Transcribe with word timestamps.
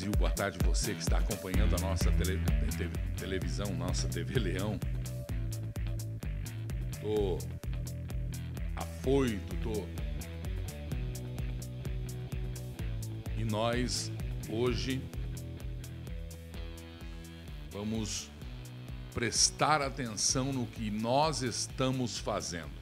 Brasil, 0.00 0.12
boa 0.18 0.30
tarde 0.30 0.58
você 0.64 0.94
que 0.94 1.02
está 1.02 1.18
acompanhando 1.18 1.76
a 1.76 1.78
nossa 1.80 2.10
tele, 2.12 2.40
te, 2.70 2.88
televisão, 3.18 3.66
nossa 3.74 4.08
TV 4.08 4.38
Leão. 4.38 4.80
Tô 7.02 7.36
afoito, 8.76 9.56
tô. 9.56 9.86
E 13.36 13.44
nós 13.44 14.10
hoje 14.48 15.02
vamos 17.70 18.30
prestar 19.12 19.82
atenção 19.82 20.50
no 20.50 20.66
que 20.66 20.90
nós 20.90 21.42
estamos 21.42 22.16
fazendo. 22.16 22.72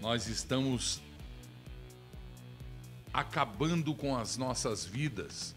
Nós 0.00 0.26
estamos 0.26 1.02
acabando 3.18 3.94
com 3.96 4.16
as 4.16 4.36
nossas 4.36 4.84
vidas. 4.84 5.54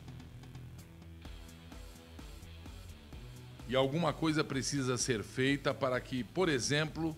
E 3.67 3.75
alguma 3.75 4.11
coisa 4.11 4.43
precisa 4.43 4.97
ser 4.97 5.23
feita 5.23 5.71
para 5.71 6.01
que, 6.01 6.23
por 6.23 6.49
exemplo, 6.49 7.15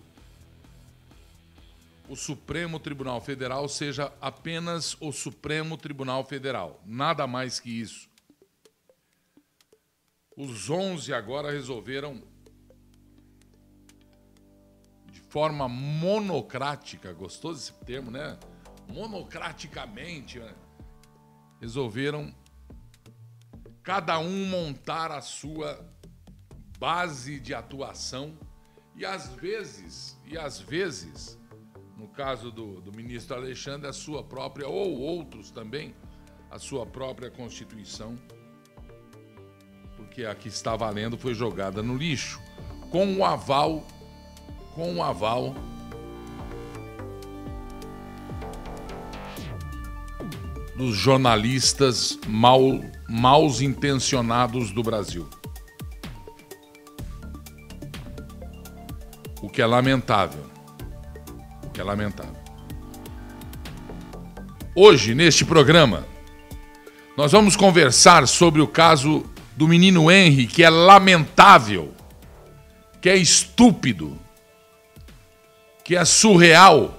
o 2.08 2.14
Supremo 2.14 2.78
Tribunal 2.78 3.22
Federal 3.22 3.66
seja 3.68 4.12
apenas 4.20 4.94
o 5.00 5.10
Supremo 5.12 5.78
Tribunal 5.78 6.22
Federal, 6.24 6.80
nada 6.84 7.26
mais 7.26 7.58
que 7.58 7.70
isso. 7.80 8.08
Os 10.36 10.68
11 10.68 11.14
agora 11.14 11.50
resolveram, 11.50 12.22
de 15.10 15.20
forma 15.20 15.66
monocrática, 15.68 17.14
gostou 17.14 17.54
desse 17.54 17.72
termo, 17.86 18.10
né? 18.10 18.38
Monocraticamente, 18.88 20.38
né? 20.38 20.54
resolveram 21.60 22.34
cada 23.82 24.18
um 24.18 24.46
montar 24.46 25.10
a 25.10 25.20
sua 25.20 25.84
base 26.78 27.38
de 27.38 27.54
atuação 27.54 28.36
e 28.96 29.04
às 29.04 29.28
vezes, 29.28 30.18
e 30.24 30.38
às 30.38 30.60
vezes, 30.60 31.38
no 31.96 32.08
caso 32.08 32.50
do, 32.50 32.80
do 32.80 32.92
ministro 32.92 33.36
Alexandre, 33.36 33.88
a 33.88 33.92
sua 33.92 34.22
própria, 34.22 34.68
ou 34.68 34.98
outros 35.00 35.50
também, 35.50 35.94
a 36.50 36.58
sua 36.58 36.86
própria 36.86 37.30
Constituição, 37.30 38.16
porque 39.96 40.24
a 40.24 40.34
que 40.34 40.48
está 40.48 40.76
valendo 40.76 41.18
foi 41.18 41.34
jogada 41.34 41.82
no 41.82 41.96
lixo, 41.96 42.40
com 42.90 43.16
o 43.16 43.24
aval, 43.24 43.84
com 44.74 44.94
o 44.94 45.02
aval 45.02 45.54
dos 50.76 50.96
jornalistas 50.96 52.18
mal, 52.26 52.80
maus 53.08 53.60
intencionados 53.60 54.70
do 54.72 54.82
Brasil. 54.82 55.28
O 59.40 59.48
que 59.48 59.62
é 59.62 59.66
lamentável. 59.66 60.44
O 61.64 61.70
que 61.70 61.80
é 61.80 61.84
lamentável. 61.84 62.42
Hoje, 64.74 65.14
neste 65.14 65.44
programa, 65.44 66.04
nós 67.16 67.30
vamos 67.30 67.54
conversar 67.54 68.26
sobre 68.26 68.60
o 68.60 68.66
caso 68.66 69.24
do 69.56 69.68
menino 69.68 70.10
Henry, 70.10 70.46
que 70.46 70.64
é 70.64 70.70
lamentável, 70.70 71.92
que 73.00 73.08
é 73.08 73.16
estúpido, 73.16 74.18
que 75.84 75.94
é 75.94 76.04
surreal 76.04 76.96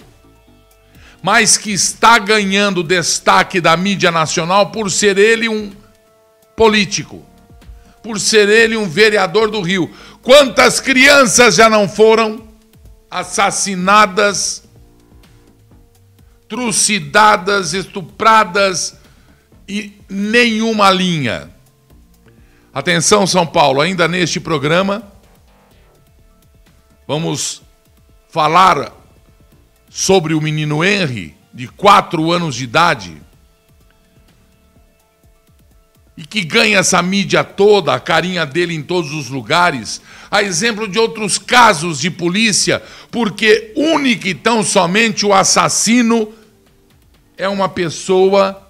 mas 1.25 1.57
que 1.57 1.71
está 1.71 2.19
ganhando 2.19 2.83
destaque 2.83 3.59
da 3.59 3.75
mídia 3.75 4.11
nacional 4.11 4.69
por 4.69 4.91
ser 4.91 5.17
ele 5.17 5.49
um 5.49 5.71
político, 6.55 7.25
por 8.03 8.19
ser 8.19 8.47
ele 8.47 8.77
um 8.77 8.87
vereador 8.87 9.49
do 9.49 9.59
Rio. 9.59 9.91
Quantas 10.21 10.79
crianças 10.79 11.55
já 11.55 11.67
não 11.67 11.89
foram 11.89 12.47
assassinadas, 13.09 14.65
trucidadas, 16.47 17.73
estupradas 17.73 18.95
e 19.67 19.99
nenhuma 20.07 20.91
linha? 20.91 21.49
Atenção, 22.71 23.25
São 23.25 23.47
Paulo, 23.47 23.81
ainda 23.81 24.07
neste 24.07 24.39
programa, 24.39 25.01
vamos 27.07 27.63
falar 28.29 29.04
sobre 29.95 30.33
o 30.33 30.41
menino 30.41 30.83
Henry, 30.83 31.33
de 31.53 31.69
4 31.69 32.29
anos 32.29 32.55
de 32.55 32.65
idade, 32.65 33.15
e 36.17 36.25
que 36.25 36.43
ganha 36.43 36.79
essa 36.79 37.01
mídia 37.01 37.45
toda, 37.45 37.93
a 37.93 37.99
carinha 37.99 38.45
dele 38.45 38.73
em 38.73 38.83
todos 38.83 39.13
os 39.13 39.29
lugares, 39.29 40.01
a 40.29 40.43
exemplo 40.43 40.85
de 40.85 40.99
outros 40.99 41.37
casos 41.37 42.01
de 42.01 42.11
polícia, 42.11 42.83
porque 43.09 43.71
único 43.73 44.27
e 44.27 44.35
tão 44.35 44.63
somente 44.63 45.25
o 45.25 45.33
assassino 45.33 46.33
é 47.37 47.47
uma 47.47 47.69
pessoa 47.69 48.69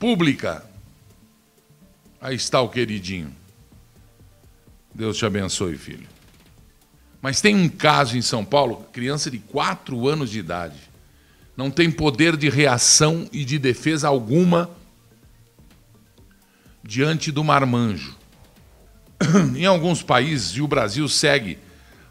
pública. 0.00 0.68
Aí 2.20 2.34
está 2.34 2.60
o 2.60 2.68
queridinho. 2.68 3.32
Deus 4.92 5.16
te 5.16 5.24
abençoe, 5.24 5.78
filho. 5.78 6.13
Mas 7.24 7.40
tem 7.40 7.56
um 7.56 7.70
caso 7.70 8.18
em 8.18 8.20
São 8.20 8.44
Paulo, 8.44 8.86
criança 8.92 9.30
de 9.30 9.38
4 9.38 10.06
anos 10.06 10.28
de 10.28 10.38
idade, 10.38 10.76
não 11.56 11.70
tem 11.70 11.90
poder 11.90 12.36
de 12.36 12.50
reação 12.50 13.26
e 13.32 13.46
de 13.46 13.58
defesa 13.58 14.08
alguma 14.08 14.68
diante 16.82 17.32
do 17.32 17.42
marmanjo. 17.42 18.14
Em 19.56 19.64
alguns 19.64 20.02
países, 20.02 20.50
e 20.50 20.60
o 20.60 20.68
Brasil 20.68 21.08
segue 21.08 21.56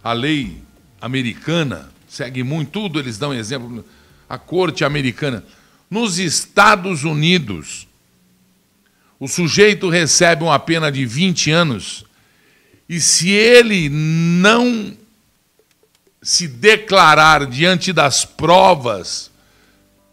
a 0.03 0.13
lei 0.13 0.63
americana, 0.99 1.91
segue 2.07 2.41
muito, 2.41 2.71
tudo 2.71 2.97
eles 2.97 3.19
dão 3.19 3.31
exemplo, 3.31 3.85
a 4.27 4.39
corte 4.39 4.83
americana. 4.83 5.45
Nos 5.91 6.17
Estados 6.17 7.03
Unidos, 7.03 7.87
o 9.19 9.27
sujeito 9.27 9.89
recebe 9.89 10.43
uma 10.43 10.57
pena 10.57 10.91
de 10.91 11.05
20 11.05 11.51
anos 11.51 12.03
e 12.89 12.99
se 12.99 13.29
ele 13.29 13.89
não 13.89 15.02
se 16.23 16.47
declarar 16.47 17.45
diante 17.45 17.91
das 17.91 18.23
provas 18.23 19.29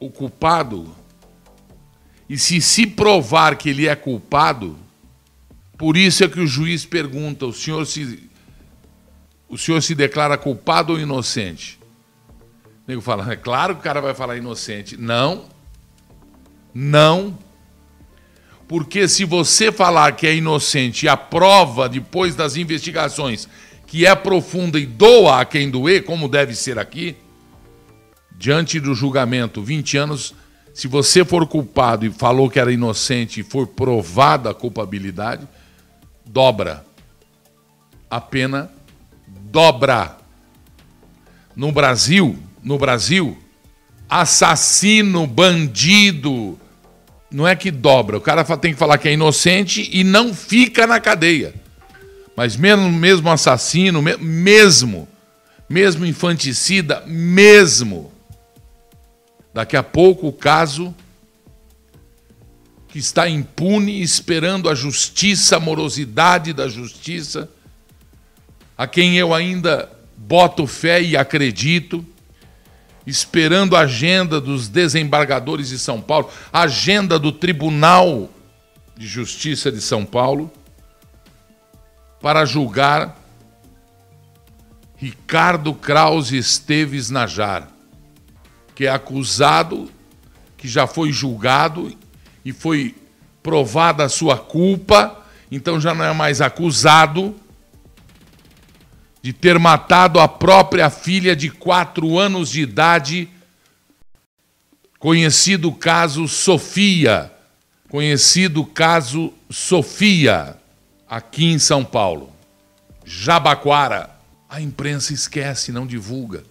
o 0.00 0.10
culpado, 0.10 0.92
e 2.28 2.36
se 2.36 2.60
se 2.60 2.86
provar 2.86 3.56
que 3.56 3.70
ele 3.70 3.86
é 3.86 3.94
culpado, 3.94 4.76
por 5.78 5.96
isso 5.96 6.24
é 6.24 6.28
que 6.28 6.40
o 6.40 6.46
juiz 6.46 6.84
pergunta: 6.84 7.46
o 7.46 7.52
senhor 7.52 7.86
se, 7.86 8.28
o 9.48 9.56
senhor 9.56 9.80
se 9.82 9.94
declara 9.94 10.36
culpado 10.36 10.92
ou 10.92 11.00
inocente? 11.00 11.78
O 12.86 12.90
nego 12.90 13.00
fala: 13.00 13.32
é 13.32 13.36
claro 13.36 13.74
que 13.74 13.80
o 13.80 13.84
cara 13.84 14.00
vai 14.00 14.14
falar 14.14 14.36
inocente. 14.36 14.96
Não, 14.96 15.46
não. 16.74 17.38
Porque 18.66 19.08
se 19.08 19.24
você 19.24 19.72
falar 19.72 20.12
que 20.12 20.26
é 20.26 20.34
inocente 20.34 21.06
e 21.06 21.08
a 21.08 21.16
prova, 21.16 21.88
depois 21.88 22.36
das 22.36 22.56
investigações, 22.56 23.48
que 23.90 24.06
é 24.06 24.14
profunda 24.14 24.78
e 24.78 24.86
doa 24.86 25.40
a 25.40 25.44
quem 25.44 25.68
doer, 25.68 26.04
como 26.04 26.28
deve 26.28 26.54
ser 26.54 26.78
aqui, 26.78 27.16
diante 28.38 28.78
do 28.78 28.94
julgamento, 28.94 29.64
20 29.64 29.96
anos, 29.96 30.32
se 30.72 30.86
você 30.86 31.24
for 31.24 31.44
culpado 31.44 32.06
e 32.06 32.10
falou 32.10 32.48
que 32.48 32.60
era 32.60 32.72
inocente 32.72 33.40
e 33.40 33.42
for 33.42 33.66
provada 33.66 34.50
a 34.50 34.54
culpabilidade, 34.54 35.44
dobra. 36.24 36.86
A 38.08 38.20
pena 38.20 38.70
dobra. 39.26 40.18
No 41.56 41.72
Brasil, 41.72 42.38
no 42.62 42.78
Brasil, 42.78 43.36
assassino, 44.08 45.26
bandido, 45.26 46.56
não 47.28 47.46
é 47.46 47.56
que 47.56 47.72
dobra. 47.72 48.18
O 48.18 48.20
cara 48.20 48.44
tem 48.56 48.72
que 48.72 48.78
falar 48.78 48.98
que 48.98 49.08
é 49.08 49.14
inocente 49.14 49.90
e 49.92 50.04
não 50.04 50.32
fica 50.32 50.86
na 50.86 51.00
cadeia. 51.00 51.52
Mas 52.40 52.56
mesmo, 52.56 52.90
mesmo 52.90 53.30
assassino, 53.30 54.00
mesmo, 54.00 55.06
mesmo 55.68 56.06
infanticida, 56.06 57.04
mesmo. 57.06 58.10
Daqui 59.52 59.76
a 59.76 59.82
pouco 59.82 60.26
o 60.26 60.32
caso 60.32 60.94
que 62.88 62.98
está 62.98 63.28
impune, 63.28 64.00
esperando 64.00 64.70
a 64.70 64.74
justiça, 64.74 65.58
a 65.58 65.60
morosidade 65.60 66.54
da 66.54 66.66
justiça, 66.66 67.46
a 68.74 68.86
quem 68.86 69.18
eu 69.18 69.34
ainda 69.34 69.92
boto 70.16 70.66
fé 70.66 71.02
e 71.02 71.18
acredito, 71.18 72.02
esperando 73.06 73.76
a 73.76 73.80
agenda 73.80 74.40
dos 74.40 74.66
desembargadores 74.66 75.68
de 75.68 75.78
São 75.78 76.00
Paulo, 76.00 76.30
a 76.50 76.62
agenda 76.62 77.18
do 77.18 77.32
Tribunal 77.32 78.30
de 78.96 79.06
Justiça 79.06 79.70
de 79.70 79.82
São 79.82 80.06
Paulo 80.06 80.50
para 82.20 82.44
julgar 82.44 83.18
Ricardo 84.96 85.72
Krause 85.72 86.36
Esteves 86.36 87.08
Najar, 87.08 87.68
que 88.74 88.86
é 88.86 88.90
acusado, 88.90 89.90
que 90.58 90.68
já 90.68 90.86
foi 90.86 91.10
julgado 91.10 91.96
e 92.44 92.52
foi 92.52 92.94
provada 93.42 94.04
a 94.04 94.08
sua 94.10 94.36
culpa, 94.36 95.24
então 95.50 95.80
já 95.80 95.94
não 95.94 96.04
é 96.04 96.12
mais 96.12 96.42
acusado 96.42 97.34
de 99.22 99.32
ter 99.32 99.58
matado 99.58 100.20
a 100.20 100.28
própria 100.28 100.90
filha 100.90 101.34
de 101.34 101.48
quatro 101.50 102.18
anos 102.18 102.50
de 102.50 102.60
idade, 102.60 103.28
conhecido 104.98 105.72
caso 105.72 106.28
Sofia, 106.28 107.32
conhecido 107.88 108.64
caso 108.66 109.32
Sofia, 109.48 110.59
aqui 111.10 111.46
em 111.46 111.58
São 111.58 111.84
Paulo. 111.84 112.32
Jabaquara. 113.04 114.18
A 114.48 114.60
imprensa 114.60 115.12
esquece, 115.12 115.70
não 115.72 115.86
divulga. 115.86 116.44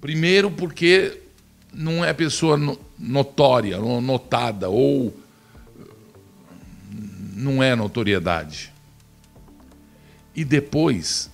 Primeiro, 0.00 0.50
porque 0.50 1.20
não 1.72 2.04
é 2.04 2.12
pessoa 2.12 2.56
notória, 2.98 3.78
notada, 3.78 4.68
ou 4.68 5.16
não 7.34 7.62
é 7.62 7.76
notoriedade. 7.76 8.72
E 10.34 10.44
depois, 10.44 11.30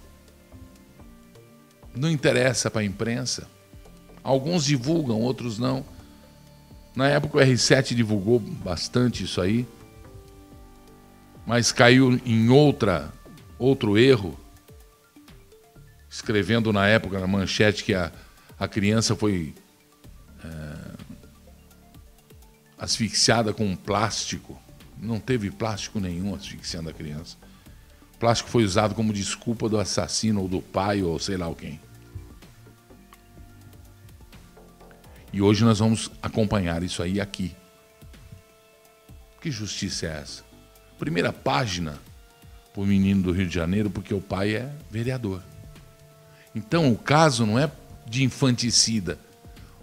não 1.95 2.11
interessa 2.11 2.71
para 2.71 2.83
a 2.83 2.85
imprensa. 2.85 3.49
Alguns 4.23 4.65
divulgam, 4.65 5.19
outros 5.19 5.59
não. 5.59 5.85
Na 6.95 7.09
época 7.09 7.39
o 7.39 7.41
R7 7.41 7.95
divulgou 7.95 8.39
bastante 8.39 9.25
isso 9.25 9.41
aí, 9.41 9.67
mas 11.47 11.73
caiu 11.73 12.21
em 12.25 12.49
outra 12.49 13.13
outro 13.59 13.97
erro, 13.97 14.39
escrevendo 16.11 16.73
na 16.73 16.89
época 16.89 17.21
na 17.21 17.27
manchete 17.27 17.85
que 17.85 17.95
a, 17.95 18.11
a 18.59 18.67
criança 18.67 19.15
foi 19.15 19.55
é, 20.45 20.49
asfixiada 22.77 23.53
com 23.53 23.77
plástico. 23.77 24.61
Não 24.99 25.21
teve 25.21 25.51
plástico 25.51 26.01
nenhum 26.01 26.35
asfixiando 26.35 26.91
a 26.91 26.93
criança 26.93 27.37
plástico 28.23 28.51
foi 28.51 28.63
usado 28.63 28.95
como 28.95 29.13
desculpa 29.13 29.69
do 29.69 29.81
assassino 29.81 30.43
ou 30.43 30.47
do 30.47 30.63
pai 30.63 31.03
ou 31.03 31.19
sei 31.19 31.37
lá 31.37 31.53
quem. 31.57 31.81
E 35.33 35.43
hoje 35.43 35.65
nós 35.65 35.81
vamos 35.81 36.09
acompanhar 36.23 36.85
isso 36.85 37.03
aí 37.03 37.21
aqui. 37.21 37.53
Que 39.41 39.51
justiça 39.51 40.07
é 40.07 40.21
essa? 40.21 40.45
Primeira 41.03 41.33
página 41.33 41.99
para 42.73 42.81
o 42.81 42.87
menino 42.87 43.25
do 43.25 43.33
Rio 43.33 43.49
de 43.49 43.53
Janeiro, 43.53 43.91
porque 43.91 44.15
o 44.15 44.21
pai 44.21 44.55
é 44.55 44.71
vereador. 44.89 45.43
Então 46.55 46.93
o 46.93 46.97
caso 46.97 47.45
não 47.45 47.59
é 47.59 47.69
de 48.07 48.23
infanticida, 48.23 49.19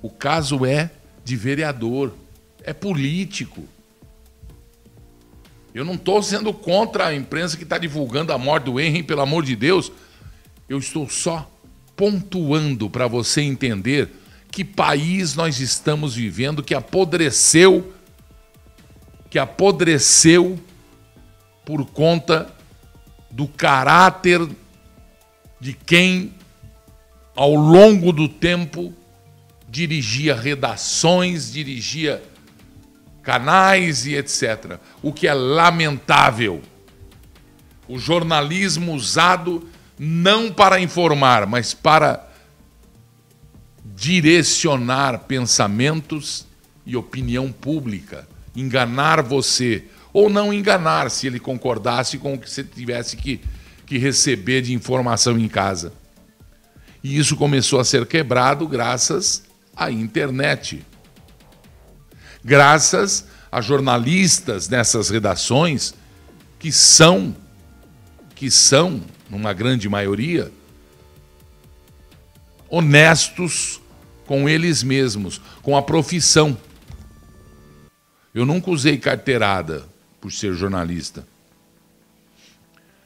o 0.01 0.09
caso 0.09 0.65
é 0.65 0.89
de 1.25 1.35
vereador, 1.35 2.15
é 2.63 2.71
político. 2.71 3.65
Eu 5.73 5.83
não 5.83 5.95
estou 5.95 6.23
sendo 6.23 6.53
contra 6.53 7.07
a 7.07 7.13
imprensa 7.13 7.57
que 7.57 7.63
está 7.63 7.77
divulgando 7.77 8.31
a 8.31 8.37
morte 8.37 8.63
do 8.63 8.79
Henry, 8.79 9.03
pelo 9.03 9.19
amor 9.19 9.43
de 9.43 9.57
Deus. 9.57 9.91
Eu 10.69 10.79
estou 10.79 11.09
só 11.09 11.51
pontuando 11.97 12.89
para 12.89 13.07
você 13.07 13.41
entender 13.41 14.09
que 14.49 14.63
país 14.63 15.35
nós 15.35 15.59
estamos 15.59 16.15
vivendo 16.15 16.63
que 16.63 16.73
apodreceu, 16.73 17.93
que 19.29 19.37
apodreceu 19.37 20.57
por 21.69 21.85
conta 21.85 22.51
do 23.29 23.47
caráter 23.47 24.41
de 25.59 25.71
quem, 25.71 26.33
ao 27.35 27.53
longo 27.53 28.11
do 28.11 28.27
tempo, 28.27 28.91
dirigia 29.69 30.33
redações, 30.33 31.51
dirigia 31.51 32.23
canais 33.21 34.07
e 34.07 34.15
etc. 34.15 34.79
O 35.03 35.13
que 35.13 35.27
é 35.27 35.33
lamentável. 35.35 36.59
O 37.87 37.99
jornalismo 37.99 38.95
usado 38.95 39.69
não 39.95 40.51
para 40.51 40.79
informar, 40.79 41.45
mas 41.45 41.75
para 41.75 42.27
direcionar 43.85 45.19
pensamentos 45.19 46.47
e 46.83 46.97
opinião 46.97 47.51
pública, 47.51 48.27
enganar 48.55 49.21
você 49.21 49.85
ou 50.11 50.29
não 50.29 50.53
enganar 50.53 51.09
se 51.11 51.27
ele 51.27 51.39
concordasse 51.39 52.17
com 52.17 52.33
o 52.33 52.37
que 52.37 52.49
você 52.49 52.63
tivesse 52.63 53.15
que, 53.15 53.41
que 53.85 53.97
receber 53.97 54.61
de 54.61 54.73
informação 54.73 55.37
em 55.37 55.47
casa. 55.47 55.93
E 57.03 57.17
isso 57.17 57.35
começou 57.35 57.79
a 57.79 57.85
ser 57.85 58.05
quebrado 58.05 58.67
graças 58.67 59.43
à 59.75 59.89
internet 59.89 60.85
graças 62.43 63.25
a 63.51 63.61
jornalistas 63.61 64.69
nessas 64.69 65.09
redações 65.09 65.93
que 66.57 66.71
são 66.71 67.35
que 68.35 68.49
são, 68.49 69.01
numa 69.29 69.51
grande 69.51 69.89
maioria, 69.89 70.49
honestos 72.69 73.81
com 74.25 74.47
eles 74.47 74.81
mesmos, 74.81 75.41
com 75.61 75.75
a 75.75 75.81
profissão. 75.81 76.57
Eu 78.33 78.45
nunca 78.45 78.71
usei 78.71 78.97
carteirada 78.97 79.83
por 80.19 80.31
ser 80.31 80.53
jornalista. 80.53 81.27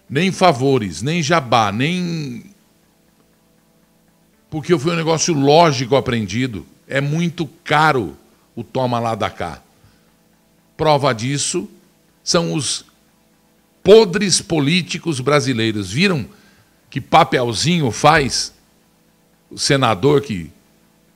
Nem 0.10 0.31
favores, 0.31 1.01
nem 1.01 1.21
jabá, 1.24 1.71
nem. 1.71 2.45
Porque 4.50 4.77
foi 4.77 4.94
um 4.94 4.98
negócio 4.98 5.33
lógico 5.33 5.95
aprendido. 5.95 6.65
É 6.88 7.01
muito 7.01 7.48
caro 7.63 8.15
o 8.56 8.63
toma 8.63 9.00
lá 9.00 9.15
da 9.15 9.30
cá. 9.30 9.62
Prova 10.77 11.13
disso 11.13 11.69
são 12.24 12.54
os 12.54 12.86
podres 13.83 14.42
políticos 14.42 15.19
brasileiros. 15.19 15.92
Viram 15.92 16.25
que 16.89 17.01
papelzinho 17.01 17.92
faz 17.92 18.54
o 19.50 19.57
senador 19.57 20.21
que, 20.21 20.51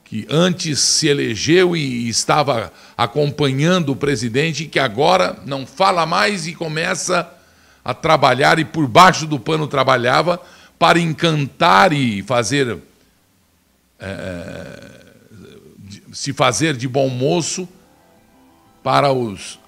que 0.07 0.25
antes 0.29 0.79
se 0.79 1.07
elegeu 1.07 1.75
e 1.75 2.07
estava 2.07 2.71
acompanhando 2.97 3.91
o 3.91 3.95
presidente 3.95 4.65
que 4.65 4.79
agora 4.79 5.37
não 5.45 5.67
fala 5.67 6.05
mais 6.05 6.47
e 6.47 6.55
começa 6.55 7.29
a 7.83 7.93
trabalhar 7.93 8.57
e 8.57 8.63
por 8.63 8.87
baixo 8.87 9.27
do 9.27 9.37
pano 9.37 9.67
trabalhava 9.67 10.41
para 10.79 10.97
encantar 10.97 11.91
e 11.91 12.23
fazer. 12.23 12.77
É, 13.99 14.97
se 16.13 16.31
fazer 16.31 16.77
de 16.77 16.87
bom 16.87 17.09
moço 17.09 17.67
para 18.81 19.11
os 19.11 19.59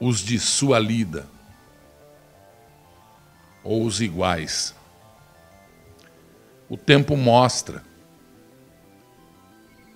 os 0.00 0.20
de 0.20 0.38
sua 0.38 0.78
lida 0.78 1.26
ou 3.62 3.84
os 3.84 4.00
iguais. 4.00 4.74
O 6.68 6.76
tempo 6.76 7.16
mostra. 7.16 7.82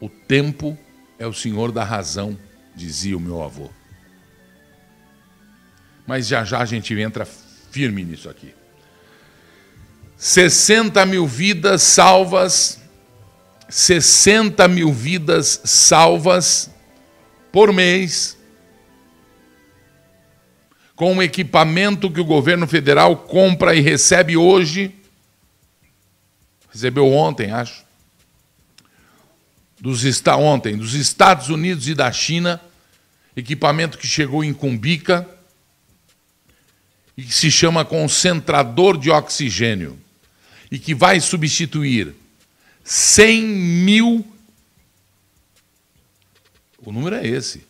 O 0.00 0.08
tempo 0.08 0.76
é 1.18 1.26
o 1.26 1.32
senhor 1.32 1.70
da 1.70 1.84
razão, 1.84 2.36
dizia 2.74 3.16
o 3.16 3.20
meu 3.20 3.42
avô. 3.42 3.70
Mas 6.06 6.26
já 6.26 6.44
já 6.44 6.60
a 6.60 6.64
gente 6.64 6.98
entra 6.98 7.24
firme 7.24 8.04
nisso 8.04 8.28
aqui. 8.28 8.54
60 10.16 11.04
mil 11.06 11.26
vidas 11.26 11.82
salvas, 11.82 12.80
60 13.68 14.66
mil 14.68 14.92
vidas 14.92 15.60
salvas 15.64 16.70
por 17.50 17.72
mês, 17.72 18.36
com 20.94 21.16
o 21.16 21.22
equipamento 21.22 22.10
que 22.10 22.20
o 22.20 22.24
governo 22.24 22.66
federal 22.66 23.16
compra 23.16 23.74
e 23.74 23.80
recebe 23.80 24.36
hoje, 24.36 24.94
recebeu 26.72 27.06
ontem, 27.12 27.50
acho, 27.52 27.84
dos 29.78 30.04
está 30.04 30.36
ontem, 30.36 30.76
dos 30.76 30.94
Estados 30.94 31.48
Unidos 31.48 31.86
e 31.88 31.94
da 31.94 32.10
China, 32.10 32.60
equipamento 33.36 33.98
que 33.98 34.06
chegou 34.06 34.42
em 34.42 34.54
Cumbica 34.54 35.28
e 37.16 37.22
que 37.22 37.34
se 37.34 37.50
chama 37.50 37.84
concentrador 37.84 38.96
de 38.96 39.10
oxigênio 39.10 39.98
e 40.70 40.78
que 40.78 40.94
vai 40.94 41.20
substituir 41.20 42.14
100 42.82 43.42
mil. 43.42 44.26
O 46.78 46.90
número 46.90 47.16
é 47.16 47.26
esse: 47.26 47.66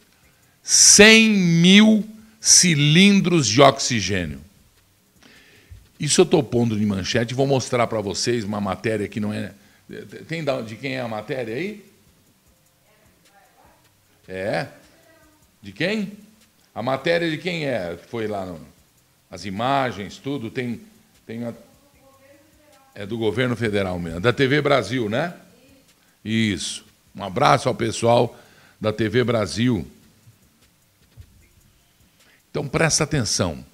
100 0.63 1.31
mil 1.31 2.09
cilindros 2.41 3.47
de 3.47 3.61
oxigênio. 3.61 4.41
Isso 6.03 6.21
eu 6.21 6.25
estou 6.25 6.43
pondo 6.43 6.77
de 6.77 6.85
manchete 6.85 7.33
vou 7.33 7.47
mostrar 7.47 7.87
para 7.87 8.01
vocês 8.01 8.43
uma 8.43 8.61
matéria 8.61 9.07
que 9.07 9.21
não 9.21 9.33
é. 9.33 9.53
Tem 10.27 10.45
de 10.67 10.75
quem 10.75 10.97
é 10.97 11.01
a 11.01 11.07
matéria 11.07 11.55
aí? 11.55 11.87
É. 14.27 14.67
De 15.63 15.71
quem? 15.71 16.19
A 16.75 16.83
matéria 16.83 17.31
de 17.31 17.39
quem 17.39 17.67
é? 17.67 17.97
Foi 18.09 18.27
lá 18.27 18.45
no, 18.45 18.61
as 19.31 19.45
imagens, 19.45 20.17
tudo. 20.19 20.51
Tem, 20.51 20.81
tem 21.25 21.45
a, 21.45 21.55
é 22.97 23.07
do 23.07 23.17
governo 23.17 23.55
federal 23.55 23.97
mesmo, 24.01 24.19
da 24.19 24.33
TV 24.33 24.61
Brasil, 24.61 25.09
né? 25.09 25.33
Isso. 26.25 26.85
Um 27.15 27.23
abraço 27.23 27.69
ao 27.69 27.77
pessoal 27.77 28.37
da 28.81 28.93
TV 28.93 29.23
Brasil. 29.23 29.87
Então 32.51 32.67
presta 32.67 33.05
atenção. 33.05 33.65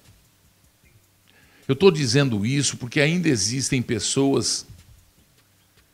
Eu 1.69 1.73
estou 1.73 1.91
dizendo 1.91 2.47
isso 2.47 2.77
porque 2.77 2.99
ainda 2.99 3.29
existem 3.29 3.79
pessoas 3.79 4.65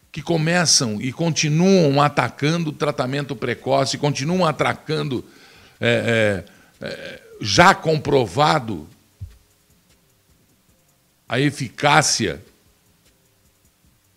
que 0.10 0.22
começam 0.22 1.02
e 1.02 1.12
continuam 1.12 2.02
atacando 2.02 2.70
o 2.70 2.74
tratamento 2.74 3.36
precoce, 3.36 3.98
continuam 3.98 4.46
atacando 4.46 5.26
é, 5.82 6.46
é, 6.80 6.88
é, 6.88 7.22
já 7.42 7.76
comprovado 7.76 8.88
a 11.28 11.42
eficácia 11.42 12.42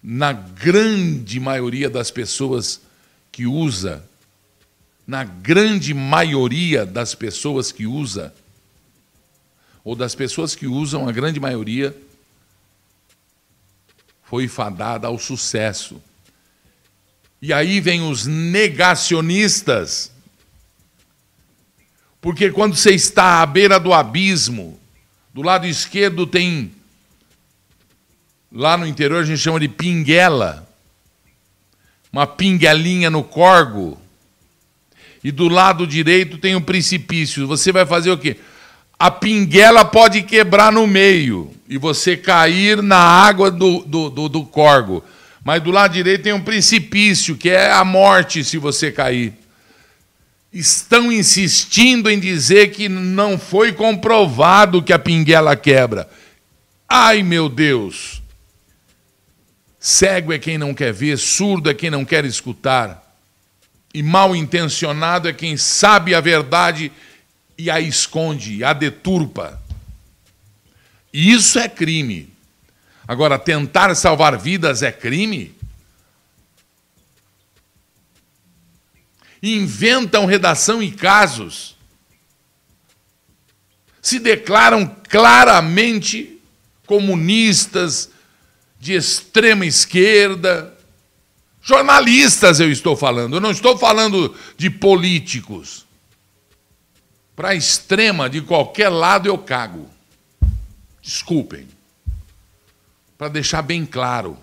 na 0.00 0.32
grande 0.32 1.40
maioria 1.40 1.90
das 1.90 2.12
pessoas 2.12 2.80
que 3.32 3.46
usa, 3.46 4.08
na 5.04 5.24
grande 5.24 5.92
maioria 5.92 6.86
das 6.86 7.16
pessoas 7.16 7.72
que 7.72 7.84
usa, 7.84 8.32
ou 9.88 9.96
das 9.96 10.14
pessoas 10.14 10.54
que 10.54 10.66
usam, 10.66 11.08
a 11.08 11.12
grande 11.12 11.40
maioria 11.40 11.96
foi 14.22 14.46
fadada 14.46 15.06
ao 15.06 15.18
sucesso. 15.18 15.98
E 17.40 17.54
aí 17.54 17.80
vem 17.80 18.02
os 18.02 18.26
negacionistas. 18.26 20.12
Porque 22.20 22.50
quando 22.50 22.76
você 22.76 22.90
está 22.90 23.40
à 23.40 23.46
beira 23.46 23.80
do 23.80 23.94
abismo, 23.94 24.78
do 25.32 25.40
lado 25.40 25.66
esquerdo 25.66 26.26
tem 26.26 26.70
lá 28.52 28.76
no 28.76 28.86
interior 28.86 29.22
a 29.22 29.26
gente 29.26 29.40
chama 29.40 29.58
de 29.58 29.68
pinguela. 29.68 30.68
Uma 32.12 32.26
pinguelinha 32.26 33.08
no 33.08 33.24
corgo. 33.24 33.98
E 35.24 35.32
do 35.32 35.48
lado 35.48 35.86
direito 35.86 36.36
tem 36.36 36.54
um 36.54 36.60
precipício. 36.60 37.46
Você 37.46 37.72
vai 37.72 37.86
fazer 37.86 38.10
o 38.10 38.18
quê? 38.18 38.36
A 38.98 39.10
pinguela 39.10 39.84
pode 39.84 40.22
quebrar 40.22 40.72
no 40.72 40.86
meio 40.86 41.52
e 41.68 41.78
você 41.78 42.16
cair 42.16 42.82
na 42.82 42.98
água 42.98 43.50
do, 43.50 43.80
do, 43.84 44.10
do, 44.10 44.28
do 44.28 44.44
corgo. 44.44 45.04
Mas 45.44 45.62
do 45.62 45.70
lado 45.70 45.92
direito 45.92 46.24
tem 46.24 46.32
um 46.32 46.42
precipício, 46.42 47.36
que 47.36 47.48
é 47.48 47.70
a 47.70 47.84
morte 47.84 48.42
se 48.42 48.58
você 48.58 48.90
cair. 48.90 49.32
Estão 50.52 51.12
insistindo 51.12 52.10
em 52.10 52.18
dizer 52.18 52.72
que 52.72 52.88
não 52.88 53.38
foi 53.38 53.72
comprovado 53.72 54.82
que 54.82 54.92
a 54.92 54.98
pinguela 54.98 55.54
quebra. 55.54 56.08
Ai, 56.88 57.22
meu 57.22 57.48
Deus! 57.48 58.20
Cego 59.78 60.32
é 60.32 60.38
quem 60.38 60.58
não 60.58 60.74
quer 60.74 60.92
ver, 60.92 61.16
surdo 61.18 61.70
é 61.70 61.74
quem 61.74 61.90
não 61.90 62.04
quer 62.04 62.24
escutar. 62.24 63.04
E 63.94 64.02
mal 64.02 64.34
intencionado 64.34 65.28
é 65.28 65.32
quem 65.32 65.56
sabe 65.56 66.14
a 66.14 66.20
verdade 66.20 66.90
a 67.68 67.80
esconde, 67.80 68.62
a 68.62 68.72
deturpa. 68.72 69.60
E 71.12 71.32
isso 71.32 71.58
é 71.58 71.68
crime. 71.68 72.32
Agora, 73.06 73.36
tentar 73.38 73.92
salvar 73.96 74.38
vidas 74.38 74.82
é 74.82 74.92
crime? 74.92 75.56
Inventam 79.42 80.26
redação 80.26 80.80
e 80.80 80.92
casos. 80.92 81.76
Se 84.00 84.20
declaram 84.20 84.96
claramente 85.08 86.40
comunistas, 86.86 88.10
de 88.80 88.94
extrema 88.94 89.66
esquerda. 89.66 90.72
Jornalistas 91.60 92.60
eu 92.60 92.70
estou 92.70 92.96
falando, 92.96 93.36
eu 93.36 93.40
não 93.40 93.50
estou 93.50 93.76
falando 93.76 94.34
de 94.56 94.70
políticos 94.70 95.87
para 97.38 97.50
a 97.50 97.54
extrema 97.54 98.28
de 98.28 98.40
qualquer 98.40 98.88
lado 98.88 99.28
eu 99.28 99.38
cago. 99.38 99.88
Desculpem. 101.00 101.68
Para 103.16 103.28
deixar 103.28 103.62
bem 103.62 103.86
claro. 103.86 104.36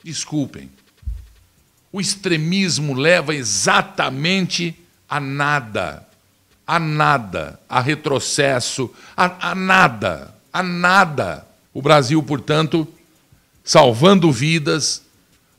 Desculpem. 0.00 0.70
O 1.90 2.00
extremismo 2.00 2.94
leva 2.94 3.34
exatamente 3.34 4.78
a 5.08 5.18
nada. 5.18 6.06
A 6.64 6.78
nada. 6.78 7.58
A 7.68 7.80
retrocesso. 7.80 8.94
A, 9.16 9.50
a 9.50 9.54
nada. 9.56 10.32
A 10.52 10.62
nada. 10.62 11.44
O 11.72 11.82
Brasil, 11.82 12.22
portanto, 12.22 12.86
salvando 13.64 14.30
vidas, 14.30 15.02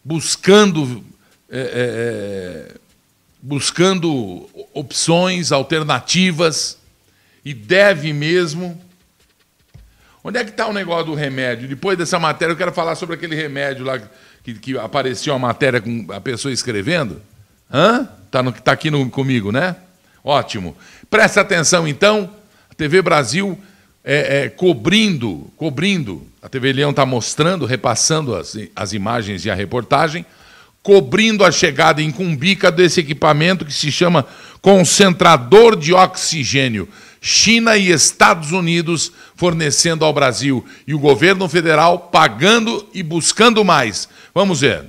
buscando. 0.01 1.03
É, 1.49 2.71
é, 2.77 2.79
buscando 3.45 4.49
opções, 4.73 5.51
alternativas, 5.51 6.79
e 7.43 7.53
deve 7.53 8.11
mesmo. 8.11 8.81
Onde 10.23 10.39
é 10.39 10.43
que 10.43 10.49
está 10.49 10.65
o 10.67 10.73
negócio 10.73 11.05
do 11.05 11.13
remédio? 11.13 11.67
Depois 11.67 11.95
dessa 11.95 12.17
matéria, 12.17 12.53
eu 12.53 12.57
quero 12.57 12.73
falar 12.73 12.95
sobre 12.95 13.13
aquele 13.13 13.35
remédio 13.35 13.85
lá 13.85 14.01
que, 14.43 14.55
que 14.55 14.75
apareceu 14.79 15.31
a 15.35 15.37
matéria 15.37 15.79
com 15.79 16.07
a 16.11 16.19
pessoa 16.19 16.51
escrevendo. 16.51 17.21
Hã? 17.71 18.09
Está 18.25 18.51
tá 18.51 18.71
aqui 18.71 18.89
no, 18.89 19.07
comigo, 19.11 19.51
né? 19.51 19.75
Ótimo. 20.23 20.75
Presta 21.07 21.41
atenção, 21.41 21.87
então. 21.87 22.33
A 22.71 22.73
TV 22.73 22.99
Brasil 23.03 23.59
é, 24.03 24.45
é, 24.45 24.49
cobrindo, 24.49 25.51
cobrindo, 25.55 26.25
a 26.41 26.49
TV 26.49 26.73
Leão 26.73 26.89
está 26.89 27.05
mostrando, 27.05 27.67
repassando 27.67 28.35
as, 28.35 28.57
as 28.75 28.91
imagens 28.91 29.45
e 29.45 29.51
a 29.51 29.53
reportagem 29.53 30.25
cobrindo 30.85 31.43
a 31.43 31.51
chegada 31.51 31.99
em 31.99 32.11
Cumbica 32.11 32.71
desse 32.71 32.99
equipamento 32.99 33.65
que 33.65 33.73
se 33.73 33.91
chama 33.91 34.23
concentrador 34.61 35.75
de 35.75 35.91
oxigênio. 35.95 36.87
China 37.19 37.75
e 37.75 37.89
Estados 37.89 38.51
Unidos 38.51 39.11
fornecendo 39.35 40.05
ao 40.05 40.13
Brasil 40.13 40.63
e 40.85 40.93
o 40.93 40.99
governo 40.99 41.49
federal 41.49 41.97
pagando 41.97 42.87
e 42.93 43.01
buscando 43.01 43.65
mais. 43.65 44.07
Vamos 44.31 44.61
ver. 44.61 44.85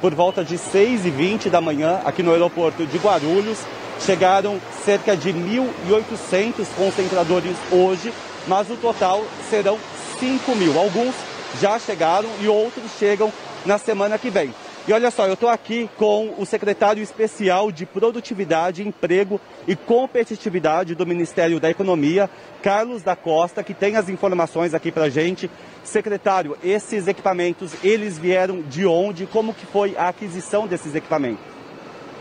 Por 0.00 0.14
volta 0.14 0.42
de 0.42 0.56
6h20 0.56 1.50
da 1.50 1.60
manhã, 1.60 2.00
aqui 2.06 2.22
no 2.22 2.32
aeroporto 2.32 2.86
de 2.86 2.96
Guarulhos, 2.96 3.58
chegaram 4.00 4.58
cerca 4.86 5.14
de 5.14 5.34
1.800 5.34 6.64
concentradores 6.74 7.56
hoje, 7.70 8.10
mas 8.46 8.70
o 8.70 8.76
total 8.76 9.22
serão 9.50 9.78
5 10.18 10.56
mil. 10.56 10.78
Alguns 10.78 11.14
já 11.60 11.78
chegaram 11.78 12.30
e 12.40 12.48
outros 12.48 12.90
chegam 12.98 13.30
na 13.66 13.76
semana 13.76 14.16
que 14.16 14.30
vem. 14.30 14.50
E 14.88 14.92
olha 14.94 15.10
só, 15.10 15.26
eu 15.26 15.34
estou 15.34 15.50
aqui 15.50 15.86
com 15.98 16.34
o 16.38 16.46
secretário 16.46 17.02
especial 17.02 17.70
de 17.70 17.84
Produtividade, 17.84 18.88
Emprego 18.88 19.38
e 19.66 19.76
Competitividade 19.76 20.94
do 20.94 21.04
Ministério 21.04 21.60
da 21.60 21.68
Economia, 21.68 22.30
Carlos 22.62 23.02
da 23.02 23.14
Costa, 23.14 23.62
que 23.62 23.74
tem 23.74 23.96
as 23.96 24.08
informações 24.08 24.72
aqui 24.72 24.90
para 24.90 25.10
gente. 25.10 25.50
Secretário, 25.84 26.56
esses 26.64 27.06
equipamentos, 27.06 27.74
eles 27.84 28.16
vieram 28.16 28.62
de 28.62 28.86
onde? 28.86 29.26
Como 29.26 29.52
que 29.52 29.66
foi 29.66 29.94
a 29.94 30.08
aquisição 30.08 30.66
desses 30.66 30.94
equipamentos? 30.94 31.44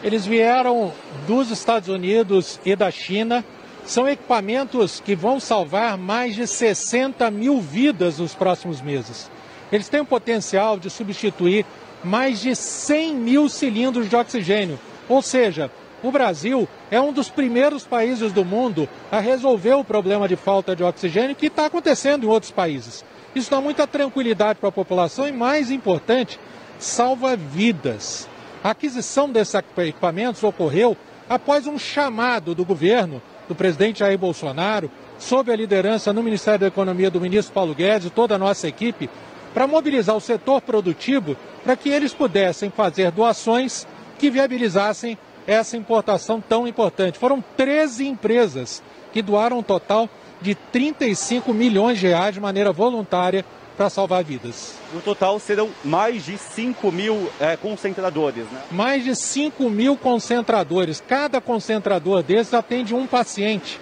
Eles 0.04 0.26
vieram 0.26 0.92
dos 1.26 1.50
Estados 1.52 1.88
Unidos 1.88 2.60
e 2.66 2.76
da 2.76 2.92
China. 2.92 3.46
São 3.86 4.10
equipamentos 4.10 5.00
que 5.00 5.16
vão 5.16 5.40
salvar 5.40 5.98
mais 5.98 6.36
de 6.36 6.46
60 6.46 7.32
mil 7.32 7.62
vidas 7.62 8.20
nos 8.20 8.36
próximos 8.36 8.82
meses. 8.82 9.32
Eles 9.72 9.88
têm 9.88 10.02
o 10.02 10.06
potencial 10.06 10.78
de 10.78 10.90
substituir 10.90 11.66
mais 12.08 12.40
de 12.40 12.56
100 12.56 13.16
mil 13.16 13.50
cilindros 13.50 14.10
de 14.10 14.16
oxigênio. 14.16 14.80
Ou 15.08 15.22
seja, 15.22 15.70
o 16.02 16.12
Brasil 16.12 16.68
é 16.90 17.00
um 17.02 17.12
dos 17.12 17.30
primeiros 17.30 17.84
países 17.84 18.32
do 18.32 18.46
mundo 18.46 18.88
a 19.12 19.20
resolver 19.20 19.74
o 19.74 19.84
problema 19.84 20.28
de 20.28 20.36
falta 20.36 20.76
de 20.76 20.84
oxigênio 20.84 21.36
que 21.36 21.48
está 21.48 21.66
acontecendo 21.66 22.26
em 22.26 22.30
outros 22.30 22.52
países. 22.52 23.04
Isso 23.36 23.52
dá 23.52 23.60
muita 23.60 23.86
tranquilidade 23.86 24.60
para 24.60 24.70
a 24.70 24.72
população 24.72 25.28
e, 25.28 25.32
mais 25.32 25.70
importante, 25.70 26.40
salva 26.80 27.36
vidas. 27.36 28.28
A 28.64 28.72
aquisição 28.72 29.30
desses 29.30 29.56
equipamentos 29.56 30.44
ocorreu 30.44 30.98
após 31.30 31.68
um 31.68 31.78
chamado 31.78 32.56
do 32.56 32.66
governo, 32.66 33.22
do 33.48 33.56
presidente 33.56 34.00
Jair 34.00 34.18
Bolsonaro, 34.18 34.90
sob 35.20 35.52
a 35.52 35.56
liderança 35.56 36.14
no 36.14 36.24
Ministério 36.24 36.62
da 36.62 36.68
Economia 36.68 37.10
do 37.10 37.20
ministro 37.20 37.54
Paulo 37.54 37.74
Guedes 37.74 38.08
e 38.08 38.10
toda 38.10 38.36
a 38.36 38.38
nossa 38.38 38.68
equipe, 38.68 39.10
para 39.58 39.66
mobilizar 39.66 40.16
o 40.16 40.22
setor 40.22 40.62
produtivo 40.62 41.36
para 41.64 41.76
que 41.76 41.90
eles 41.90 42.14
pudessem 42.14 42.70
fazer 42.70 43.10
doações 43.10 43.88
que 44.20 44.30
viabilizassem 44.30 45.18
essa 45.48 45.76
importação 45.76 46.40
tão 46.40 46.68
importante. 46.68 47.18
Foram 47.18 47.44
13 47.58 48.06
empresas 48.06 48.84
que 49.12 49.20
doaram 49.20 49.58
um 49.58 49.64
total 49.64 50.08
de 50.40 50.54
35 50.54 51.56
milhões 51.56 51.98
de 51.98 52.06
reais 52.06 52.36
de 52.36 52.40
maneira 52.40 52.72
voluntária 52.72 53.44
para 53.76 53.90
salvar 53.90 54.24
vidas. 54.24 54.76
No 54.94 55.02
total 55.02 55.40
serão 55.40 55.72
mais 55.84 56.24
de 56.24 56.38
5 56.38 56.92
mil 56.92 57.28
é, 57.40 57.58
concentradores, 57.58 58.46
né? 58.52 58.62
Mais 58.70 59.04
de 59.04 59.16
5 59.16 59.72
mil 59.72 59.98
concentradores. 59.98 61.02
Cada 61.02 61.42
concentrador 61.42 62.22
desses 62.22 62.54
atende 62.54 62.94
um 62.94 63.08
paciente. 63.08 63.82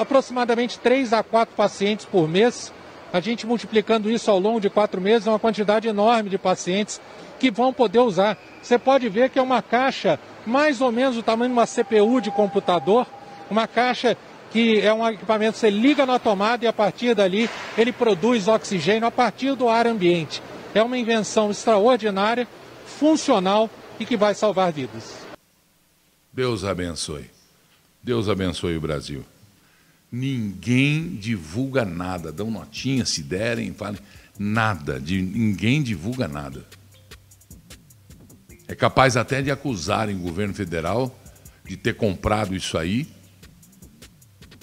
Aproximadamente 0.00 0.78
3 0.78 1.12
a 1.12 1.22
4 1.22 1.54
pacientes 1.54 2.06
por 2.06 2.26
mês 2.26 2.72
A 3.12 3.20
gente 3.20 3.46
multiplicando 3.46 4.10
isso 4.10 4.30
ao 4.30 4.38
longo 4.38 4.60
de 4.60 4.70
quatro 4.70 5.00
meses, 5.00 5.26
é 5.26 5.30
uma 5.30 5.38
quantidade 5.38 5.86
enorme 5.86 6.30
de 6.30 6.38
pacientes 6.38 7.00
que 7.38 7.50
vão 7.50 7.72
poder 7.72 7.98
usar. 7.98 8.38
Você 8.62 8.78
pode 8.78 9.08
ver 9.08 9.28
que 9.28 9.38
é 9.38 9.42
uma 9.42 9.60
caixa 9.60 10.18
mais 10.46 10.80
ou 10.80 10.90
menos 10.90 11.16
do 11.16 11.22
tamanho 11.22 11.50
de 11.50 11.58
uma 11.58 11.66
CPU 11.66 12.20
de 12.20 12.30
computador, 12.30 13.06
uma 13.50 13.66
caixa 13.66 14.16
que 14.50 14.80
é 14.80 14.92
um 14.92 15.06
equipamento 15.06 15.54
que 15.54 15.58
você 15.58 15.70
liga 15.70 16.06
na 16.06 16.18
tomada 16.18 16.64
e 16.64 16.68
a 16.68 16.72
partir 16.72 17.14
dali 17.14 17.48
ele 17.76 17.92
produz 17.92 18.48
oxigênio 18.48 19.06
a 19.06 19.10
partir 19.10 19.54
do 19.54 19.68
ar 19.68 19.86
ambiente. 19.86 20.42
É 20.74 20.82
uma 20.82 20.96
invenção 20.96 21.50
extraordinária, 21.50 22.48
funcional 22.86 23.68
e 24.00 24.06
que 24.06 24.16
vai 24.16 24.34
salvar 24.34 24.72
vidas. 24.72 25.16
Deus 26.32 26.64
abençoe. 26.64 27.30
Deus 28.02 28.28
abençoe 28.28 28.76
o 28.76 28.80
Brasil. 28.80 29.24
Ninguém 30.12 31.16
divulga 31.16 31.86
nada. 31.86 32.30
Dão 32.30 32.50
notinha, 32.50 33.06
se 33.06 33.22
derem, 33.22 33.72
falem. 33.72 33.98
Nada. 34.38 35.00
De, 35.00 35.22
ninguém 35.22 35.82
divulga 35.82 36.28
nada. 36.28 36.66
É 38.68 38.74
capaz 38.74 39.16
até 39.16 39.40
de 39.40 39.50
acusarem 39.50 40.14
o 40.16 40.20
governo 40.20 40.52
federal 40.52 41.18
de 41.64 41.76
ter 41.76 41.96
comprado 41.96 42.54
isso 42.54 42.76
aí 42.76 43.08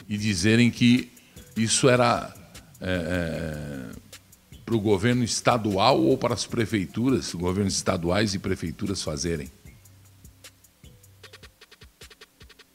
e 0.07 0.17
dizerem 0.17 0.69
que 0.69 1.11
isso 1.55 1.89
era 1.89 2.33
é, 2.79 3.89
é, 3.91 4.59
para 4.65 4.75
o 4.75 4.79
governo 4.79 5.23
estadual 5.23 5.99
ou 5.99 6.17
para 6.17 6.33
as 6.33 6.45
prefeituras, 6.45 7.33
governos 7.33 7.75
estaduais 7.75 8.35
e 8.35 8.39
prefeituras 8.39 9.01
fazerem. 9.01 9.49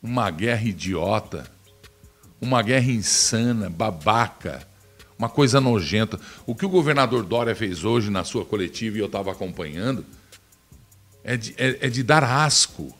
Uma 0.02 0.30
guerra 0.30 0.64
idiota, 0.64 1.50
uma 2.40 2.62
guerra 2.62 2.90
insana, 2.90 3.70
babaca, 3.70 4.66
uma 5.18 5.28
coisa 5.28 5.60
nojenta. 5.60 6.20
O 6.46 6.54
que 6.54 6.66
o 6.66 6.68
governador 6.68 7.24
Dória 7.24 7.54
fez 7.54 7.84
hoje 7.84 8.10
na 8.10 8.24
sua 8.24 8.44
coletiva 8.44 8.96
e 8.96 9.00
eu 9.00 9.06
estava 9.06 9.32
acompanhando 9.32 10.04
é 11.22 11.36
de, 11.36 11.54
é, 11.56 11.86
é 11.86 11.88
de 11.88 12.02
dar 12.02 12.22
asco. 12.22 12.94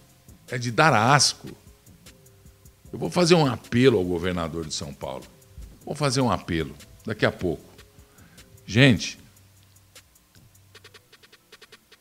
É 0.49 0.59
de 0.59 0.71
dar 0.71 0.95
asco. 0.95 1.49
Eu 2.93 2.99
vou 2.99 3.11
fazer 3.11 3.35
um 3.35 3.45
apelo 3.45 3.99
ao 3.99 4.05
governador 4.05 4.67
de 4.67 4.73
São 4.73 4.95
Paulo. 4.95 5.25
Vou 5.85 5.95
fazer 5.95 6.21
um 6.21 6.31
apelo 6.31 6.75
daqui 7.05 7.27
a 7.27 7.33
pouco. 7.33 7.65
Gente, 8.67 9.19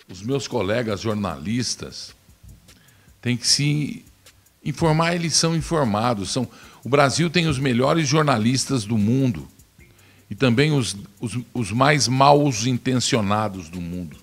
os 0.09 0.21
meus 0.21 0.47
colegas 0.47 1.01
jornalistas 1.01 2.15
têm 3.21 3.35
que 3.35 3.47
se 3.47 4.05
informar, 4.63 5.15
eles 5.15 5.33
são 5.33 5.55
informados. 5.55 6.31
São, 6.31 6.47
o 6.83 6.89
Brasil 6.89 7.29
tem 7.29 7.47
os 7.47 7.57
melhores 7.57 8.07
jornalistas 8.07 8.85
do 8.85 8.97
mundo 8.97 9.47
e 10.29 10.35
também 10.35 10.71
os, 10.71 10.95
os, 11.19 11.37
os 11.53 11.71
mais 11.71 12.07
mal 12.07 12.43
intencionados 12.65 13.69
do 13.69 13.79
mundo. 13.79 14.17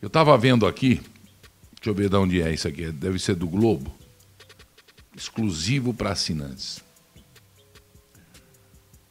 Eu 0.00 0.06
estava 0.06 0.36
vendo 0.38 0.66
aqui, 0.66 1.00
deixa 1.76 1.90
eu 1.90 1.94
ver 1.94 2.08
de 2.08 2.16
onde 2.16 2.40
é 2.40 2.52
isso 2.52 2.68
aqui, 2.68 2.90
deve 2.90 3.18
ser 3.18 3.34
do 3.34 3.46
Globo 3.46 3.94
exclusivo 5.16 5.94
para 5.94 6.10
assinantes. 6.10 6.82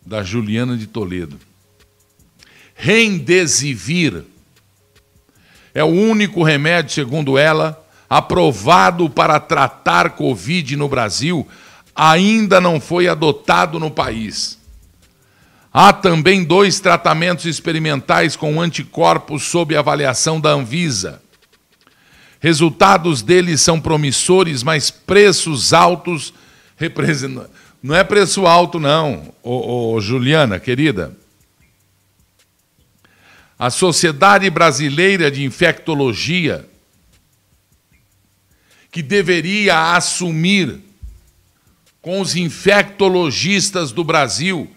Da 0.06 0.22
Juliana 0.22 0.76
de 0.76 0.88
Toledo. 0.88 1.40
Rendesivir 2.76 4.24
é 5.74 5.84
o 5.84 5.88
único 5.88 6.44
remédio, 6.44 6.94
segundo 6.94 7.38
ela, 7.38 7.80
aprovado 8.10 9.10
para 9.10 9.40
tratar 9.40 10.12
Covid 10.12 10.76
no 10.76 10.90
Brasil, 10.90 11.48
ainda 11.96 12.60
não 12.60 12.80
foi 12.80 13.08
adotado 13.08 13.80
no 13.80 13.92
país. 13.92 14.60
Há 15.72 15.92
também 15.92 16.44
dois 16.44 16.80
tratamentos 16.80 17.46
experimentais 17.46 18.36
com 18.36 18.62
anticorpos 18.62 19.44
sob 19.44 19.76
avaliação 19.76 20.40
da 20.40 20.52
Anvisa. 20.52 21.22
Resultados 22.40 23.22
deles 23.22 23.62
são 23.62 23.80
promissores, 23.80 24.62
mas 24.64 24.92
preços 24.92 25.74
altos 25.74 26.34
representam. 26.78 27.48
Não 27.82 27.96
é 27.96 28.04
preço 28.04 28.46
alto, 28.46 28.80
não, 28.80 29.34
ô, 29.42 29.94
ô, 29.94 30.02
Juliana, 30.02 30.60
querida. 30.60 31.18
A 33.58 33.70
Sociedade 33.70 34.50
Brasileira 34.50 35.32
de 35.32 35.44
Infectologia, 35.44 36.68
que 38.92 39.02
deveria 39.02 39.96
assumir 39.96 40.80
com 42.04 42.22
os 42.22 42.36
infectologistas 42.36 43.92
do 43.92 44.04
Brasil, 44.04 44.70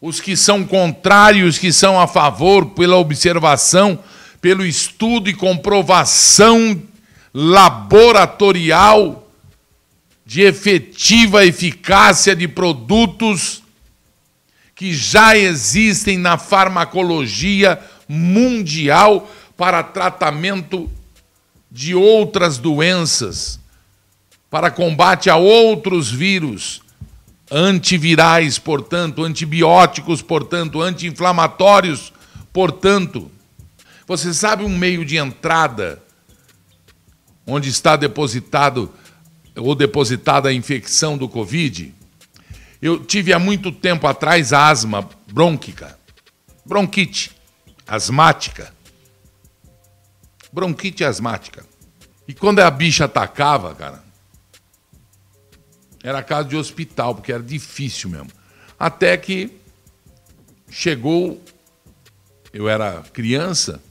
os 0.00 0.20
que 0.20 0.34
são 0.34 0.64
contrários, 0.64 1.58
que 1.58 1.70
são 1.70 2.00
a 2.00 2.06
favor, 2.06 2.64
pela 2.70 2.96
observação 2.96 4.02
pelo 4.46 4.64
estudo 4.64 5.28
e 5.28 5.34
comprovação 5.34 6.80
laboratorial 7.34 9.28
de 10.24 10.42
efetiva 10.42 11.44
eficácia 11.44 12.36
de 12.36 12.46
produtos 12.46 13.64
que 14.76 14.94
já 14.94 15.36
existem 15.36 16.16
na 16.16 16.38
farmacologia 16.38 17.76
mundial 18.08 19.28
para 19.56 19.82
tratamento 19.82 20.88
de 21.68 21.96
outras 21.96 22.56
doenças, 22.56 23.58
para 24.50 24.70
combate 24.70 25.28
a 25.28 25.36
outros 25.36 26.10
vírus, 26.10 26.82
antivirais, 27.50 28.58
portanto, 28.58 29.24
antibióticos, 29.24 30.22
portanto, 30.22 30.80
anti-inflamatórios, 30.80 32.12
portanto. 32.52 33.30
Você 34.06 34.32
sabe 34.32 34.64
um 34.64 34.76
meio 34.76 35.04
de 35.04 35.16
entrada 35.16 36.02
onde 37.46 37.68
está 37.68 37.96
depositado 37.96 38.92
ou 39.56 39.74
depositada 39.74 40.48
a 40.48 40.52
infecção 40.52 41.16
do 41.16 41.28
Covid? 41.28 41.94
Eu 42.80 43.04
tive 43.04 43.32
há 43.32 43.38
muito 43.38 43.72
tempo 43.72 44.06
atrás 44.06 44.52
asma 44.52 45.08
brônquica, 45.26 45.98
bronquite 46.64 47.32
asmática. 47.86 48.74
Bronquite 50.52 51.04
asmática. 51.04 51.64
E 52.26 52.34
quando 52.34 52.60
a 52.60 52.70
bicha 52.70 53.04
atacava, 53.04 53.74
cara, 53.74 54.02
era 56.06 56.22
caso 56.22 56.48
de 56.48 56.56
hospital, 56.56 57.16
porque 57.16 57.32
era 57.32 57.42
difícil 57.42 58.08
mesmo. 58.08 58.30
Até 58.78 59.16
que 59.16 59.50
chegou, 60.70 61.42
eu 62.52 62.68
era 62.68 63.02
criança, 63.12 63.82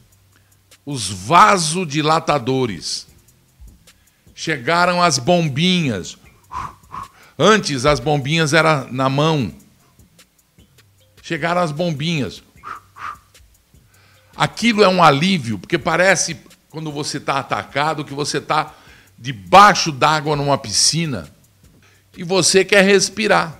os 0.86 1.10
vasodilatadores. 1.10 3.06
Chegaram 4.34 5.04
as 5.04 5.20
bombinhas. 5.20 6.18
Antes 7.38 7.86
as 7.86 8.00
bombinhas 8.00 8.54
eram 8.54 8.90
na 8.94 9.10
mão. 9.10 9.54
Chegaram 11.22 11.60
as 11.60 11.74
bombinhas. 11.74 12.42
Aquilo 14.38 14.84
é 14.84 14.88
um 14.88 15.04
alívio, 15.04 15.60
porque 15.60 15.78
parece, 15.78 16.38
quando 16.70 16.94
você 16.94 17.18
está 17.18 17.40
atacado, 17.40 18.06
que 18.06 18.14
você 18.14 18.38
está 18.38 18.74
debaixo 19.18 19.92
d'água 19.92 20.38
numa 20.38 20.58
piscina 20.58 21.35
e 22.18 22.24
você 22.24 22.64
quer 22.64 22.84
respirar. 22.84 23.60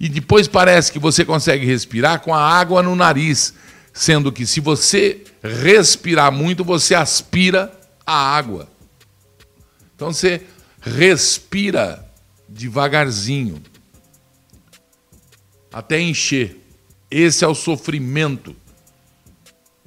E 0.00 0.08
depois 0.08 0.46
parece 0.46 0.92
que 0.92 0.98
você 0.98 1.24
consegue 1.24 1.66
respirar 1.66 2.20
com 2.20 2.32
a 2.32 2.40
água 2.40 2.82
no 2.82 2.94
nariz, 2.94 3.52
sendo 3.92 4.30
que 4.30 4.46
se 4.46 4.60
você 4.60 5.24
respirar 5.42 6.30
muito, 6.30 6.64
você 6.64 6.94
aspira 6.94 7.72
a 8.06 8.14
água. 8.14 8.68
Então 9.94 10.12
você 10.12 10.42
respira 10.80 12.08
devagarzinho 12.48 13.60
até 15.72 16.00
encher. 16.00 16.64
Esse 17.10 17.44
é 17.44 17.48
o 17.48 17.54
sofrimento 17.54 18.54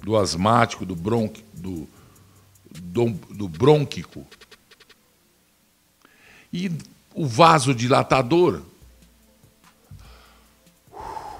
do 0.03 0.17
asmático, 0.17 0.85
do, 0.85 0.95
bronqui, 0.95 1.43
do, 1.53 1.87
do, 2.69 3.09
do 3.29 3.47
brônquico. 3.47 4.25
E 6.53 6.71
o 7.13 7.25
vasodilatador 7.25 8.61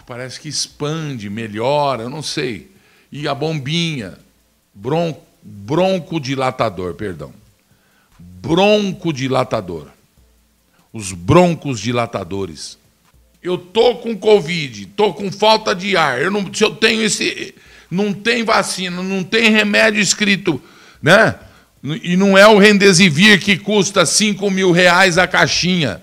parece 0.06 0.40
que 0.40 0.50
expande, 0.50 1.30
melhora, 1.30 2.04
eu 2.04 2.10
não 2.10 2.22
sei 2.22 2.72
e 3.12 3.28
a 3.28 3.36
bombinha, 3.36 4.18
bron, 4.74 5.20
broncodilatador, 5.44 6.94
perdão. 6.94 7.34
Broncodilatador. 8.18 9.88
Os 10.94 11.12
broncos 11.12 11.80
dilatadores. 11.80 12.78
Eu 13.44 13.58
tô 13.58 13.96
com 13.96 14.18
Covid, 14.18 14.86
tô 14.88 15.14
com 15.14 15.32
falta 15.32 15.76
de 15.76 15.98
ar. 15.98 16.22
Eu 16.22 16.32
não, 16.32 16.54
se 16.54 16.64
eu 16.64 16.76
tenho 16.76 17.04
esse. 17.04 17.54
Não 17.90 18.14
tem 18.14 18.44
vacina, 18.44 19.04
não 19.04 19.24
tem 19.24 19.50
remédio 19.50 20.02
escrito, 20.02 20.62
né? 21.02 21.38
E 21.84 22.16
não 22.16 22.38
é 22.38 22.48
o 22.48 22.60
Rendesivir 22.60 23.40
que 23.40 23.58
custa 23.58 24.06
5 24.06 24.52
mil 24.52 24.72
reais 24.72 25.18
a 25.18 25.28
caixinha, 25.28 26.02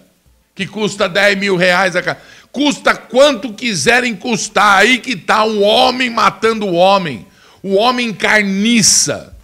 que 0.55 0.67
custa 0.67 1.09
10 1.09 1.39
mil 1.39 1.57
reais 1.57 1.95
a 1.95 2.03
caixinha. 2.03 2.27
Custa 2.51 2.97
quanto 2.97 3.53
quiserem 3.53 4.17
custar. 4.17 4.79
Aí 4.79 4.99
que 4.99 5.13
está 5.13 5.45
um 5.45 5.63
homem 5.63 6.11
matando 6.11 6.67
o 6.67 6.75
homem. 6.75 7.27
O 7.63 7.75
homem 7.75 8.13
carniça. 8.13 9.37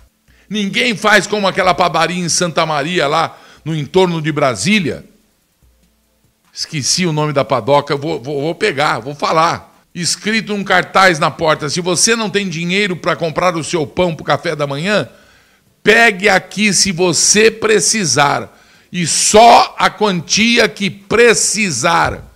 Ninguém 0.49 0.97
faz 0.97 1.27
como 1.27 1.47
aquela 1.47 1.75
padaria 1.75 2.18
em 2.18 2.29
Santa 2.29 2.64
Maria, 2.66 3.07
lá 3.07 3.38
no 3.64 3.75
entorno 3.77 4.20
de 4.20 4.33
Brasília. 4.33 5.05
Esqueci 6.53 7.07
o 7.07 7.12
nome 7.12 7.33
da 7.33 7.44
padoca, 7.44 7.97
vou, 7.97 8.20
vou, 8.20 8.40
vou 8.40 8.55
pegar, 8.55 9.01
vou 9.01 9.14
falar. 9.14 9.75
Escrito 9.94 10.53
um 10.55 10.64
cartaz 10.64 11.18
na 11.18 11.31
porta: 11.31 11.68
se 11.68 11.81
você 11.81 12.14
não 12.16 12.31
tem 12.31 12.49
dinheiro 12.49 12.97
para 12.97 13.16
comprar 13.16 13.57
o 13.57 13.64
seu 13.64 13.87
pão 13.87 14.14
para 14.14 14.23
o 14.23 14.27
café 14.27 14.57
da 14.57 14.66
manhã, 14.66 15.09
pegue 15.85 16.29
aqui 16.29 16.75
se 16.75 16.90
você 16.90 17.49
precisar. 17.49 18.53
E 18.90 19.07
só 19.07 19.77
a 19.79 19.88
quantia 19.88 20.68
que 20.68 20.90
precisar. 20.90 22.33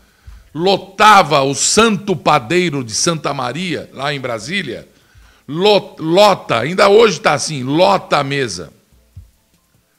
Lotava 0.55 1.43
o 1.43 1.55
Santo 1.55 2.15
Padeiro 2.15 2.85
de 2.85 2.95
Santa 2.95 3.35
Maria, 3.35 3.91
lá 3.93 4.15
em 4.15 4.21
Brasília 4.21 4.87
lota, 5.49 6.59
ainda 6.59 6.89
hoje 6.89 7.17
está 7.17 7.33
assim, 7.33 7.63
lota 7.63 8.19
a 8.19 8.25
mesa. 8.25 8.71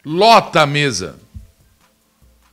Lota 0.06 0.62
a 0.62 0.66
mesa. 0.66 1.16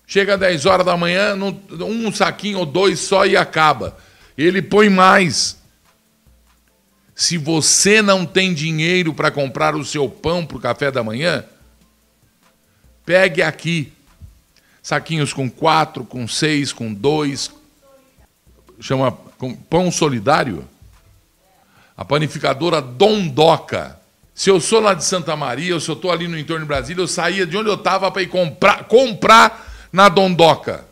Chega 0.06 0.34
às 0.34 0.40
10 0.40 0.66
horas 0.66 0.86
da 0.86 0.96
manhã, 0.96 1.34
um 1.34 2.12
saquinho 2.12 2.60
ou 2.60 2.66
dois 2.66 3.00
só 3.00 3.26
e 3.26 3.36
acaba. 3.36 3.96
Ele 4.36 4.62
põe 4.62 4.88
mais. 4.88 5.55
Se 7.16 7.38
você 7.38 8.02
não 8.02 8.26
tem 8.26 8.52
dinheiro 8.52 9.14
para 9.14 9.30
comprar 9.30 9.74
o 9.74 9.82
seu 9.82 10.06
pão 10.06 10.44
para 10.44 10.58
o 10.58 10.60
café 10.60 10.90
da 10.90 11.02
manhã, 11.02 11.42
pegue 13.06 13.40
aqui. 13.40 13.90
Saquinhos 14.82 15.32
com 15.32 15.50
quatro, 15.50 16.04
com 16.04 16.28
seis, 16.28 16.74
com 16.74 16.92
dois. 16.92 17.50
Chama 18.78 19.10
pão 19.70 19.90
solidário 19.90 20.68
a 21.96 22.04
panificadora 22.04 22.82
Dondoca. 22.82 23.98
Se 24.34 24.50
eu 24.50 24.60
sou 24.60 24.80
lá 24.80 24.92
de 24.92 25.02
Santa 25.02 25.34
Maria, 25.34 25.72
ou 25.72 25.80
se 25.80 25.88
eu 25.88 25.94
estou 25.94 26.12
ali 26.12 26.28
no 26.28 26.38
entorno 26.38 26.64
de 26.64 26.68
Brasília, 26.68 27.02
eu 27.02 27.08
saía 27.08 27.46
de 27.46 27.56
onde 27.56 27.70
eu 27.70 27.76
estava 27.76 28.10
para 28.10 28.20
ir 28.20 28.28
comprar, 28.28 28.84
comprar 28.84 29.88
na 29.90 30.10
Dondoca. 30.10 30.84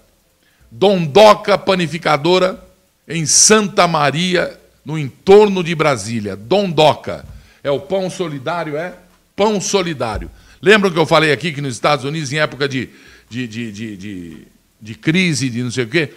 Dondoca 0.70 1.58
Panificadora 1.58 2.64
em 3.06 3.26
Santa 3.26 3.87
Maria, 3.87 4.58
no 4.85 4.99
entorno 4.99 5.64
de 5.64 5.75
Brasília. 5.75 6.37
Dondoca. 6.37 7.25
É 7.62 7.70
o 7.70 7.81
pão 7.81 8.11
solidário, 8.11 8.77
é? 8.77 8.94
Pão 9.35 9.61
solidário. 9.61 10.31
Lembram 10.61 10.90
que 10.90 10.99
eu 10.99 11.07
falei 11.07 11.33
aqui 11.33 11.53
que 11.53 11.61
nos 11.61 11.75
Estados 11.75 12.05
Unidos, 12.05 12.33
em 12.33 12.38
época 12.38 12.68
de, 12.68 12.90
de, 13.29 13.47
de, 13.47 13.73
de, 13.73 14.49
de, 14.81 14.94
crise, 14.94 15.49
de 15.49 15.62
não 15.62 15.70
sei 15.70 15.85
o 15.85 15.88
quê, 15.88 16.12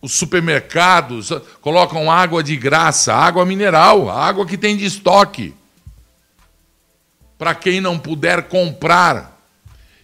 os 0.00 0.12
supermercados 0.12 1.32
colocam 1.60 2.10
água 2.10 2.42
de 2.42 2.56
graça, 2.56 3.14
água 3.14 3.44
mineral, 3.46 4.10
água 4.10 4.46
que 4.46 4.56
tem 4.56 4.76
de 4.76 4.84
estoque. 4.84 5.54
Para 7.38 7.54
quem 7.54 7.80
não 7.80 7.98
puder 7.98 8.44
comprar. 8.44 9.36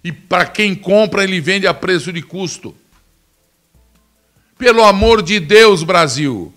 E 0.05 0.11
para 0.11 0.45
quem 0.45 0.75
compra, 0.75 1.23
ele 1.23 1.41
vende 1.41 1.67
a 1.67 1.75
preço 1.75 2.12
de 2.12 2.21
custo. 2.21 2.75
Pelo 4.59 4.83
amor 4.83 5.23
de 5.23 5.38
Deus, 5.38 5.83
Brasil. 5.83 6.53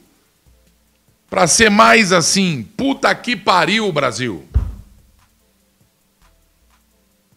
Para 1.36 1.48
ser 1.48 1.70
mais 1.70 2.14
assim, 2.14 2.66
puta 2.78 3.14
que 3.14 3.36
pariu, 3.36 3.92
Brasil. 3.92 4.46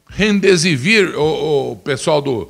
Rendesivir, 0.08 1.18
o, 1.18 1.74
pessoal 1.82 2.22
do. 2.22 2.48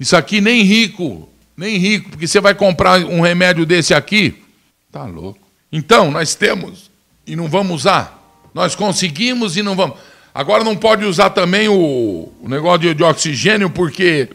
Isso 0.00 0.16
aqui 0.16 0.40
nem 0.40 0.62
rico 0.62 1.28
nem 1.54 1.76
rico, 1.76 2.08
porque 2.08 2.26
você 2.26 2.40
vai 2.40 2.54
comprar 2.54 3.00
um 3.00 3.20
remédio 3.20 3.66
desse 3.66 3.92
aqui, 3.92 4.42
tá 4.90 5.04
louco. 5.04 5.38
Então, 5.70 6.10
nós 6.10 6.34
temos 6.34 6.90
e 7.26 7.36
não 7.36 7.48
vamos 7.48 7.82
usar. 7.82 8.48
Nós 8.54 8.74
conseguimos 8.74 9.58
e 9.58 9.62
não 9.62 9.76
vamos. 9.76 9.98
Agora 10.34 10.64
não 10.64 10.74
pode 10.74 11.04
usar 11.04 11.28
também 11.28 11.68
o, 11.68 12.32
o 12.40 12.48
negócio 12.48 12.78
de, 12.78 12.94
de, 12.94 13.04
oxigênio, 13.04 13.68
porque 13.68 14.30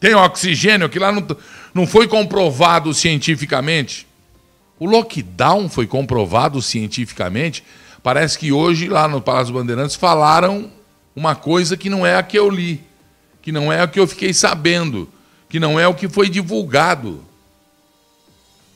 tem 0.00 0.14
oxigênio 0.14 0.88
que 0.88 0.98
lá 0.98 1.12
não, 1.12 1.26
não 1.74 1.86
foi 1.86 2.08
comprovado 2.08 2.94
cientificamente. 2.94 4.06
O 4.82 4.86
lockdown 4.86 5.68
foi 5.68 5.86
comprovado 5.86 6.60
cientificamente. 6.60 7.62
Parece 8.02 8.36
que 8.36 8.50
hoje, 8.50 8.88
lá 8.88 9.06
no 9.06 9.22
Palácio 9.22 9.54
Bandeirantes, 9.54 9.94
falaram 9.94 10.72
uma 11.14 11.36
coisa 11.36 11.76
que 11.76 11.88
não 11.88 12.04
é 12.04 12.16
a 12.16 12.22
que 12.24 12.36
eu 12.36 12.50
li, 12.50 12.82
que 13.40 13.52
não 13.52 13.72
é 13.72 13.80
a 13.80 13.86
que 13.86 14.00
eu 14.00 14.08
fiquei 14.08 14.34
sabendo 14.34 15.08
que 15.48 15.60
não 15.60 15.78
é 15.78 15.86
o 15.86 15.94
que 15.94 16.08
foi 16.08 16.28
divulgado. 16.28 17.22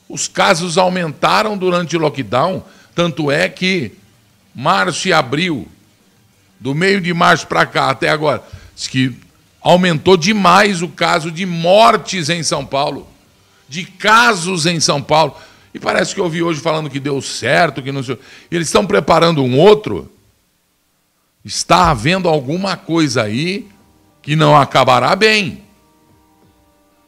Os 0.07 0.29
casos 0.29 0.77
aumentaram 0.77 1.57
durante 1.57 1.97
o 1.97 1.99
lockdown, 1.99 2.63
tanto 2.95 3.29
é 3.29 3.49
que 3.49 3.91
março 4.55 5.09
e 5.09 5.11
abril, 5.11 5.67
do 6.57 6.73
meio 6.73 7.01
de 7.01 7.13
março 7.13 7.47
para 7.47 7.65
cá 7.65 7.89
até 7.89 8.07
agora, 8.07 8.41
diz 8.73 8.87
que 8.87 9.13
aumentou 9.59 10.15
demais 10.15 10.81
o 10.81 10.87
caso 10.87 11.29
de 11.29 11.45
mortes 11.45 12.29
em 12.29 12.43
São 12.43 12.65
Paulo, 12.65 13.09
de 13.67 13.83
casos 13.83 14.65
em 14.65 14.79
São 14.79 15.01
Paulo. 15.01 15.35
E 15.77 15.79
parece 15.79 16.15
que 16.15 16.19
eu 16.19 16.23
ouvi 16.23 16.41
hoje 16.41 16.59
falando 16.59 16.89
que 16.89 16.99
deu 16.99 17.21
certo, 17.21 17.83
que 17.83 17.91
não 17.91 18.01
sei. 18.01 18.17
Eles 18.49 18.67
estão 18.67 18.83
preparando 18.83 19.43
um 19.43 19.59
outro. 19.59 20.11
Está 21.45 21.91
havendo 21.91 22.27
alguma 22.27 22.75
coisa 22.75 23.21
aí 23.21 23.67
que 24.23 24.35
não 24.35 24.57
acabará 24.57 25.15
bem. 25.15 25.63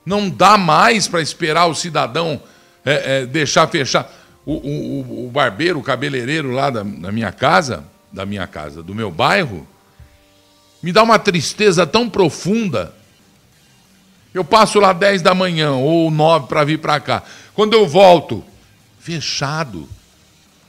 Não 0.06 0.30
dá 0.30 0.56
mais 0.56 1.08
para 1.08 1.20
esperar 1.20 1.66
o 1.66 1.74
cidadão 1.74 2.40
é, 2.86 3.22
é, 3.22 3.26
deixar 3.26 3.68
fechar. 3.70 4.08
O, 4.46 4.54
o, 4.54 5.26
o, 5.26 5.32
barbeiro, 5.32 5.80
o 5.80 5.84
cabeleireiro 5.84 6.52
lá 6.52 6.70
da, 6.70 6.84
da 6.84 7.12
minha 7.12 7.32
casa, 7.32 7.84
da 8.14 8.24
minha 8.24 8.46
casa, 8.46 8.84
do 8.84 8.94
meu 8.94 9.10
bairro, 9.10 9.68
me 10.84 10.92
dá 10.92 11.02
uma 11.02 11.18
tristeza 11.18 11.88
tão 11.88 12.08
profunda. 12.08 12.94
Eu 14.32 14.46
passo 14.46 14.80
lá 14.80 14.94
10 14.94 15.24
da 15.24 15.34
manhã 15.34 15.72
ou 15.72 16.12
9 16.12 16.46
para 16.46 16.64
vir 16.64 16.78
para 16.78 17.00
cá. 17.00 17.24
Quando 17.56 17.74
eu 17.74 17.88
volto, 17.88 18.46
fechado. 19.00 19.88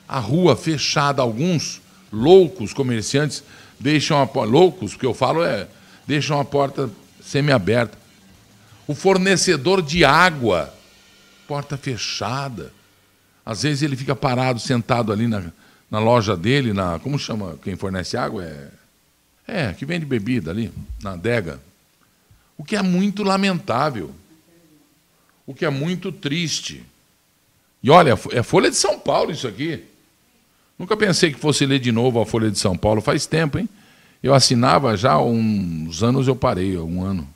A 0.09 0.19
rua 0.19 0.57
fechada. 0.57 1.23
Alguns 1.23 1.81
loucos 2.12 2.73
comerciantes 2.73 3.43
deixam 3.79 4.21
a 4.21 4.27
porta. 4.27 4.51
Loucos, 4.51 4.95
que 4.95 5.07
eu 5.07 5.14
falo 5.14 5.45
é. 5.45 5.69
Deixam 6.07 6.40
a 6.40 6.45
porta 6.45 6.90
semi-aberta 7.23 8.01
o 8.90 8.95
fornecedor 8.95 9.81
de 9.83 10.05
água, 10.05 10.75
porta 11.47 11.77
fechada. 11.77 12.73
Às 13.47 13.62
vezes 13.62 13.83
ele 13.85 13.95
fica 13.95 14.16
parado, 14.16 14.59
sentado 14.59 15.12
ali 15.12 15.29
na, 15.29 15.45
na 15.88 16.01
loja 16.01 16.37
dele, 16.37 16.73
na. 16.73 16.99
Como 16.99 17.16
chama 17.16 17.57
quem 17.62 17.77
fornece 17.77 18.16
água? 18.16 18.43
É, 18.43 18.71
é, 19.47 19.73
que 19.75 19.87
vende 19.87 20.05
bebida 20.05 20.51
ali, 20.51 20.73
na 21.01 21.12
adega. 21.12 21.61
O 22.59 22.64
que 22.64 22.75
é 22.75 22.83
muito 22.83 23.23
lamentável. 23.23 24.12
O 25.47 25.55
que 25.55 25.64
é 25.64 25.71
muito 25.71 26.11
triste. 26.11 26.85
E 27.83 27.90
olha, 27.90 28.19
é 28.33 28.43
Folha 28.43 28.71
de 28.71 28.77
São 28.77 28.99
Paulo 28.99 29.31
isso 29.31 29.49
aqui. 29.49 29.85
Nunca 30.79 30.97
pensei 30.97 31.33
que 31.33 31.38
fosse 31.38 31.64
ler 31.66 31.79
de 31.79 31.93
novo 31.93 32.21
a 32.21 32.27
Folha 32.27 32.51
de 32.51 32.59
São 32.59 32.77
Paulo. 32.77 33.01
Faz 33.01 33.27
tempo, 33.27 33.59
hein? 33.59 33.69
Eu 34.23 34.35
assinava 34.35 34.97
já 34.97 35.12
há 35.12 35.23
uns 35.23 36.03
anos, 36.03 36.29
eu 36.29 36.37
parei, 36.37 36.77
um 36.77 37.03
ano. 37.03 37.27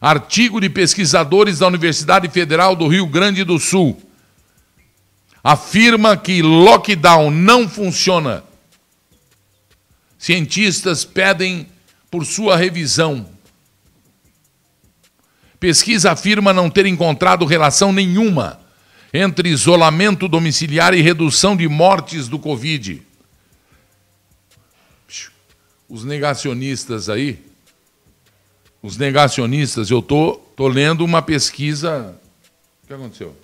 Artigo 0.00 0.60
de 0.60 0.70
pesquisadores 0.70 1.58
da 1.58 1.66
Universidade 1.66 2.28
Federal 2.28 2.74
do 2.74 2.88
Rio 2.88 3.06
Grande 3.06 3.44
do 3.44 3.58
Sul. 3.58 4.00
Afirma 5.44 6.16
que 6.16 6.40
lockdown 6.40 7.30
não 7.30 7.68
funciona. 7.68 8.42
Cientistas 10.18 11.04
pedem 11.04 11.66
por 12.10 12.24
sua 12.24 12.56
revisão. 12.56 13.26
Pesquisa 15.60 16.12
afirma 16.12 16.52
não 16.52 16.70
ter 16.70 16.86
encontrado 16.86 17.44
relação 17.44 17.92
nenhuma 17.92 18.61
entre 19.12 19.48
isolamento 19.48 20.28
domiciliar 20.28 20.94
e 20.94 21.02
redução 21.02 21.56
de 21.56 21.68
mortes 21.68 22.28
do 22.28 22.38
Covid. 22.38 23.02
Os 25.88 26.04
negacionistas 26.04 27.08
aí 27.08 27.52
os 28.82 28.96
negacionistas, 28.96 29.90
eu 29.90 30.02
tô, 30.02 30.40
tô 30.56 30.66
lendo 30.66 31.04
uma 31.04 31.22
pesquisa. 31.22 32.16
O 32.82 32.86
que 32.88 32.92
aconteceu? 32.92 33.36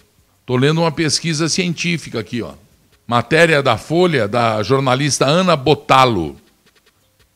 Tô 0.45 0.57
lendo 0.57 0.81
uma 0.81 0.91
pesquisa 0.91 1.49
científica 1.49 2.19
aqui, 2.19 2.43
ó. 2.43 2.55
Matéria 3.07 3.63
da 3.63 3.79
Folha 3.79 4.27
da 4.27 4.61
jornalista 4.65 5.25
Ana 5.25 5.55
Botalo. 5.55 6.37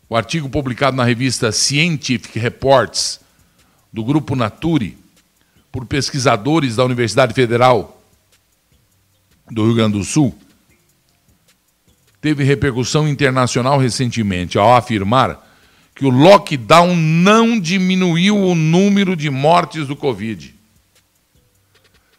O 0.09 0.16
artigo 0.16 0.49
publicado 0.49 0.97
na 0.97 1.05
revista 1.05 1.53
Scientific 1.53 2.38
Reports 2.38 3.21
do 3.92 4.05
grupo 4.05 4.35
Nature 4.35 4.99
por 5.71 5.87
pesquisadores 5.87 6.77
da 6.77 6.85
Universidade 6.85 7.33
Federal 7.33 8.02
do 9.53 9.67
Rio 9.67 9.75
Grande 9.75 9.99
do 9.99 10.05
Sul 10.05 10.37
teve 12.23 12.45
repercussão 12.45 13.09
internacional 13.09 13.79
recentemente 13.79 14.57
ao 14.57 14.77
afirmar 14.77 15.45
que 15.95 16.07
o 16.07 16.09
lockdown 16.09 16.97
não 16.97 17.59
diminuiu 17.59 18.38
o 18.38 18.55
número 18.55 19.17
de 19.17 19.29
mortes 19.29 19.88
do 19.88 19.97
Covid. 19.97 20.55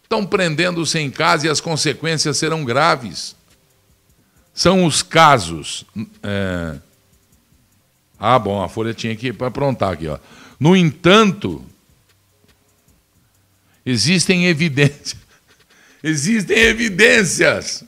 Estão 0.04 0.26
prendendo-se 0.26 1.00
em 1.00 1.10
casa 1.10 1.48
e 1.48 1.50
as 1.50 1.62
consequências 1.62 2.38
serão 2.38 2.66
graves. 2.66 3.36
São 4.54 4.86
os 4.86 5.02
casos. 5.02 5.86
É... 6.22 6.76
Ah, 8.20 8.38
bom, 8.38 8.62
a 8.62 8.70
Folha 8.70 8.94
tinha 8.94 9.16
que 9.16 9.30
aprontar 9.30 9.94
aqui. 9.94 10.08
Ó. 10.08 10.20
No 10.60 10.76
entanto, 10.76 11.66
existem 13.86 14.46
evidências. 14.48 15.23
Existem 16.04 16.58
evidências. 16.58 17.86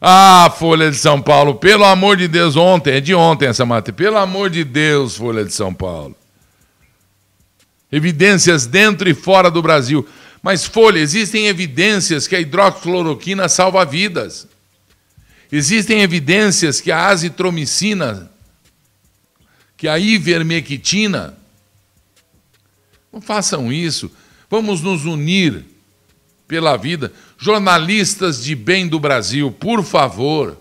Ah, 0.00 0.52
Folha 0.58 0.90
de 0.90 0.96
São 0.96 1.22
Paulo, 1.22 1.54
pelo 1.54 1.84
amor 1.84 2.16
de 2.16 2.26
Deus, 2.26 2.56
ontem, 2.56 2.94
é 2.94 3.00
de 3.00 3.14
ontem 3.14 3.46
essa 3.46 3.64
matéria. 3.64 3.96
Pelo 3.96 4.16
amor 4.16 4.50
de 4.50 4.64
Deus, 4.64 5.16
Folha 5.16 5.44
de 5.44 5.52
São 5.52 5.72
Paulo. 5.72 6.16
Evidências 7.90 8.66
dentro 8.66 9.08
e 9.08 9.14
fora 9.14 9.50
do 9.50 9.62
Brasil. 9.62 10.06
Mas, 10.42 10.64
Folha, 10.64 10.98
existem 10.98 11.46
evidências 11.46 12.26
que 12.26 12.34
a 12.34 12.40
hidroxicloroquina 12.40 13.48
salva 13.48 13.84
vidas. 13.84 14.48
Existem 15.50 16.02
evidências 16.02 16.80
que 16.80 16.90
a 16.90 17.06
azitromicina, 17.06 18.30
que 19.76 19.86
a 19.86 19.96
ivermectina, 19.96 21.38
não 23.12 23.20
façam 23.20 23.72
isso. 23.72 24.10
Vamos 24.50 24.80
nos 24.82 25.04
unir 25.04 25.64
pela 26.46 26.76
vida. 26.76 27.12
Jornalistas 27.38 28.42
de 28.42 28.54
bem 28.54 28.88
do 28.88 28.98
Brasil, 29.00 29.50
por 29.50 29.84
favor, 29.84 30.56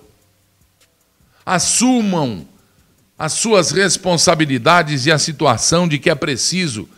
assumam 1.45 2.47
as 3.17 3.33
suas 3.33 3.71
responsabilidades 3.71 5.05
e 5.05 5.11
a 5.11 5.17
situação 5.17 5.87
de 5.87 5.97
que 5.97 6.09
é 6.09 6.15
preciso 6.15 6.89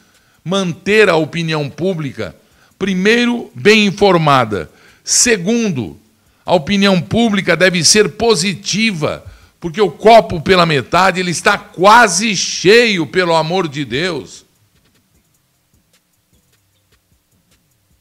manter 0.44 1.10
a 1.10 1.16
opinião 1.16 1.70
pública, 1.70 2.36
primeiro, 2.80 3.52
bem 3.54 3.86
informada. 3.86 4.72
Segundo, 5.04 6.00
a 6.46 6.56
opinião 6.56 7.02
pública 7.02 7.56
deve 7.56 7.84
ser 7.84 8.12
positiva, 8.12 9.24
porque 9.60 9.82
o 9.82 9.92
copo 9.92 10.40
pela 10.42 10.66
metade 10.66 11.20
ele 11.20 11.32
está 11.32 11.58
quase 11.58 12.36
cheio, 12.36 13.06
pelo 13.06 13.36
amor 13.36 13.68
de 13.68 13.84
Deus. 13.84 14.47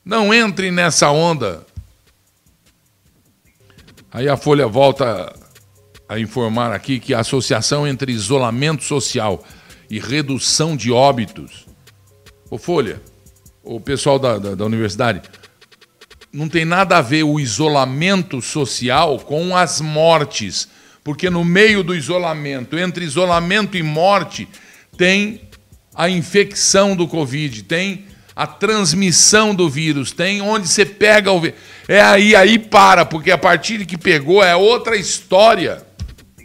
Não 0.06 0.32
entre 0.32 0.70
nessa 0.70 1.10
onda. 1.10 1.66
Aí 4.12 4.28
a 4.28 4.36
Folha 4.36 4.68
volta 4.68 5.34
a 6.08 6.16
informar 6.20 6.72
aqui 6.72 7.00
que 7.00 7.12
a 7.12 7.18
associação 7.18 7.84
entre 7.84 8.12
isolamento 8.12 8.84
social 8.84 9.44
e 9.90 9.98
redução 9.98 10.76
de 10.76 10.92
óbitos. 10.92 11.66
Ô 12.48 12.56
Folha, 12.56 13.02
o 13.64 13.80
pessoal 13.80 14.16
da, 14.16 14.38
da, 14.38 14.54
da 14.54 14.64
universidade, 14.64 15.22
não 16.32 16.48
tem 16.48 16.64
nada 16.64 16.98
a 16.98 17.02
ver 17.02 17.24
o 17.24 17.40
isolamento 17.40 18.40
social 18.40 19.18
com 19.18 19.56
as 19.56 19.80
mortes, 19.80 20.68
porque 21.02 21.28
no 21.28 21.44
meio 21.44 21.82
do 21.82 21.92
isolamento, 21.92 22.78
entre 22.78 23.04
isolamento 23.04 23.76
e 23.76 23.82
morte, 23.82 24.48
tem 24.96 25.40
a 25.92 26.08
infecção 26.08 26.94
do 26.94 27.08
Covid, 27.08 27.64
tem 27.64 28.06
a 28.36 28.46
transmissão 28.46 29.54
do 29.54 29.66
vírus, 29.66 30.12
tem 30.12 30.42
onde 30.42 30.68
você 30.68 30.84
pega 30.84 31.32
o 31.32 31.40
vírus. 31.40 31.58
É 31.88 32.02
aí, 32.02 32.36
aí 32.36 32.58
para, 32.58 33.06
porque 33.06 33.30
a 33.30 33.38
partir 33.38 33.78
de 33.78 33.86
que 33.86 33.96
pegou 33.96 34.44
é 34.44 34.54
outra 34.54 34.94
história. 34.94 35.82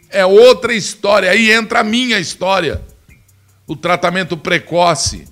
É 0.09 0.25
outra 0.25 0.73
história. 0.73 1.29
Aí 1.29 1.51
entra 1.51 1.81
a 1.81 1.83
minha 1.83 2.17
história. 2.17 2.81
O 3.67 3.75
tratamento 3.75 4.37
precoce. 4.37 5.27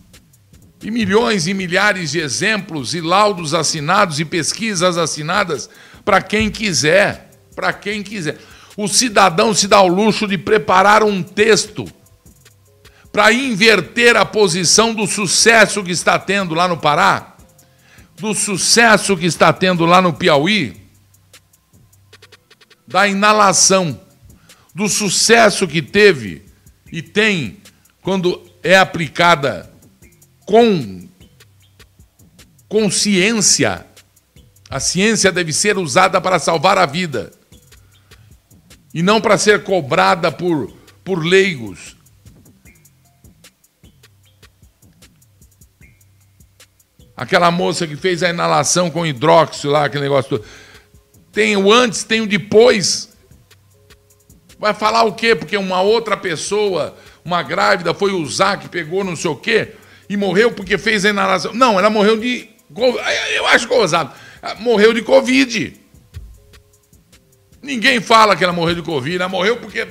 E 0.83 0.91
milhões 0.91 1.47
e 1.47 1.53
milhares 1.53 2.11
de 2.11 2.19
exemplos 2.19 2.93
e 2.93 2.99
laudos 2.99 3.53
assinados 3.53 4.19
e 4.19 4.25
pesquisas 4.25 4.97
assinadas 4.97 5.69
para 6.03 6.21
quem 6.21 6.49
quiser. 6.49 7.31
Para 7.55 7.71
quem 7.71 8.03
quiser. 8.03 8.37
O 8.75 8.87
cidadão 8.89 9.53
se 9.53 9.65
dá 9.65 9.81
o 9.81 9.87
luxo 9.87 10.27
de 10.27 10.37
preparar 10.37 11.03
um 11.03 11.23
texto 11.23 11.85
para 13.19 13.33
inverter 13.33 14.15
a 14.15 14.23
posição 14.23 14.93
do 14.93 15.05
sucesso 15.05 15.83
que 15.83 15.91
está 15.91 16.17
tendo 16.17 16.55
lá 16.55 16.69
no 16.69 16.77
Pará, 16.77 17.35
do 18.15 18.33
sucesso 18.33 19.17
que 19.17 19.25
está 19.25 19.51
tendo 19.51 19.85
lá 19.85 20.01
no 20.01 20.13
Piauí, 20.13 20.81
da 22.87 23.09
inalação, 23.09 23.99
do 24.73 24.87
sucesso 24.87 25.67
que 25.67 25.81
teve 25.81 26.45
e 26.93 27.01
tem 27.01 27.57
quando 28.01 28.41
é 28.63 28.77
aplicada 28.77 29.69
com 30.45 31.05
consciência. 32.69 33.85
A 34.69 34.79
ciência 34.79 35.29
deve 35.29 35.51
ser 35.51 35.77
usada 35.77 36.21
para 36.21 36.39
salvar 36.39 36.77
a 36.77 36.85
vida 36.85 37.33
e 38.93 39.03
não 39.03 39.19
para 39.19 39.37
ser 39.37 39.65
cobrada 39.65 40.31
por, 40.31 40.71
por 41.03 41.21
leigos. 41.21 41.98
Aquela 47.19 47.51
moça 47.51 47.85
que 47.85 47.97
fez 47.97 48.23
a 48.23 48.29
inalação 48.29 48.89
com 48.89 49.05
hidróxido 49.05 49.73
lá, 49.73 49.83
aquele 49.83 50.03
negócio 50.03 50.29
todo. 50.29 50.45
Tem 51.33 51.57
o 51.57 51.69
antes, 51.69 52.05
tem 52.05 52.21
o 52.21 52.25
depois. 52.25 53.09
Vai 54.57 54.73
falar 54.73 55.03
o 55.03 55.11
quê? 55.11 55.35
Porque 55.35 55.57
uma 55.57 55.81
outra 55.81 56.15
pessoa, 56.15 56.95
uma 57.25 57.43
grávida, 57.43 57.93
foi 57.93 58.13
usar, 58.13 58.55
que 58.57 58.69
pegou 58.69 59.03
não 59.03 59.17
sei 59.17 59.29
o 59.31 59.35
quê, 59.35 59.73
e 60.09 60.15
morreu 60.15 60.53
porque 60.53 60.77
fez 60.77 61.03
a 61.03 61.09
inalação. 61.09 61.53
Não, 61.53 61.77
ela 61.77 61.89
morreu 61.89 62.15
de. 62.15 62.47
Eu 63.35 63.45
acho 63.47 63.67
gozado. 63.67 64.13
Morreu 64.59 64.93
de 64.93 65.01
Covid. 65.01 65.73
Ninguém 67.61 67.99
fala 67.99 68.33
que 68.37 68.45
ela 68.45 68.53
morreu 68.53 68.75
de 68.75 68.81
Covid. 68.81 69.17
Ela 69.17 69.27
morreu 69.27 69.57
porque. 69.57 69.85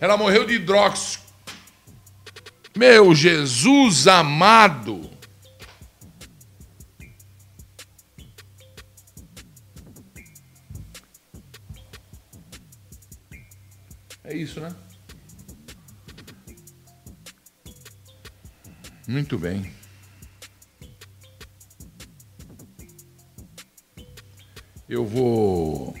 Ela 0.00 0.16
morreu 0.16 0.46
de 0.46 0.54
hidróxido. 0.54 1.24
Meu 2.74 3.14
Jesus 3.14 4.08
amado. 4.08 5.19
É 14.30 14.36
isso, 14.36 14.60
né? 14.60 14.72
Muito 19.08 19.36
bem. 19.36 19.72
Eu 24.88 25.04
vou. 25.04 25.96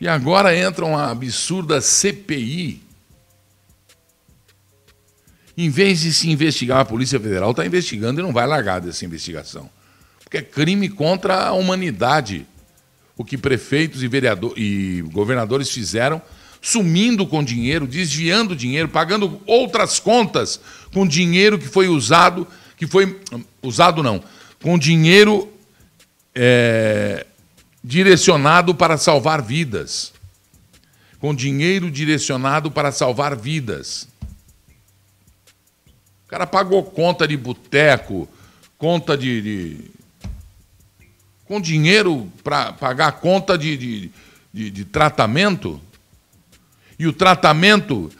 E 0.00 0.08
agora 0.08 0.56
entra 0.56 0.84
uma 0.84 1.12
absurda 1.12 1.80
CPI. 1.80 2.82
Em 5.56 5.70
vez 5.70 6.00
de 6.00 6.12
se 6.12 6.28
investigar, 6.28 6.80
a 6.80 6.84
Polícia 6.84 7.20
Federal 7.20 7.52
está 7.52 7.64
investigando 7.64 8.18
e 8.18 8.22
não 8.24 8.32
vai 8.32 8.48
largar 8.48 8.80
dessa 8.80 9.04
investigação. 9.04 9.70
Porque 10.24 10.38
é 10.38 10.42
crime 10.42 10.88
contra 10.88 11.46
a 11.46 11.52
humanidade 11.52 12.48
o 13.16 13.24
que 13.24 13.38
prefeitos 13.38 14.02
e, 14.02 14.08
vereador, 14.08 14.52
e 14.56 15.02
governadores 15.12 15.70
fizeram, 15.70 16.20
sumindo 16.60 17.26
com 17.26 17.44
dinheiro, 17.44 17.86
desviando 17.86 18.56
dinheiro, 18.56 18.88
pagando 18.88 19.40
outras 19.46 19.98
contas 19.98 20.60
com 20.92 21.06
dinheiro 21.06 21.58
que 21.58 21.68
foi 21.68 21.88
usado, 21.88 22.46
que 22.76 22.86
foi 22.86 23.20
usado 23.62 24.02
não, 24.02 24.22
com 24.62 24.78
dinheiro 24.78 25.48
é, 26.34 27.26
direcionado 27.82 28.74
para 28.74 28.96
salvar 28.96 29.42
vidas. 29.42 30.12
Com 31.20 31.34
dinheiro 31.34 31.90
direcionado 31.90 32.70
para 32.70 32.90
salvar 32.90 33.36
vidas. 33.36 34.08
O 36.24 36.28
cara 36.28 36.46
pagou 36.46 36.82
conta 36.82 37.28
de 37.28 37.36
boteco, 37.36 38.28
conta 38.76 39.16
de, 39.16 39.42
de 39.42 39.90
com 41.46 41.60
dinheiro 41.60 42.30
para 42.42 42.72
pagar 42.72 43.08
a 43.08 43.12
conta 43.12 43.56
de, 43.56 43.76
de, 43.76 44.10
de, 44.52 44.70
de, 44.70 44.84
tratamento. 44.84 45.80
E 46.98 47.06
o 47.06 47.12
tratamento 47.12 48.10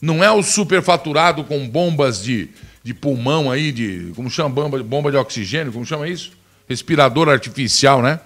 não 0.00 0.22
é 0.22 0.30
o 0.30 0.42
superfaturado 0.42 1.44
com 1.44 1.68
bombas 1.68 2.22
de, 2.22 2.48
de 2.82 2.92
pulmão 2.92 3.50
aí, 3.50 3.70
de. 3.70 4.12
Como 4.14 4.28
chama? 4.30 4.50
Bomba, 4.50 4.82
bomba 4.82 5.10
de 5.10 5.16
oxigênio, 5.16 5.72
como 5.72 5.86
chama 5.86 6.08
isso? 6.08 6.32
Respirador 6.68 7.28
artificial, 7.28 8.02
né? 8.02 8.18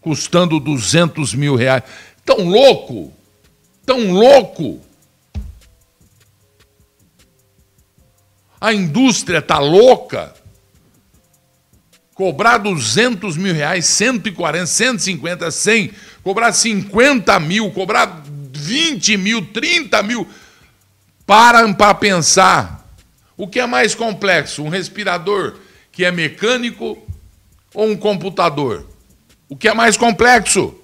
Custando 0.00 0.60
200 0.60 1.34
mil 1.34 1.56
reais. 1.56 1.82
Tão 2.24 2.48
louco! 2.48 3.12
Tão 3.84 4.12
louco! 4.12 4.80
A 8.60 8.72
indústria 8.72 9.40
tá 9.40 9.58
louca 9.58 10.34
cobrar 12.16 12.56
200 12.56 13.36
mil 13.36 13.54
reais, 13.54 13.84
140, 13.84 14.66
150, 14.66 15.50
100, 15.50 15.90
cobrar 16.24 16.50
50 16.50 17.38
mil, 17.40 17.70
cobrar 17.70 18.24
20 18.52 19.18
mil, 19.18 19.46
30 19.52 20.02
mil. 20.02 20.26
Para 21.26 21.72
para 21.74 21.94
pensar. 21.94 22.90
O 23.36 23.46
que 23.46 23.60
é 23.60 23.66
mais 23.66 23.94
complexo? 23.94 24.62
Um 24.62 24.70
respirador 24.70 25.56
que 25.92 26.06
é 26.06 26.10
mecânico 26.10 26.96
ou 27.74 27.90
um 27.90 27.96
computador? 27.96 28.88
O 29.46 29.54
que 29.54 29.68
é 29.68 29.74
mais 29.74 29.98
complexo? 29.98 30.74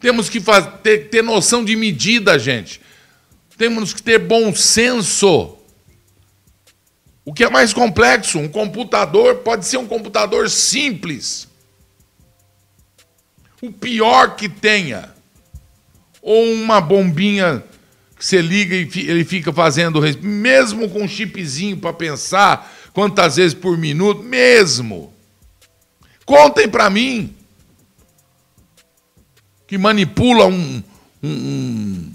Temos 0.00 0.30
que 0.30 0.40
ter, 0.82 1.10
ter 1.10 1.22
noção 1.22 1.62
de 1.62 1.76
medida, 1.76 2.38
gente. 2.38 2.80
Temos 3.58 3.92
que 3.92 4.02
ter 4.02 4.18
bom 4.18 4.54
senso. 4.54 5.57
O 7.28 7.34
que 7.34 7.44
é 7.44 7.50
mais 7.50 7.74
complexo? 7.74 8.38
Um 8.38 8.48
computador 8.48 9.34
pode 9.40 9.66
ser 9.66 9.76
um 9.76 9.86
computador 9.86 10.48
simples. 10.48 11.46
O 13.60 13.70
pior 13.70 14.34
que 14.34 14.48
tenha. 14.48 15.14
Ou 16.22 16.42
uma 16.54 16.80
bombinha 16.80 17.62
que 18.16 18.24
você 18.24 18.40
liga 18.40 18.74
e 18.74 18.88
ele 19.06 19.26
fica 19.26 19.52
fazendo, 19.52 20.00
mesmo 20.22 20.88
com 20.88 21.02
um 21.02 21.06
chipzinho 21.06 21.76
para 21.76 21.92
pensar 21.92 22.74
quantas 22.94 23.36
vezes 23.36 23.52
por 23.52 23.76
minuto, 23.76 24.22
mesmo. 24.22 25.12
Contem 26.24 26.66
para 26.66 26.88
mim 26.88 27.36
que 29.66 29.76
manipula 29.76 30.46
um, 30.46 30.82
um, 31.22 32.10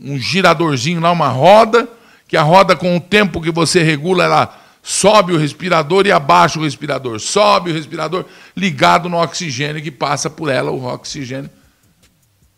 um, 0.00 0.18
giradorzinho 0.20 1.00
lá, 1.00 1.10
uma 1.10 1.30
roda, 1.30 1.88
que 2.34 2.38
a 2.38 2.42
roda, 2.42 2.74
com 2.74 2.96
o 2.96 3.00
tempo 3.00 3.40
que 3.40 3.52
você 3.52 3.80
regula, 3.80 4.24
ela 4.24 4.60
sobe 4.82 5.32
o 5.32 5.38
respirador 5.38 6.04
e 6.04 6.10
abaixa 6.10 6.58
o 6.58 6.64
respirador. 6.64 7.20
Sobe 7.20 7.70
o 7.70 7.72
respirador 7.72 8.24
ligado 8.56 9.08
no 9.08 9.22
oxigênio 9.22 9.80
que 9.80 9.92
passa 9.92 10.28
por 10.28 10.48
ela, 10.48 10.72
o 10.72 10.84
oxigênio. 10.84 11.48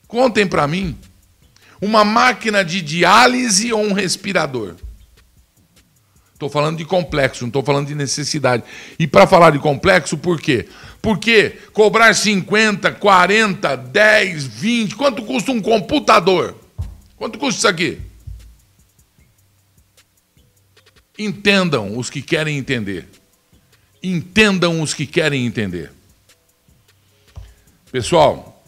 Contem 0.09 0.47
para 0.47 0.67
mim. 0.67 0.97
Uma 1.79 2.05
máquina 2.05 2.65
de 2.65 2.81
diálise 2.81 3.71
ou 3.71 3.83
um 3.83 3.93
respirador? 3.93 4.77
Estou 6.33 6.49
falando 6.49 6.79
de 6.79 6.87
complexo, 6.87 7.43
não 7.43 7.49
estou 7.49 7.63
falando 7.63 7.89
de 7.89 7.95
necessidade. 7.95 8.63
E 8.99 9.07
para 9.07 9.27
falar 9.27 9.51
de 9.51 9.59
complexo, 9.59 10.17
por 10.17 10.41
quê? 10.41 10.67
Porque 11.03 11.59
cobrar 11.75 12.15
50, 12.15 12.93
40, 12.93 13.77
10, 13.77 14.47
20, 14.47 14.97
quanto 14.97 15.23
custa 15.23 15.53
um 15.53 15.61
computador? 15.61 16.57
Quanto 17.19 17.39
custa 17.39 17.59
isso 17.59 17.69
aqui? 17.69 18.16
Entendam 21.19 21.97
os 21.97 22.11
que 22.11 22.23
querem 22.23 22.59
entender. 22.59 23.09
Entendam 24.03 24.81
os 24.81 24.93
que 24.93 25.07
querem 25.07 25.47
entender. 25.47 25.93
Pessoal, 27.91 28.65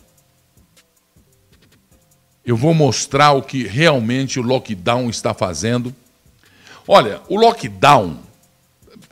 eu 2.45 2.57
vou 2.57 2.73
mostrar 2.73 3.33
o 3.33 3.43
que 3.43 3.67
realmente 3.67 4.41
o 4.41 4.43
lockdown 4.43 5.11
está 5.11 5.35
fazendo 5.35 5.95
Olha, 6.91 7.21
o 7.29 7.37
lockdown, 7.39 8.19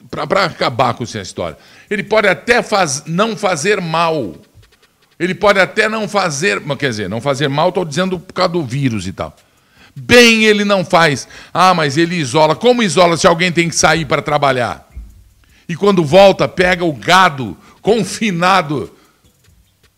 para 0.09 0.47
acabar 0.47 0.95
com 0.95 1.05
essa 1.05 1.21
história, 1.21 1.59
ele 1.91 2.03
pode 2.03 2.27
até 2.27 2.63
faz, 2.63 3.05
não 3.05 3.37
fazer 3.37 3.83
mal. 3.83 4.35
Ele 5.21 5.35
pode 5.35 5.61
até 5.61 5.87
não 5.87 6.09
fazer, 6.09 6.59
quer 6.79 6.89
dizer, 6.89 7.11
não 7.11 7.21
fazer 7.21 7.49
mal, 7.49 7.69
estou 7.69 7.85
dizendo 7.85 8.19
por 8.19 8.33
causa 8.33 8.55
do 8.55 8.65
vírus 8.65 9.07
e 9.07 9.13
tal. 9.13 9.37
Bem 9.99 10.45
ele 10.45 10.63
não 10.63 10.85
faz. 10.85 11.27
Ah, 11.55 11.73
mas 11.73 11.97
ele 11.97 12.17
isola. 12.17 12.55
Como 12.55 12.83
isola 12.83 13.17
se 13.17 13.27
alguém 13.27 13.51
tem 13.51 13.71
que 13.71 13.75
sair 13.75 14.05
para 14.05 14.21
trabalhar? 14.21 14.87
E 15.67 15.75
quando 15.75 16.05
volta, 16.05 16.47
pega 16.47 16.85
o 16.85 16.93
gado 16.93 17.57
confinado 17.81 18.93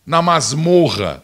na 0.05 0.21
masmorra. 0.21 1.21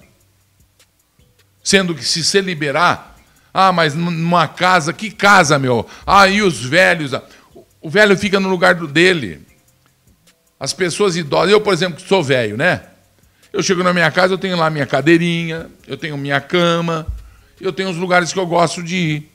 Sendo 1.64 1.96
que 1.96 2.04
se 2.04 2.24
se 2.24 2.42
liberar, 2.42 3.16
ah, 3.54 3.72
mas 3.72 3.96
numa 3.96 4.48
casa, 4.48 4.92
que 4.92 5.10
casa, 5.10 5.58
meu? 5.58 5.88
Ah, 6.06 6.28
e 6.28 6.42
os 6.42 6.64
velhos? 6.64 7.12
O 7.82 7.90
velho 7.90 8.18
fica 8.18 8.40
no 8.40 8.50
lugar 8.50 8.76
dele. 8.76 9.42
As 10.60 10.74
pessoas 10.74 11.16
idosas, 11.16 11.52
eu, 11.52 11.62
por 11.62 11.74
exemplo, 11.74 12.02
que 12.02 12.08
sou 12.08 12.22
velho, 12.22 12.58
né? 12.58 12.82
Eu 13.54 13.64
chego 13.64 13.84
na 13.84 13.94
minha 13.94 14.12
casa, 14.12 14.34
eu 14.34 14.38
tenho 14.38 14.58
lá 14.58 14.70
minha 14.70 14.86
cadeirinha, 14.86 15.68
eu 15.88 15.96
tenho 15.96 16.18
minha 16.18 16.42
cama, 16.42 17.08
eu 17.60 17.72
tenho 17.72 17.90
os 17.90 17.98
lugares 17.98 18.34
que 18.34 18.40
eu 18.40 18.46
gosto 18.46 18.84
de 18.84 18.96
ir. 18.96 19.32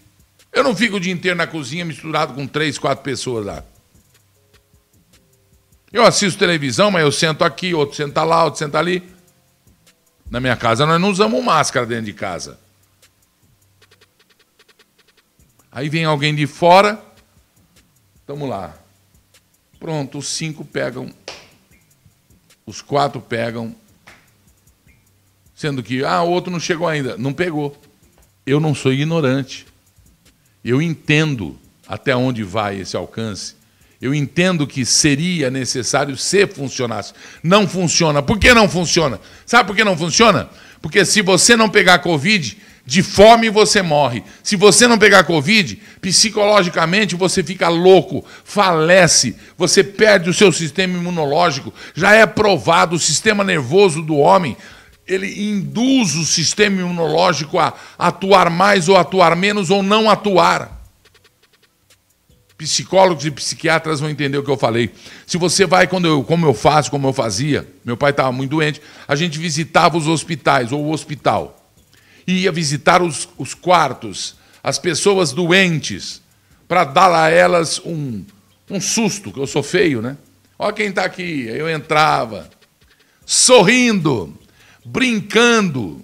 Eu 0.53 0.65
não 0.65 0.75
fico 0.75 0.97
o 0.97 1.01
dia 1.01 1.13
inteiro 1.13 1.37
na 1.37 1.47
cozinha 1.47 1.85
misturado 1.85 2.35
com 2.35 2.47
três, 2.47 2.77
quatro 2.77 3.05
pessoas 3.05 3.47
lá. 3.47 3.65
Eu 5.93 6.05
assisto 6.05 6.39
televisão, 6.39 6.91
mas 6.91 7.03
eu 7.03 7.11
sento 7.11 7.43
aqui, 7.43 7.75
outro 7.75 7.97
senta 7.97 8.23
lá, 8.23 8.45
outro 8.45 8.59
senta 8.59 8.79
ali. 8.79 9.03
Na 10.31 10.39
minha 10.39 10.57
casa 10.57 10.87
nós 10.87 11.01
não 11.01 11.11
usamos 11.11 11.43
máscara 11.43 11.87
dentro 11.87 12.05
de 12.05 12.13
casa. 12.13 12.59
Aí 15.73 15.89
vem 15.89 16.05
alguém 16.05 16.35
de 16.35 16.47
fora, 16.47 17.01
vamos 18.27 18.49
lá. 18.49 18.75
Pronto, 19.79 20.19
os 20.19 20.29
cinco 20.29 20.65
pegam, 20.65 21.13
os 22.67 22.83
quatro 22.83 23.21
pegam, 23.21 23.75
sendo 25.55 25.83
que, 25.83 26.05
ah, 26.05 26.23
o 26.23 26.31
outro 26.31 26.51
não 26.51 26.61
chegou 26.61 26.87
ainda. 26.87 27.17
Não 27.17 27.33
pegou. 27.33 27.77
Eu 28.47 28.61
não 28.61 28.75
sou 28.75 28.93
ignorante. 28.93 29.67
Eu 30.65 30.81
entendo 30.81 31.59
até 31.89 32.15
onde 32.15 32.43
vai 32.43 32.81
esse 32.81 32.97
alcance. 32.97 33.55
Eu 34.01 34.15
entendo 34.15 34.67
que 34.67 34.85
seria 34.85 35.51
necessário 35.51 36.17
se 36.17 36.47
funcionasse. 36.47 37.13
Não 37.43 37.69
funciona. 37.69 38.23
Por 38.23 38.39
que 38.39 38.55
não 38.55 38.69
funciona? 38.69 39.21
Sabe 39.45 39.67
por 39.67 39.77
que 39.77 39.85
não 39.85 39.97
funciona? 39.97 40.49
Porque 40.81 41.05
se 41.05 41.21
você 41.21 41.55
não 41.55 41.69
pegar 41.69 41.99
Covid, 41.99 42.57
de 42.87 43.03
fome 43.03 43.51
você 43.51 43.83
morre. 43.83 44.25
Se 44.43 44.57
você 44.57 44.89
não 44.89 44.99
pegar 44.99 45.25
Covid, 45.25 45.81
psicologicamente 46.01 47.15
você 47.15 47.43
fica 47.43 47.69
louco, 47.69 48.25
falece, 48.45 49.37
você 49.57 49.85
perde 49.85 50.31
o 50.31 50.35
seu 50.35 50.51
sistema 50.51 50.97
imunológico. 50.97 51.73
Já 51.95 52.15
é 52.15 52.25
provado 52.27 52.97
o 52.97 52.99
sistema 52.99 53.45
nervoso 53.45 54.03
do 54.03 54.17
homem, 54.17 54.57
ele 55.13 55.51
induz 55.51 56.15
o 56.15 56.25
sistema 56.25 56.81
imunológico 56.81 57.59
a 57.59 57.75
atuar 57.99 58.51
mais 58.51 58.89
ou 58.89 58.97
atuar 58.97 59.35
menos 59.37 59.71
ou 59.71 59.83
não 59.83 60.09
atuar. 60.09 60.79
Psicólogos 62.57 63.25
e 63.25 63.31
psiquiatras 63.31 64.01
vão 64.01 64.11
entender 64.11 64.37
o 64.37 64.43
que 64.43 64.51
eu 64.51 64.57
falei. 64.57 64.91
Se 65.27 65.39
você 65.39 65.67
vai, 65.67 65.87
quando 65.87 66.07
eu, 66.07 66.23
como 66.23 66.47
eu 66.47 66.53
faço, 66.53 66.91
como 66.91 67.09
eu 67.09 67.13
fazia, 67.13 67.67
meu 67.85 67.97
pai 67.97 68.11
estava 68.11 68.31
muito 68.31 68.51
doente, 68.51 68.83
a 69.09 69.15
gente 69.17 69.39
visitava 69.39 69.97
os 69.97 70.07
hospitais 70.07 70.71
ou 70.71 70.85
o 70.85 70.93
hospital 70.93 71.57
ia 72.27 72.53
visitar 72.53 73.03
os, 73.03 73.29
os 73.37 73.55
quartos, 73.55 74.37
as 74.63 74.79
pessoas 74.79 75.33
doentes, 75.33 76.23
para 76.69 76.85
dar 76.85 77.13
a 77.13 77.31
elas 77.31 77.81
um, 77.85 78.25
um 78.71 78.81
susto, 78.81 79.33
que 79.33 79.41
eu 79.41 79.47
sou 79.47 79.63
feio, 79.63 80.01
né? 80.01 80.17
Olha 80.59 80.73
quem 80.73 80.89
está 80.89 81.05
aqui. 81.05 81.47
Eu 81.49 81.69
entrava, 81.69 82.49
sorrindo, 83.25 84.39
brincando. 84.91 86.03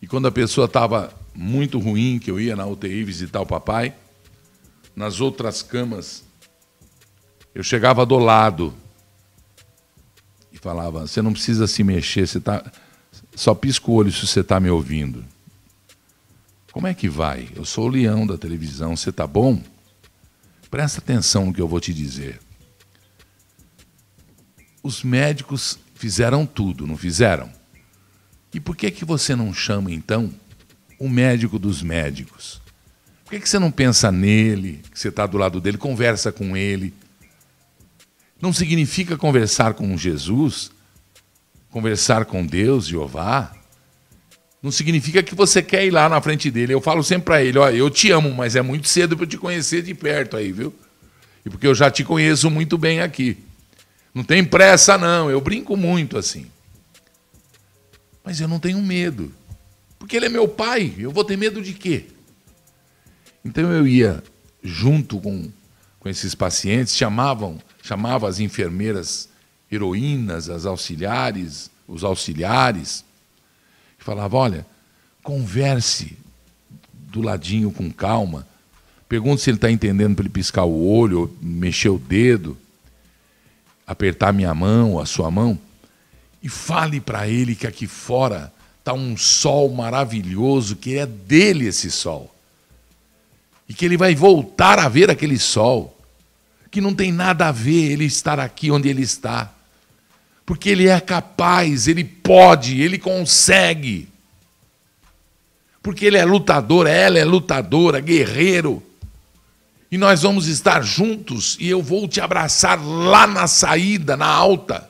E 0.00 0.06
quando 0.06 0.28
a 0.28 0.32
pessoa 0.32 0.66
estava 0.66 1.12
muito 1.34 1.78
ruim, 1.78 2.18
que 2.18 2.30
eu 2.30 2.38
ia 2.38 2.54
na 2.54 2.66
UTI 2.66 3.02
visitar 3.02 3.40
o 3.40 3.46
papai, 3.46 3.94
nas 4.94 5.20
outras 5.20 5.62
camas, 5.62 6.22
eu 7.54 7.62
chegava 7.62 8.04
do 8.04 8.18
lado 8.18 8.74
e 10.52 10.58
falava: 10.58 11.06
Você 11.06 11.22
não 11.22 11.32
precisa 11.32 11.66
se 11.66 11.82
mexer, 11.82 12.26
você 12.26 12.40
tá... 12.40 12.70
só 13.34 13.54
pisca 13.54 13.90
o 13.90 13.94
olho 13.94 14.12
se 14.12 14.26
você 14.26 14.40
está 14.40 14.60
me 14.60 14.70
ouvindo. 14.70 15.24
Como 16.72 16.86
é 16.86 16.94
que 16.94 17.08
vai? 17.08 17.48
Eu 17.56 17.64
sou 17.64 17.86
o 17.86 17.88
leão 17.88 18.26
da 18.26 18.36
televisão, 18.36 18.96
você 18.96 19.10
está 19.10 19.26
bom? 19.26 19.60
Presta 20.70 20.98
atenção 20.98 21.46
no 21.46 21.54
que 21.54 21.60
eu 21.60 21.66
vou 21.66 21.80
te 21.80 21.94
dizer. 21.94 22.38
Os 24.88 25.02
médicos 25.02 25.78
fizeram 25.94 26.46
tudo, 26.46 26.86
não 26.86 26.96
fizeram? 26.96 27.52
E 28.54 28.58
por 28.58 28.74
que, 28.74 28.90
que 28.90 29.04
você 29.04 29.36
não 29.36 29.52
chama, 29.52 29.92
então, 29.92 30.32
o 30.98 31.10
médico 31.10 31.58
dos 31.58 31.82
médicos? 31.82 32.58
Por 33.22 33.32
que, 33.32 33.40
que 33.40 33.46
você 33.46 33.58
não 33.58 33.70
pensa 33.70 34.10
nele, 34.10 34.80
que 34.90 34.98
você 34.98 35.08
está 35.08 35.26
do 35.26 35.36
lado 35.36 35.60
dele, 35.60 35.76
conversa 35.76 36.32
com 36.32 36.56
ele? 36.56 36.94
não 38.40 38.50
significa 38.50 39.14
conversar 39.14 39.74
com 39.74 39.94
Jesus, 39.94 40.70
conversar 41.70 42.24
com 42.24 42.46
Deus, 42.46 42.86
Jeová. 42.86 43.52
Não 44.62 44.70
significa 44.70 45.22
que 45.22 45.34
você 45.34 45.60
quer 45.60 45.84
ir 45.84 45.90
lá 45.90 46.08
na 46.08 46.18
frente 46.22 46.50
dele. 46.50 46.72
Eu 46.72 46.80
falo 46.80 47.04
sempre 47.04 47.24
para 47.26 47.44
ele: 47.44 47.58
olha, 47.58 47.76
eu 47.76 47.90
te 47.90 48.10
amo, 48.10 48.32
mas 48.32 48.56
é 48.56 48.62
muito 48.62 48.88
cedo 48.88 49.18
para 49.18 49.24
eu 49.24 49.28
te 49.28 49.36
conhecer 49.36 49.82
de 49.82 49.92
perto 49.92 50.34
aí, 50.34 50.50
viu? 50.50 50.74
E 51.44 51.50
porque 51.50 51.66
eu 51.66 51.74
já 51.74 51.90
te 51.90 52.04
conheço 52.04 52.50
muito 52.50 52.78
bem 52.78 53.02
aqui. 53.02 53.36
Não 54.14 54.24
tem 54.24 54.44
pressa, 54.44 54.98
não. 54.98 55.30
Eu 55.30 55.40
brinco 55.40 55.76
muito 55.76 56.18
assim. 56.18 56.46
Mas 58.24 58.40
eu 58.40 58.48
não 58.48 58.58
tenho 58.58 58.80
medo. 58.82 59.32
Porque 59.98 60.16
ele 60.16 60.26
é 60.26 60.28
meu 60.28 60.48
pai. 60.48 60.94
Eu 60.98 61.10
vou 61.10 61.24
ter 61.24 61.36
medo 61.36 61.62
de 61.62 61.74
quê? 61.74 62.06
Então 63.44 63.72
eu 63.72 63.86
ia 63.86 64.22
junto 64.62 65.20
com, 65.20 65.50
com 66.00 66.08
esses 66.08 66.34
pacientes, 66.34 66.96
chamavam 66.96 67.60
chamava 67.88 68.28
as 68.28 68.38
enfermeiras 68.38 69.30
heroínas, 69.72 70.50
as 70.50 70.66
auxiliares, 70.66 71.70
os 71.86 72.04
auxiliares, 72.04 73.02
e 73.98 74.04
falava: 74.04 74.36
olha, 74.36 74.66
converse 75.22 76.16
do 76.92 77.22
ladinho 77.22 77.70
com 77.70 77.90
calma. 77.90 78.46
Pergunto 79.08 79.40
se 79.40 79.48
ele 79.48 79.56
está 79.56 79.70
entendendo 79.70 80.14
para 80.14 80.24
ele 80.24 80.32
piscar 80.32 80.64
o 80.64 80.86
olho, 80.86 81.34
mexer 81.40 81.88
o 81.88 81.98
dedo, 81.98 82.58
apertar 83.88 84.34
minha 84.34 84.52
mão, 84.54 85.00
a 85.00 85.06
sua 85.06 85.30
mão. 85.30 85.58
E 86.42 86.48
fale 86.48 87.00
para 87.00 87.26
ele 87.26 87.54
que 87.54 87.66
aqui 87.66 87.86
fora 87.86 88.52
está 88.78 88.92
um 88.92 89.16
sol 89.16 89.70
maravilhoso, 89.70 90.76
que 90.76 90.98
é 90.98 91.06
dele 91.06 91.66
esse 91.66 91.90
sol. 91.90 92.32
E 93.66 93.72
que 93.72 93.86
ele 93.86 93.96
vai 93.96 94.14
voltar 94.14 94.78
a 94.78 94.88
ver 94.88 95.10
aquele 95.10 95.38
sol. 95.38 95.98
Que 96.70 96.82
não 96.82 96.94
tem 96.94 97.10
nada 97.10 97.48
a 97.48 97.52
ver 97.52 97.92
ele 97.92 98.04
estar 98.04 98.38
aqui 98.38 98.70
onde 98.70 98.90
ele 98.90 99.02
está. 99.02 99.50
Porque 100.44 100.68
ele 100.68 100.86
é 100.86 101.00
capaz, 101.00 101.88
ele 101.88 102.04
pode, 102.04 102.80
ele 102.80 102.98
consegue. 102.98 104.06
Porque 105.82 106.04
ele 106.04 106.18
é 106.18 106.24
lutador, 106.26 106.86
ela 106.86 107.18
é 107.18 107.24
lutadora, 107.24 108.00
guerreiro. 108.00 108.82
E 109.90 109.96
nós 109.96 110.22
vamos 110.22 110.46
estar 110.46 110.82
juntos 110.82 111.56
e 111.58 111.68
eu 111.68 111.82
vou 111.82 112.06
te 112.06 112.20
abraçar 112.20 112.78
lá 112.84 113.26
na 113.26 113.46
saída, 113.46 114.16
na 114.16 114.26
alta. 114.26 114.88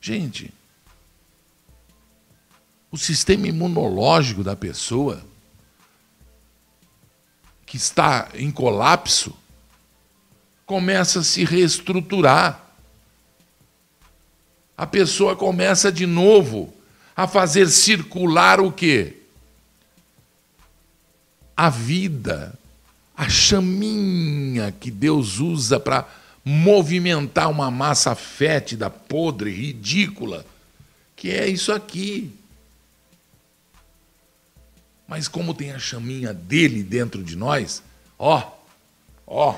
Gente, 0.00 0.54
o 2.90 2.96
sistema 2.96 3.46
imunológico 3.46 4.42
da 4.42 4.56
pessoa 4.56 5.22
que 7.66 7.76
está 7.76 8.28
em 8.34 8.50
colapso 8.50 9.36
começa 10.64 11.20
a 11.20 11.24
se 11.24 11.44
reestruturar. 11.44 12.64
A 14.78 14.86
pessoa 14.86 15.36
começa 15.36 15.92
de 15.92 16.06
novo 16.06 16.72
a 17.14 17.26
fazer 17.26 17.68
circular 17.68 18.60
o 18.60 18.72
quê? 18.72 19.25
A 21.56 21.70
vida, 21.70 22.56
a 23.16 23.28
chaminha 23.28 24.70
que 24.70 24.90
Deus 24.90 25.38
usa 25.38 25.80
para 25.80 26.06
movimentar 26.44 27.50
uma 27.50 27.70
massa 27.70 28.14
fétida, 28.14 28.90
podre, 28.90 29.50
ridícula, 29.50 30.44
que 31.16 31.30
é 31.30 31.48
isso 31.48 31.72
aqui. 31.72 32.30
Mas 35.08 35.28
como 35.28 35.54
tem 35.54 35.72
a 35.72 35.78
chaminha 35.78 36.34
dele 36.34 36.82
dentro 36.82 37.22
de 37.24 37.36
nós, 37.36 37.82
ó, 38.18 38.52
ó, 39.26 39.56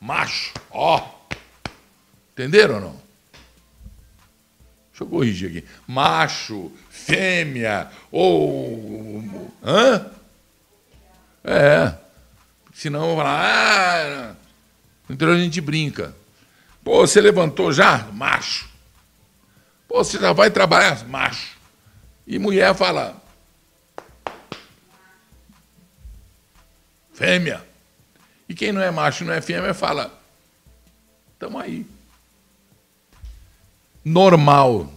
macho, 0.00 0.52
ó. 0.70 1.08
Entenderam 2.32 2.74
ou 2.76 2.80
não? 2.80 3.00
Deixa 4.90 5.04
eu 5.04 5.06
corrigir 5.06 5.50
aqui. 5.50 5.64
Macho, 5.86 6.72
fêmea, 6.90 7.90
ou. 8.10 9.22
Hã? 9.62 10.10
É. 11.50 11.92
Senão 12.72 13.10
eu 13.10 13.16
vou. 13.16 13.24
Ah, 13.26 14.36
no 15.08 15.14
interior 15.16 15.34
a 15.36 15.40
gente 15.40 15.60
brinca. 15.60 16.14
Pô, 16.84 17.00
você 17.00 17.20
levantou 17.20 17.72
já? 17.72 18.06
Macho. 18.12 18.70
Pô, 19.88 20.04
você 20.04 20.16
já 20.16 20.32
vai 20.32 20.48
trabalhar? 20.48 21.04
Macho. 21.08 21.56
E 22.24 22.38
mulher 22.38 22.72
fala. 22.76 23.20
Fêmea. 27.12 27.66
E 28.48 28.54
quem 28.54 28.70
não 28.70 28.80
é 28.80 28.90
macho, 28.92 29.24
não 29.24 29.32
é 29.32 29.40
fêmea, 29.40 29.74
fala. 29.74 30.16
Tamo 31.36 31.58
aí. 31.58 31.84
Normal. 34.04 34.88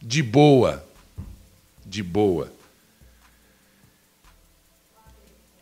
De 0.00 0.22
boa. 0.22 0.86
De 1.86 2.02
boa. 2.02 2.53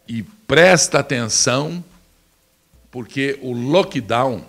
E 0.07 0.23
presta 0.23 0.99
atenção 0.99 1.85
porque 2.91 3.39
o 3.41 3.53
lockdown. 3.53 4.47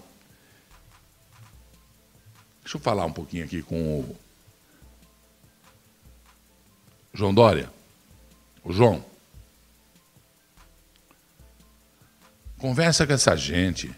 Deixa 2.62 2.78
eu 2.78 2.82
falar 2.82 3.06
um 3.06 3.14
pouquinho 3.14 3.46
aqui 3.46 3.62
com 3.62 4.00
o 4.00 4.16
João 7.14 7.34
Dória. 7.34 7.70
O 8.64 8.74
João. 8.74 9.04
Conversa 12.58 13.06
com 13.06 13.14
essa 13.14 13.36
gente. 13.36 13.94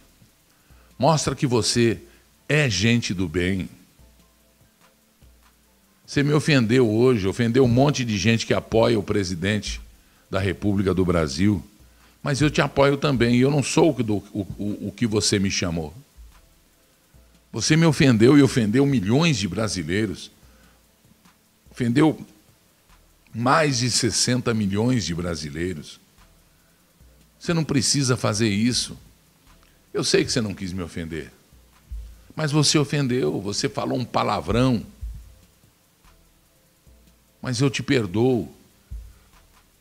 Mostra 0.98 1.36
que 1.36 1.48
você 1.48 2.02
é 2.48 2.70
gente 2.70 3.14
do 3.14 3.28
bem. 3.28 3.70
Você 6.06 6.22
me 6.22 6.34
ofendeu 6.34 6.90
hoje, 6.90 7.28
ofendeu 7.28 7.66
um 7.66 7.68
monte 7.68 8.06
de 8.06 8.18
gente 8.18 8.46
que 8.46 8.54
apoia 8.54 8.98
o 8.98 9.04
presidente 9.04 9.82
da 10.36 10.42
República 10.42 10.94
do 10.94 11.06
Brasil 11.06 11.64
mas 12.26 12.42
eu 12.42 12.50
te 12.50 12.60
apoio 12.60 12.98
também, 12.98 13.38
eu 13.38 13.52
não 13.52 13.62
sou 13.62 13.92
o, 13.92 14.24
o, 14.34 14.40
o, 14.58 14.88
o 14.88 14.92
que 14.92 15.06
você 15.06 15.38
me 15.38 15.52
chamou. 15.52 15.94
Você 17.54 17.78
me 17.78 17.86
ofendeu 17.86 18.36
e 18.36 18.42
ofendeu 18.42 18.84
milhões 18.84 19.38
de 19.38 19.48
brasileiros. 19.48 20.32
Ofendeu 21.70 22.20
mais 23.32 23.78
de 23.78 23.92
60 23.92 24.52
milhões 24.56 25.06
de 25.06 25.14
brasileiros. 25.14 26.00
Você 27.38 27.54
não 27.54 27.64
precisa 27.64 28.18
fazer 28.18 28.50
isso. 28.50 28.98
Eu 29.94 30.04
sei 30.04 30.26
que 30.26 30.32
você 30.32 30.42
não 30.42 30.56
quis 30.56 30.74
me 30.74 30.82
ofender. 30.82 31.32
Mas 32.36 32.52
você 32.52 32.80
ofendeu, 32.80 33.40
você 33.40 33.70
falou 33.70 34.00
um 34.00 34.04
palavrão. 34.04 34.84
Mas 37.40 37.62
eu 37.62 37.70
te 37.70 37.84
perdoo. 37.84 38.52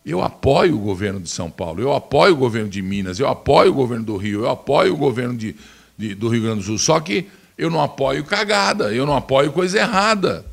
Eu 0.05 0.23
apoio 0.23 0.77
o 0.77 0.81
governo 0.81 1.19
de 1.19 1.31
São 1.31 1.51
Paulo, 1.51 1.81
eu 1.81 1.93
apoio 1.93 2.35
o 2.35 2.37
governo 2.37 2.69
de 2.69 2.83
Minas, 2.83 3.19
eu 3.19 3.27
apoio 3.27 3.71
o 3.71 3.75
governo 3.75 4.05
do 4.05 4.17
Rio, 4.17 4.43
eu 4.43 4.51
apoio 4.51 4.93
o 4.93 4.97
governo 4.97 5.35
de, 5.35 5.57
de, 5.97 6.15
do 6.15 6.29
Rio 6.29 6.43
Grande 6.43 6.59
do 6.59 6.65
Sul. 6.65 6.79
Só 6.79 7.01
que 7.01 7.27
eu 7.57 7.71
não 7.71 7.81
apoio 7.81 8.23
cagada, 8.25 8.93
eu 8.93 9.07
não 9.07 9.17
apoio 9.17 9.51
coisa 9.51 9.79
errada. 9.79 10.45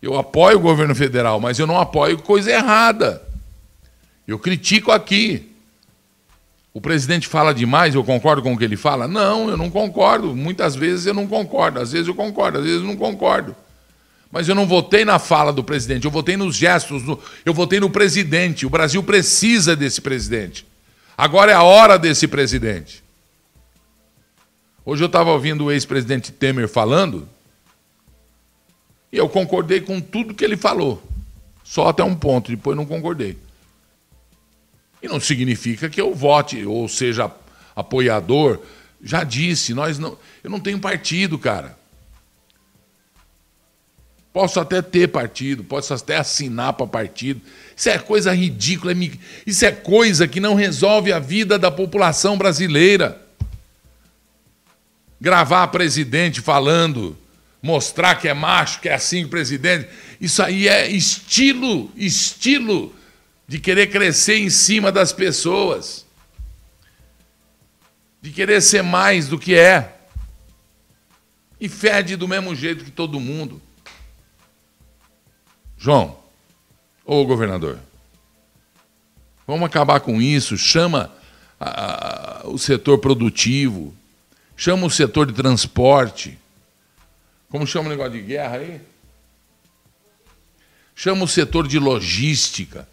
Eu 0.00 0.18
apoio 0.18 0.58
o 0.58 0.60
governo 0.60 0.94
federal, 0.94 1.38
mas 1.38 1.60
eu 1.60 1.66
não 1.66 1.78
apoio 1.78 2.18
coisa 2.18 2.50
errada. 2.50 3.22
Eu 4.26 4.38
critico 4.38 4.90
aqui. 4.90 5.48
O 6.74 6.80
presidente 6.80 7.28
fala 7.28 7.54
demais, 7.54 7.94
eu 7.94 8.02
concordo 8.02 8.42
com 8.42 8.54
o 8.54 8.58
que 8.58 8.64
ele 8.64 8.76
fala? 8.76 9.06
Não, 9.06 9.48
eu 9.48 9.56
não 9.56 9.70
concordo. 9.70 10.34
Muitas 10.34 10.74
vezes 10.74 11.06
eu 11.06 11.14
não 11.14 11.28
concordo, 11.28 11.78
às 11.78 11.92
vezes 11.92 12.08
eu 12.08 12.14
concordo, 12.14 12.58
às 12.58 12.64
vezes 12.64 12.80
eu 12.80 12.86
não 12.86 12.96
concordo. 12.96 13.54
Mas 14.32 14.48
eu 14.48 14.54
não 14.54 14.66
votei 14.66 15.04
na 15.04 15.18
fala 15.18 15.52
do 15.52 15.62
presidente, 15.62 16.06
eu 16.06 16.10
votei 16.10 16.38
nos 16.38 16.56
gestos, 16.56 17.02
eu 17.44 17.52
votei 17.52 17.78
no 17.78 17.90
presidente. 17.90 18.64
O 18.64 18.70
Brasil 18.70 19.02
precisa 19.02 19.76
desse 19.76 20.00
presidente. 20.00 20.66
Agora 21.16 21.52
é 21.52 21.54
a 21.54 21.62
hora 21.62 21.98
desse 21.98 22.26
presidente. 22.26 23.04
Hoje 24.86 25.02
eu 25.02 25.06
estava 25.06 25.30
ouvindo 25.30 25.66
o 25.66 25.70
ex-presidente 25.70 26.32
Temer 26.32 26.66
falando 26.66 27.28
e 29.12 29.18
eu 29.18 29.28
concordei 29.28 29.82
com 29.82 30.00
tudo 30.00 30.34
que 30.34 30.42
ele 30.42 30.56
falou. 30.56 31.02
Só 31.62 31.88
até 31.88 32.02
um 32.02 32.14
ponto, 32.14 32.50
depois 32.50 32.74
não 32.74 32.86
concordei. 32.86 33.36
E 35.02 35.08
não 35.08 35.20
significa 35.20 35.90
que 35.90 36.00
eu 36.00 36.14
vote 36.14 36.64
ou 36.64 36.88
seja 36.88 37.30
apoiador. 37.76 38.60
Já 39.02 39.24
disse, 39.24 39.74
nós 39.74 39.98
não, 39.98 40.16
eu 40.42 40.48
não 40.48 40.58
tenho 40.58 40.78
partido, 40.80 41.38
cara. 41.38 41.81
Posso 44.32 44.58
até 44.58 44.80
ter 44.80 45.08
partido, 45.08 45.62
posso 45.62 45.92
até 45.92 46.16
assinar 46.16 46.72
para 46.72 46.86
partido. 46.86 47.40
Isso 47.76 47.90
é 47.90 47.98
coisa 47.98 48.34
ridícula, 48.34 48.92
é 48.92 49.10
isso 49.46 49.64
é 49.64 49.70
coisa 49.70 50.26
que 50.26 50.40
não 50.40 50.54
resolve 50.54 51.12
a 51.12 51.18
vida 51.18 51.58
da 51.58 51.70
população 51.70 52.38
brasileira. 52.38 53.20
Gravar 55.20 55.68
presidente 55.68 56.40
falando, 56.40 57.16
mostrar 57.62 58.14
que 58.14 58.26
é 58.26 58.32
macho, 58.32 58.80
que 58.80 58.88
é 58.88 58.94
assim 58.94 59.24
o 59.24 59.28
presidente, 59.28 59.88
isso 60.18 60.42
aí 60.42 60.66
é 60.66 60.90
estilo, 60.90 61.92
estilo 61.94 62.94
de 63.46 63.58
querer 63.58 63.88
crescer 63.88 64.38
em 64.38 64.48
cima 64.48 64.90
das 64.90 65.12
pessoas. 65.12 66.06
De 68.22 68.30
querer 68.30 68.62
ser 68.62 68.82
mais 68.82 69.28
do 69.28 69.38
que 69.38 69.54
é. 69.54 69.94
E 71.60 71.68
fede 71.68 72.16
do 72.16 72.26
mesmo 72.26 72.54
jeito 72.54 72.82
que 72.82 72.90
todo 72.90 73.20
mundo. 73.20 73.60
João, 75.82 76.16
ô 77.04 77.24
governador, 77.24 77.76
vamos 79.44 79.64
acabar 79.64 79.98
com 79.98 80.22
isso, 80.22 80.56
chama 80.56 81.10
a, 81.58 82.44
a, 82.44 82.48
o 82.48 82.56
setor 82.56 82.98
produtivo, 82.98 83.92
chama 84.56 84.86
o 84.86 84.90
setor 84.90 85.26
de 85.26 85.32
transporte. 85.32 86.38
Como 87.48 87.66
chama 87.66 87.88
o 87.88 87.90
negócio 87.90 88.12
de 88.12 88.20
guerra 88.20 88.58
aí? 88.58 88.80
Chama 90.94 91.24
o 91.24 91.28
setor 91.28 91.66
de 91.66 91.80
logística. 91.80 92.86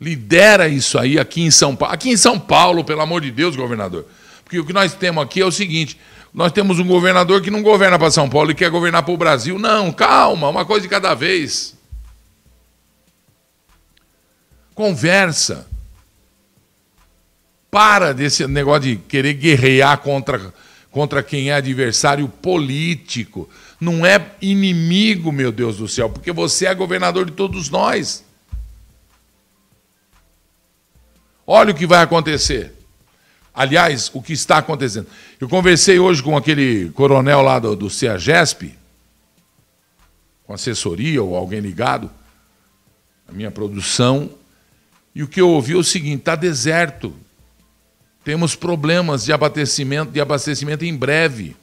Lidera 0.00 0.66
isso 0.66 0.98
aí 0.98 1.18
aqui 1.18 1.42
em 1.42 1.50
São 1.50 1.76
Paulo. 1.76 1.94
Aqui 1.94 2.08
em 2.08 2.16
São 2.16 2.40
Paulo, 2.40 2.82
pelo 2.82 3.02
amor 3.02 3.20
de 3.20 3.30
Deus, 3.30 3.54
governador. 3.54 4.06
Porque 4.44 4.58
o 4.58 4.64
que 4.64 4.72
nós 4.72 4.94
temos 4.94 5.22
aqui 5.22 5.42
é 5.42 5.44
o 5.44 5.52
seguinte: 5.52 6.00
nós 6.34 6.50
temos 6.50 6.78
um 6.78 6.86
governador 6.86 7.42
que 7.42 7.50
não 7.50 7.62
governa 7.62 7.98
para 7.98 8.10
São 8.10 8.28
Paulo 8.28 8.50
e 8.50 8.54
quer 8.54 8.70
governar 8.70 9.02
para 9.02 9.12
o 9.12 9.18
Brasil. 9.18 9.58
Não, 9.58 9.92
calma, 9.92 10.48
uma 10.48 10.64
coisa 10.64 10.82
de 10.82 10.88
cada 10.88 11.14
vez. 11.14 11.76
Conversa. 14.74 15.68
Para 17.70 18.12
desse 18.12 18.46
negócio 18.46 18.82
de 18.82 18.96
querer 18.96 19.34
guerrear 19.34 19.98
contra, 19.98 20.52
contra 20.90 21.22
quem 21.22 21.50
é 21.50 21.54
adversário 21.54 22.26
político. 22.28 23.48
Não 23.78 24.04
é 24.06 24.34
inimigo, 24.40 25.30
meu 25.32 25.52
Deus 25.52 25.76
do 25.76 25.88
céu, 25.88 26.08
porque 26.08 26.32
você 26.32 26.66
é 26.66 26.74
governador 26.74 27.26
de 27.26 27.32
todos 27.32 27.68
nós. 27.68 28.24
Olha 31.46 31.72
o 31.72 31.74
que 31.74 31.86
vai 31.86 32.02
acontecer. 32.02 32.72
Aliás, 33.54 34.10
o 34.14 34.22
que 34.22 34.32
está 34.32 34.58
acontecendo. 34.58 35.06
Eu 35.38 35.48
conversei 35.48 35.98
hoje 35.98 36.22
com 36.22 36.36
aquele 36.36 36.90
coronel 36.90 37.42
lá 37.42 37.58
do, 37.58 37.76
do 37.76 37.90
CEAGESP, 37.90 38.74
com 40.46 40.54
assessoria 40.54 41.22
ou 41.22 41.36
alguém 41.36 41.60
ligado, 41.60 42.10
a 43.28 43.32
minha 43.32 43.50
produção, 43.50 44.30
e 45.14 45.22
o 45.22 45.28
que 45.28 45.40
eu 45.40 45.50
ouvi 45.50 45.74
é 45.74 45.76
o 45.76 45.84
seguinte: 45.84 46.20
está 46.20 46.34
deserto. 46.34 47.14
Temos 48.24 48.54
problemas 48.54 49.24
de 49.24 49.32
abastecimento, 49.32 50.12
de 50.12 50.20
abastecimento 50.20 50.84
em 50.84 50.96
breve. 50.96 51.56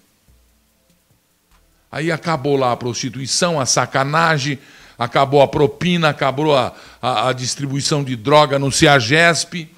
Aí 1.92 2.12
acabou 2.12 2.56
lá 2.56 2.72
a 2.72 2.78
prostituição, 2.78 3.60
a 3.60 3.66
sacanagem, 3.66 4.60
acabou 4.98 5.42
a 5.42 5.48
propina, 5.48 6.10
acabou 6.10 6.56
a, 6.56 6.76
a, 7.02 7.30
a 7.30 7.34
distribuição 7.34 8.04
de 8.04 8.16
droga 8.16 8.60
no 8.60 8.72
CEAGESP. 8.72 9.70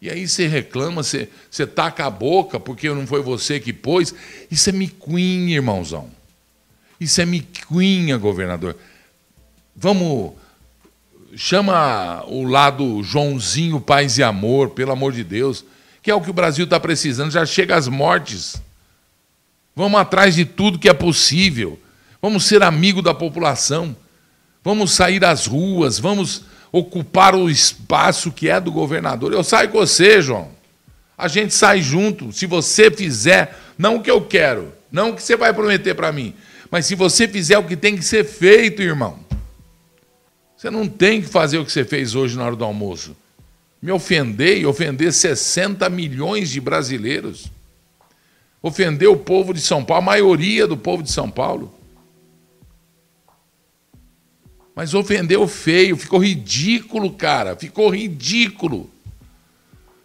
E 0.00 0.08
aí 0.08 0.26
você 0.26 0.46
reclama, 0.46 1.02
você, 1.02 1.28
você 1.50 1.66
taca 1.66 2.06
a 2.06 2.10
boca 2.10 2.58
porque 2.58 2.88
não 2.88 3.06
foi 3.06 3.22
você 3.22 3.60
que 3.60 3.72
pôs. 3.72 4.14
Isso 4.50 4.70
é 4.70 4.72
miquinha, 4.72 5.56
irmãozão. 5.56 6.08
Isso 6.98 7.20
é 7.20 7.26
miquinha, 7.26 8.16
governador. 8.16 8.76
Vamos. 9.76 10.32
Chama 11.36 12.24
o 12.26 12.44
lado 12.44 13.02
Joãozinho 13.04 13.80
Paz 13.80 14.18
e 14.18 14.22
Amor, 14.22 14.70
pelo 14.70 14.90
amor 14.90 15.12
de 15.12 15.22
Deus, 15.22 15.64
que 16.02 16.10
é 16.10 16.14
o 16.14 16.20
que 16.20 16.30
o 16.30 16.34
Brasil 16.34 16.64
está 16.64 16.80
precisando. 16.80 17.30
Já 17.30 17.46
chega 17.46 17.76
às 17.76 17.86
mortes. 17.86 18.60
Vamos 19.76 20.00
atrás 20.00 20.34
de 20.34 20.44
tudo 20.44 20.78
que 20.78 20.88
é 20.88 20.92
possível. 20.92 21.78
Vamos 22.20 22.44
ser 22.44 22.62
amigo 22.62 23.00
da 23.00 23.14
população. 23.14 23.96
Vamos 24.64 24.92
sair 24.92 25.24
às 25.24 25.46
ruas. 25.46 25.98
Vamos 25.98 26.42
ocupar 26.72 27.34
o 27.34 27.50
espaço 27.50 28.30
que 28.30 28.48
é 28.48 28.60
do 28.60 28.70
governador. 28.70 29.32
Eu 29.32 29.42
saio 29.42 29.68
com 29.70 29.78
você, 29.78 30.22
João. 30.22 30.48
A 31.16 31.28
gente 31.28 31.52
sai 31.54 31.82
junto. 31.82 32.32
Se 32.32 32.46
você 32.46 32.90
fizer, 32.90 33.56
não 33.76 33.96
o 33.96 34.02
que 34.02 34.10
eu 34.10 34.20
quero, 34.20 34.72
não 34.90 35.10
o 35.10 35.14
que 35.14 35.22
você 35.22 35.36
vai 35.36 35.52
prometer 35.52 35.94
para 35.94 36.12
mim, 36.12 36.34
mas 36.70 36.86
se 36.86 36.94
você 36.94 37.26
fizer 37.26 37.58
o 37.58 37.64
que 37.64 37.76
tem 37.76 37.96
que 37.96 38.04
ser 38.04 38.24
feito, 38.24 38.80
irmão. 38.82 39.18
Você 40.56 40.70
não 40.70 40.86
tem 40.86 41.22
que 41.22 41.28
fazer 41.28 41.58
o 41.58 41.64
que 41.64 41.72
você 41.72 41.84
fez 41.84 42.14
hoje 42.14 42.36
na 42.36 42.44
hora 42.44 42.54
do 42.54 42.64
almoço. 42.64 43.16
Me 43.80 43.90
ofender 43.90 44.58
e 44.58 44.66
ofender 44.66 45.12
60 45.12 45.88
milhões 45.88 46.50
de 46.50 46.60
brasileiros. 46.60 47.50
Ofender 48.62 49.08
o 49.08 49.16
povo 49.16 49.54
de 49.54 49.60
São 49.60 49.82
Paulo, 49.82 50.02
a 50.02 50.04
maioria 50.04 50.66
do 50.66 50.76
povo 50.76 51.02
de 51.02 51.10
São 51.10 51.30
Paulo. 51.30 51.74
Mas 54.80 54.94
ofendeu 54.94 55.46
feio, 55.46 55.94
ficou 55.94 56.24
ridículo, 56.24 57.12
cara. 57.12 57.54
Ficou 57.54 57.90
ridículo. 57.90 58.90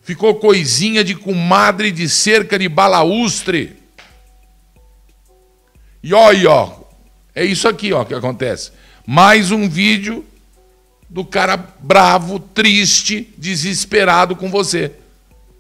Ficou 0.02 0.36
coisinha 0.36 1.02
de 1.02 1.16
comadre 1.16 1.94
de 1.94 2.10
cerca 2.10 2.60
de 2.60 2.68
balaustre. 2.68 3.78
E 6.04 6.14
olha, 6.14 6.52
ó, 6.52 6.80
é 7.34 7.46
isso 7.46 7.70
aqui 7.70 7.94
ó, 7.94 8.04
que 8.04 8.14
acontece. 8.14 8.74
Mais 9.08 9.50
um 9.50 9.70
vídeo 9.70 10.26
do 11.10 11.24
cara 11.24 11.56
bravo, 11.56 12.38
triste, 12.38 13.34
desesperado 13.38 14.36
com 14.36 14.52
você. 14.52 14.92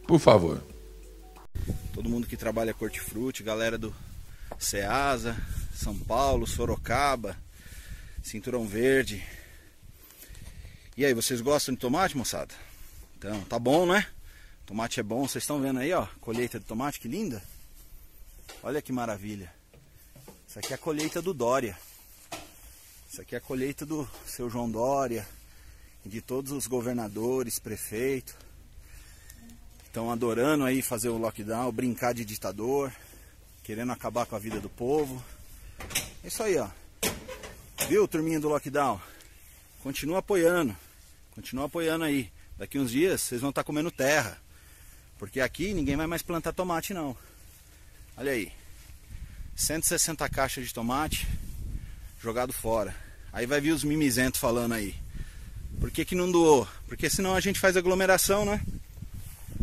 Por 0.06 0.20
favor. 0.20 0.62
Todo 1.94 2.10
mundo 2.10 2.28
que 2.28 2.36
trabalha 2.36 2.74
Cortifruti, 2.74 3.44
galera 3.44 3.78
do 3.78 3.96
Ceasa, 4.60 5.38
São 5.74 5.98
Paulo, 5.98 6.46
Sorocaba, 6.46 7.45
cinturão 8.26 8.66
verde. 8.66 9.24
E 10.98 11.06
aí, 11.06 11.14
vocês 11.14 11.42
gostam 11.42 11.76
de 11.76 11.80
tomate, 11.80 12.18
moçada? 12.18 12.54
Então, 13.18 13.40
tá 13.44 13.60
bom, 13.60 13.86
né? 13.86 14.08
Tomate 14.66 15.00
é 15.00 15.04
bom, 15.04 15.28
vocês 15.28 15.44
estão 15.44 15.62
vendo 15.62 15.80
aí, 15.80 15.94
ó, 15.94 16.08
colheita 16.20 16.60
de 16.60 16.66
tomate, 16.66 17.00
que 17.00 17.08
linda. 17.08 17.44
Olha 18.64 18.82
que 18.82 18.92
maravilha. 18.92 19.54
Isso 20.48 20.58
aqui 20.58 20.74
é 20.74 20.76
a 20.76 20.80
colheita 20.80 21.22
do 21.22 21.36
Dória. 21.36 21.78
Isso 23.08 23.22
aqui 23.22 23.36
é 23.36 23.38
a 23.38 23.42
colheita 23.42 23.86
do 23.86 24.10
seu 24.26 24.50
João 24.50 24.72
Dória 24.72 25.28
e 26.04 26.10
de 26.10 26.20
todos 26.20 26.52
os 26.52 26.66
governadores, 26.66 27.60
prefeitos. 27.60 28.34
Estão 29.86 30.12
adorando 30.12 30.66
aí 30.66 30.82
fazer 30.82 31.10
o 31.10 31.18
lockdown, 31.18 31.72
brincar 31.72 32.14
de 32.14 32.26
ditador, 32.26 32.92
querendo 33.64 33.92
acabar 33.92 34.26
com 34.26 34.36
a 34.36 34.40
vida 34.40 34.60
do 34.60 34.70
povo. 34.70 35.24
É 36.24 36.28
isso 36.28 36.42
aí, 36.42 36.58
ó. 36.58 36.68
Viu, 37.88 38.08
turminha 38.08 38.40
do 38.40 38.50
lockdown? 38.50 39.00
Continua 39.84 40.18
apoiando. 40.18 40.76
Continua 41.36 41.66
apoiando 41.66 42.04
aí. 42.04 42.32
Daqui 42.58 42.80
uns 42.80 42.90
dias 42.90 43.22
vocês 43.22 43.42
vão 43.42 43.52
estar 43.52 43.62
tá 43.62 43.66
comendo 43.66 43.92
terra. 43.92 44.42
Porque 45.20 45.40
aqui 45.40 45.72
ninguém 45.72 45.96
vai 45.96 46.08
mais 46.08 46.24
plantar 46.24 46.52
tomate 46.52 46.96
não. 46.96 47.16
Olha 48.18 48.32
aí. 48.32 48.52
160 49.56 50.28
caixas 50.30 50.66
de 50.66 50.74
tomate 50.74 51.28
jogado 52.20 52.52
fora. 52.52 52.96
Aí 53.32 53.46
vai 53.46 53.62
vir 53.62 53.72
os 53.72 53.84
mimizentos 53.84 54.40
falando 54.40 54.74
aí. 54.74 54.96
Por 55.80 55.92
que, 55.92 56.04
que 56.04 56.16
não 56.16 56.32
doou? 56.32 56.68
Porque 56.88 57.08
senão 57.08 57.36
a 57.36 57.40
gente 57.40 57.60
faz 57.60 57.78
aglomeração, 57.78 58.46
né? 58.46 58.66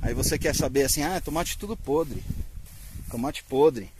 Aí 0.00 0.14
você 0.14 0.38
quer 0.38 0.54
saber 0.54 0.84
assim, 0.84 1.02
ah, 1.02 1.20
tomate 1.20 1.58
tudo 1.58 1.76
podre. 1.76 2.22
Tomate 3.10 3.42
podre. 3.42 3.90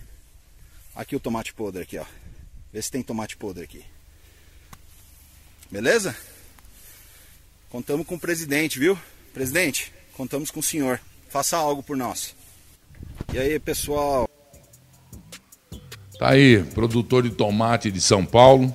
Aqui 0.95 1.16
o 1.16 1.20
tomate 1.20 1.53
podre 1.53 1.83
aqui, 1.83 1.99
ó. 1.99 2.05
Vê 2.73 2.81
se 2.81 2.91
tem 2.91 3.03
tomate 3.03 3.37
podre 3.37 3.64
aqui. 3.64 3.85
Beleza? 5.73 6.14
Contamos 7.70 8.07
com 8.07 8.16
o 8.16 8.20
presidente, 8.20 8.79
viu? 8.79 8.99
Presidente, 9.33 9.91
contamos 10.12 10.51
com 10.51 10.61
o 10.61 10.62
senhor. 10.62 11.01
Faça 11.31 11.57
algo 11.57 11.83
por 11.83 11.97
nós. 11.97 12.37
E 13.33 13.39
aí, 13.39 13.59
pessoal? 13.59 14.29
Tá 16.18 16.29
aí, 16.29 16.62
produtor 16.75 17.23
de 17.23 17.31
tomate 17.31 17.91
de 17.91 18.03
São 18.03 18.23
Paulo 18.23 18.73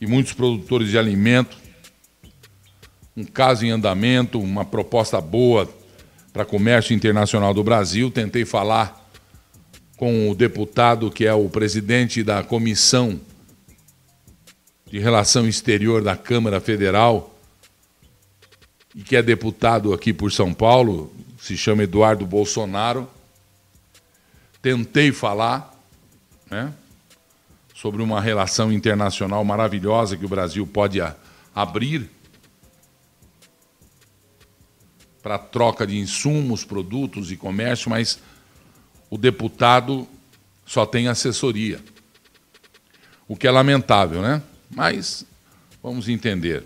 e 0.00 0.06
muitos 0.06 0.32
produtores 0.32 0.88
de 0.88 0.96
alimento. 0.96 1.58
Um 3.14 3.24
caso 3.24 3.66
em 3.66 3.70
andamento, 3.70 4.40
uma 4.40 4.64
proposta 4.64 5.20
boa 5.20 5.68
para 6.32 6.46
comércio 6.46 6.94
internacional 6.94 7.52
do 7.52 7.62
Brasil. 7.62 8.10
Tentei 8.10 8.46
falar 8.46 9.10
com 9.98 10.30
o 10.30 10.34
deputado 10.34 11.10
que 11.10 11.26
é 11.26 11.34
o 11.34 11.50
presidente 11.50 12.22
da 12.22 12.42
comissão 12.42 13.20
de 14.92 14.98
Relação 14.98 15.48
Exterior 15.48 16.04
da 16.04 16.14
Câmara 16.14 16.60
Federal 16.60 17.34
e 18.94 19.02
que 19.02 19.16
é 19.16 19.22
deputado 19.22 19.94
aqui 19.94 20.12
por 20.12 20.30
São 20.30 20.52
Paulo, 20.52 21.10
se 21.40 21.56
chama 21.56 21.84
Eduardo 21.84 22.26
Bolsonaro. 22.26 23.08
Tentei 24.60 25.10
falar 25.10 25.74
né, 26.50 26.74
sobre 27.74 28.02
uma 28.02 28.20
relação 28.20 28.70
internacional 28.70 29.42
maravilhosa 29.42 30.14
que 30.14 30.26
o 30.26 30.28
Brasil 30.28 30.66
pode 30.66 30.98
abrir 31.54 32.10
para 35.22 35.38
troca 35.38 35.86
de 35.86 35.96
insumos, 35.96 36.64
produtos 36.64 37.32
e 37.32 37.36
comércio, 37.38 37.88
mas 37.88 38.18
o 39.08 39.16
deputado 39.16 40.06
só 40.66 40.84
tem 40.84 41.08
assessoria. 41.08 41.80
O 43.26 43.34
que 43.34 43.46
é 43.46 43.50
lamentável, 43.50 44.20
né? 44.20 44.42
Mas 44.74 45.24
vamos 45.82 46.08
entender. 46.08 46.64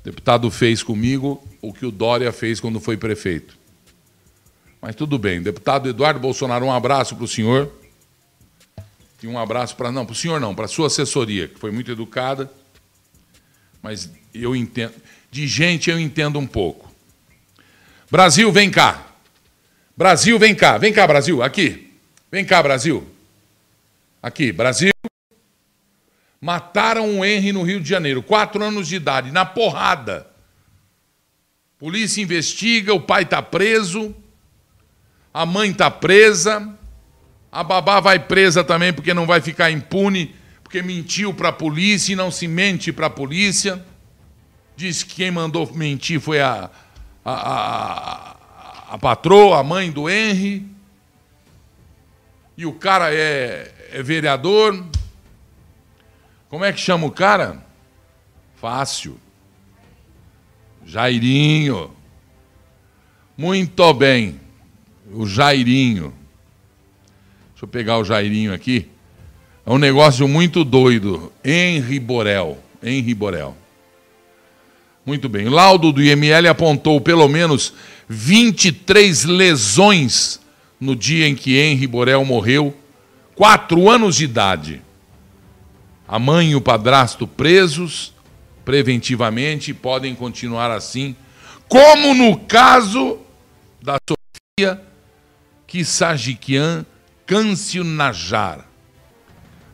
O 0.00 0.04
deputado 0.04 0.50
fez 0.50 0.82
comigo 0.82 1.42
o 1.60 1.72
que 1.72 1.84
o 1.84 1.90
Dória 1.90 2.32
fez 2.32 2.60
quando 2.60 2.80
foi 2.80 2.96
prefeito. 2.96 3.56
Mas 4.80 4.94
tudo 4.94 5.18
bem. 5.18 5.42
Deputado 5.42 5.88
Eduardo 5.88 6.20
Bolsonaro, 6.20 6.66
um 6.66 6.72
abraço 6.72 7.16
para 7.16 7.24
o 7.24 7.28
senhor. 7.28 7.72
E 9.22 9.26
um 9.26 9.38
abraço 9.38 9.76
para. 9.76 9.90
Não, 9.90 10.06
para 10.06 10.12
o 10.12 10.16
senhor 10.16 10.40
não, 10.40 10.54
para 10.54 10.66
a 10.66 10.68
sua 10.68 10.86
assessoria, 10.86 11.48
que 11.48 11.58
foi 11.58 11.70
muito 11.70 11.90
educada. 11.90 12.50
Mas 13.82 14.10
eu 14.32 14.54
entendo. 14.54 14.94
De 15.30 15.46
gente 15.46 15.90
eu 15.90 15.98
entendo 15.98 16.38
um 16.38 16.46
pouco. 16.46 16.90
Brasil, 18.10 18.52
vem 18.52 18.70
cá. 18.70 19.06
Brasil, 19.96 20.38
vem 20.38 20.54
cá. 20.54 20.78
Vem 20.78 20.92
cá, 20.92 21.06
Brasil. 21.06 21.42
Aqui. 21.42 21.92
Vem 22.30 22.44
cá, 22.44 22.62
Brasil. 22.62 23.06
Aqui, 24.22 24.52
Brasil. 24.52 24.92
Mataram 26.40 27.18
o 27.18 27.24
Henry 27.24 27.52
no 27.52 27.62
Rio 27.62 27.80
de 27.80 27.88
Janeiro, 27.88 28.22
quatro 28.22 28.62
anos 28.62 28.88
de 28.88 28.96
idade, 28.96 29.30
na 29.30 29.44
porrada. 29.44 30.26
Polícia 31.78 32.22
investiga, 32.22 32.94
o 32.94 33.00
pai 33.00 33.22
está 33.22 33.42
preso. 33.42 34.14
a 35.32 35.44
mãe 35.44 35.70
está 35.70 35.90
presa, 35.90 36.74
a 37.52 37.62
babá 37.62 38.00
vai 38.00 38.18
presa 38.18 38.64
também 38.64 38.92
porque 38.92 39.12
não 39.12 39.26
vai 39.26 39.40
ficar 39.40 39.70
impune, 39.70 40.34
porque 40.62 40.80
mentiu 40.82 41.34
para 41.34 41.50
a 41.50 41.52
polícia 41.52 42.12
e 42.12 42.16
não 42.16 42.30
se 42.30 42.48
mente 42.48 42.92
para 42.92 43.06
a 43.06 43.10
polícia. 43.10 43.84
Diz 44.76 45.02
que 45.02 45.14
quem 45.14 45.30
mandou 45.30 45.70
mentir 45.74 46.20
foi 46.20 46.40
a, 46.40 46.70
a, 47.24 47.32
a, 47.32 48.36
a 48.94 48.98
patroa, 48.98 49.60
a 49.60 49.62
mãe 49.62 49.90
do 49.90 50.08
Henry. 50.08 50.66
E 52.56 52.64
o 52.64 52.72
cara 52.72 53.14
é, 53.14 53.72
é 53.92 54.02
vereador. 54.02 54.84
Como 56.56 56.64
é 56.64 56.72
que 56.72 56.80
chama 56.80 57.06
o 57.06 57.10
cara? 57.10 57.62
Fácil. 58.58 59.20
Jairinho. 60.86 61.90
Muito 63.36 63.92
bem. 63.92 64.40
O 65.12 65.26
Jairinho. 65.26 66.14
Deixa 67.50 67.64
eu 67.64 67.68
pegar 67.68 67.98
o 67.98 68.04
Jairinho 68.04 68.54
aqui. 68.54 68.88
É 69.66 69.70
um 69.70 69.76
negócio 69.76 70.26
muito 70.26 70.64
doido. 70.64 71.30
Henri 71.44 72.00
Borel. 72.00 72.56
Henri 72.82 73.12
Borel. 73.12 73.54
Muito 75.04 75.28
bem. 75.28 75.50
Laudo 75.50 75.92
do 75.92 76.02
IML 76.02 76.48
apontou 76.48 77.02
pelo 77.02 77.28
menos 77.28 77.74
23 78.08 79.24
lesões 79.24 80.40
no 80.80 80.96
dia 80.96 81.28
em 81.28 81.34
que 81.34 81.58
Henri 81.58 81.86
Borel 81.86 82.24
morreu, 82.24 82.74
quatro 83.34 83.90
anos 83.90 84.16
de 84.16 84.24
idade. 84.24 84.85
A 86.08 86.18
mãe 86.18 86.50
e 86.50 86.56
o 86.56 86.60
padrasto 86.60 87.26
presos 87.26 88.14
preventivamente 88.64 89.74
podem 89.74 90.14
continuar 90.14 90.70
assim, 90.70 91.16
como 91.68 92.14
no 92.14 92.38
caso 92.38 93.18
da 93.82 93.96
Sofia 94.08 94.80
Kissajikian 95.66 96.86
Câncio 97.26 97.82
Najar. 97.82 98.66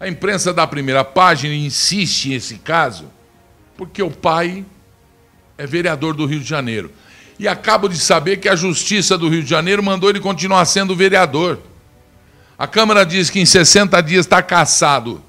A 0.01 0.09
imprensa 0.09 0.53
da 0.53 0.67
primeira 0.67 1.05
página 1.05 1.55
insiste 1.55 2.31
nesse 2.31 2.57
caso 2.59 3.11
porque 3.77 4.03
o 4.03 4.11
pai 4.11 4.65
é 5.59 5.67
vereador 5.67 6.15
do 6.15 6.27
Rio 6.27 6.41
de 6.41 6.49
Janeiro. 6.49 6.91
E 7.39 7.49
acabo 7.49 7.89
de 7.89 7.99
saber 7.99 8.37
que 8.37 8.49
a 8.49 8.55
Justiça 8.55 9.19
do 9.19 9.29
Rio 9.29 9.43
de 9.43 9.51
Janeiro 9.51 9.83
mandou 9.83 10.09
ele 10.09 10.21
continuar 10.21 10.65
sendo 10.65 10.95
vereador. 10.95 11.59
A 12.59 12.67
Câmara 12.67 13.05
diz 13.05 13.31
que 13.31 13.41
em 13.41 13.47
60 13.47 14.01
dias 14.03 14.27
está 14.27 14.43
caçado. 14.43 15.23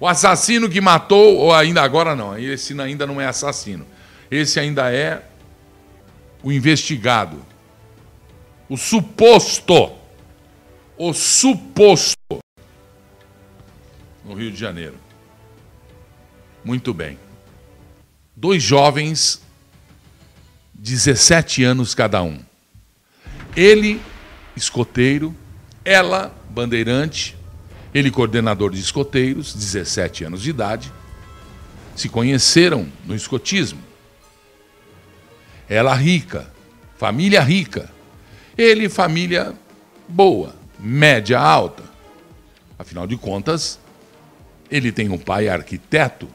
O 0.00 0.08
assassino 0.08 0.68
que 0.68 0.80
matou, 0.80 1.36
ou 1.36 1.54
ainda 1.54 1.82
agora 1.82 2.16
não, 2.16 2.36
esse 2.38 2.78
ainda 2.80 3.06
não 3.06 3.20
é 3.20 3.26
assassino. 3.26 3.86
Esse 4.30 4.58
ainda 4.58 4.90
é 4.90 5.22
o 6.42 6.50
investigado. 6.50 7.44
O 8.66 8.78
suposto. 8.78 9.92
O 10.96 11.12
suposto. 11.12 12.16
No 14.24 14.34
Rio 14.34 14.50
de 14.50 14.56
Janeiro. 14.56 14.96
Muito 16.64 16.94
bem. 16.94 17.18
Dois 18.34 18.62
jovens 18.62 19.42
17 20.80 21.62
anos 21.62 21.94
cada 21.94 22.22
um. 22.22 22.38
Ele, 23.54 24.00
escoteiro, 24.56 25.34
ela, 25.84 26.34
bandeirante, 26.48 27.36
ele, 27.92 28.10
coordenador 28.10 28.70
de 28.70 28.80
escoteiros, 28.80 29.54
17 29.54 30.24
anos 30.24 30.42
de 30.42 30.50
idade, 30.50 30.92
se 31.96 32.08
conheceram 32.08 32.88
no 33.04 33.14
escotismo. 33.14 33.80
Ela 35.68 35.94
rica, 35.94 36.52
família 36.96 37.42
rica. 37.42 37.90
Ele, 38.56 38.88
família 38.88 39.54
boa, 40.08 40.54
média 40.78 41.38
alta. 41.38 41.82
Afinal 42.78 43.06
de 43.06 43.16
contas, 43.16 43.78
ele 44.70 44.92
tem 44.92 45.08
um 45.08 45.18
pai 45.18 45.48
arquiteto, 45.48 46.28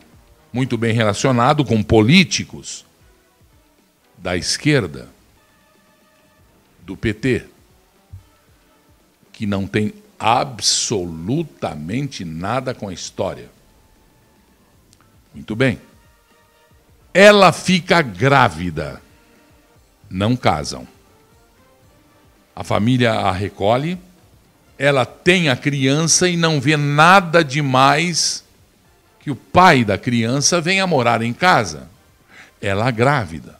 muito 0.52 0.78
bem 0.78 0.94
relacionado 0.94 1.66
com 1.66 1.82
políticos 1.82 2.86
da 4.18 4.36
esquerda, 4.38 5.10
do 6.82 6.96
PT, 6.96 7.46
que 9.34 9.46
não 9.46 9.66
tem 9.66 9.94
absolutamente 10.20 12.26
nada 12.26 12.74
com 12.74 12.88
a 12.88 12.94
história. 12.94 13.50
Muito 15.34 15.56
bem. 15.56 15.80
Ela 17.14 17.52
fica 17.52 18.02
grávida. 18.02 19.02
Não 20.10 20.36
casam. 20.36 20.88
A 22.56 22.64
família 22.64 23.12
a 23.12 23.32
recolhe, 23.32 24.00
ela 24.78 25.06
tem 25.06 25.50
a 25.50 25.56
criança 25.56 26.30
e 26.30 26.38
não 26.38 26.62
vê 26.62 26.78
nada 26.78 27.44
demais 27.44 28.44
que 29.20 29.30
o 29.30 29.36
pai 29.36 29.84
da 29.84 29.98
criança 29.98 30.62
venha 30.62 30.88
morar 30.88 31.22
em 31.22 31.34
casa. 31.34 31.90
Ela 32.62 32.90
grávida 32.92 33.56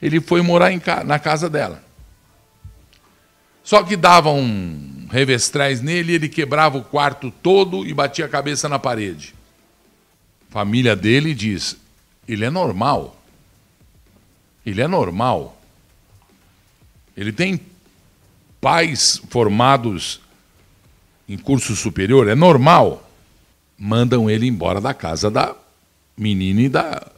ele 0.00 0.20
foi 0.20 0.42
morar 0.42 0.78
ca 0.80 1.04
na 1.04 1.18
casa 1.18 1.48
dela. 1.48 1.82
Só 3.62 3.82
que 3.82 3.96
dava 3.96 4.30
um 4.30 5.06
revestréis 5.10 5.80
nele, 5.80 6.14
ele 6.14 6.28
quebrava 6.28 6.78
o 6.78 6.84
quarto 6.84 7.30
todo 7.30 7.86
e 7.86 7.92
batia 7.92 8.24
a 8.24 8.28
cabeça 8.28 8.68
na 8.68 8.78
parede. 8.78 9.34
Família 10.48 10.96
dele 10.96 11.34
diz: 11.34 11.76
ele 12.26 12.44
é 12.44 12.50
normal. 12.50 13.16
Ele 14.64 14.80
é 14.80 14.86
normal. 14.86 15.56
Ele 17.16 17.32
tem 17.32 17.60
pais 18.60 19.20
formados 19.30 20.20
em 21.28 21.38
curso 21.38 21.76
superior, 21.76 22.28
é 22.28 22.34
normal. 22.34 23.08
Mandam 23.78 24.28
ele 24.28 24.46
embora 24.46 24.80
da 24.80 24.92
casa 24.92 25.30
da 25.30 25.54
menina 26.16 26.60
e 26.60 26.68
da, 26.68 27.10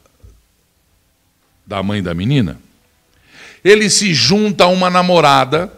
da 1.67 1.83
mãe 1.83 2.03
da 2.03 2.15
menina 2.15 2.61
ele 3.65 3.89
se 3.89 4.13
junta 4.13 4.65
a 4.65 4.69
uma 4.69 4.91
namorada 4.91 5.73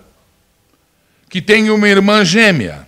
que 1.35 1.43
tem 1.43 1.69
uma 1.69 1.89
irmã 1.89 2.25
gêmea 2.25 2.87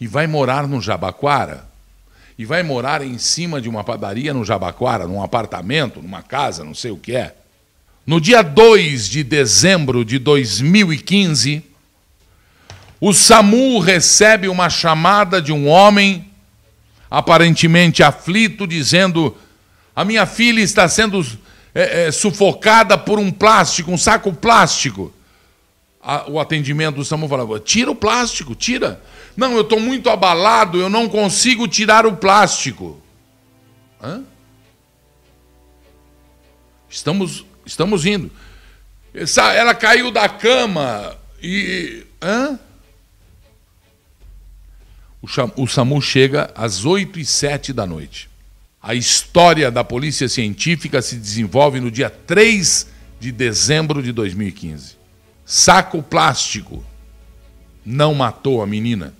e 0.00 0.06
vai 0.06 0.28
morar 0.28 0.68
no 0.68 0.80
Jabaquara. 0.80 1.64
E 2.38 2.44
vai 2.44 2.62
morar 2.62 3.02
em 3.02 3.18
cima 3.18 3.60
de 3.60 3.68
uma 3.68 3.82
padaria 3.82 4.32
no 4.32 4.44
Jabaquara, 4.44 5.04
num 5.04 5.20
apartamento, 5.20 6.00
numa 6.00 6.22
casa, 6.22 6.62
não 6.62 6.72
sei 6.72 6.92
o 6.92 6.96
que 6.96 7.16
é. 7.16 7.34
No 8.06 8.20
dia 8.20 8.40
2 8.40 9.08
de 9.08 9.24
dezembro 9.24 10.04
de 10.04 10.16
2015, 10.20 11.64
o 13.00 13.12
SAMU 13.12 13.80
recebe 13.80 14.46
uma 14.46 14.70
chamada 14.70 15.42
de 15.42 15.50
um 15.50 15.66
homem 15.66 16.30
aparentemente 17.10 18.00
aflito, 18.00 18.64
dizendo: 18.64 19.36
A 19.96 20.04
minha 20.04 20.24
filha 20.24 20.60
está 20.60 20.88
sendo 20.88 21.20
é, 21.74 22.06
é, 22.06 22.12
sufocada 22.12 22.96
por 22.96 23.18
um 23.18 23.32
plástico, 23.32 23.90
um 23.90 23.98
saco 23.98 24.32
plástico. 24.32 25.12
A, 26.04 26.30
o 26.30 26.38
atendimento 26.38 26.96
do 26.96 27.04
SAMU 27.04 27.26
falava: 27.26 27.58
tira 27.58 27.90
o 27.90 27.94
plástico, 27.94 28.54
tira. 28.54 29.02
Não, 29.34 29.52
eu 29.54 29.62
estou 29.62 29.80
muito 29.80 30.10
abalado, 30.10 30.78
eu 30.78 30.90
não 30.90 31.08
consigo 31.08 31.66
tirar 31.66 32.04
o 32.04 32.14
plástico. 32.14 33.00
Hã? 34.02 34.22
Estamos, 36.90 37.46
estamos 37.64 38.04
indo. 38.04 38.30
Essa, 39.14 39.52
ela 39.54 39.74
caiu 39.74 40.10
da 40.10 40.28
cama 40.28 41.16
e. 41.42 42.04
Hã? 42.20 42.58
O, 45.56 45.66
SAMU 45.66 46.02
chega 46.02 46.52
às 46.54 46.84
8 46.84 47.18
e 47.18 47.24
7 47.24 47.72
da 47.72 47.86
noite. 47.86 48.28
A 48.82 48.94
história 48.94 49.70
da 49.70 49.82
polícia 49.82 50.28
científica 50.28 51.00
se 51.00 51.16
desenvolve 51.16 51.80
no 51.80 51.90
dia 51.90 52.10
3 52.10 52.88
de 53.18 53.32
dezembro 53.32 54.02
de 54.02 54.12
2015. 54.12 55.03
Saco 55.44 56.02
plástico 56.02 56.84
não 57.84 58.14
matou 58.14 58.62
a 58.62 58.66
menina. 58.66 59.14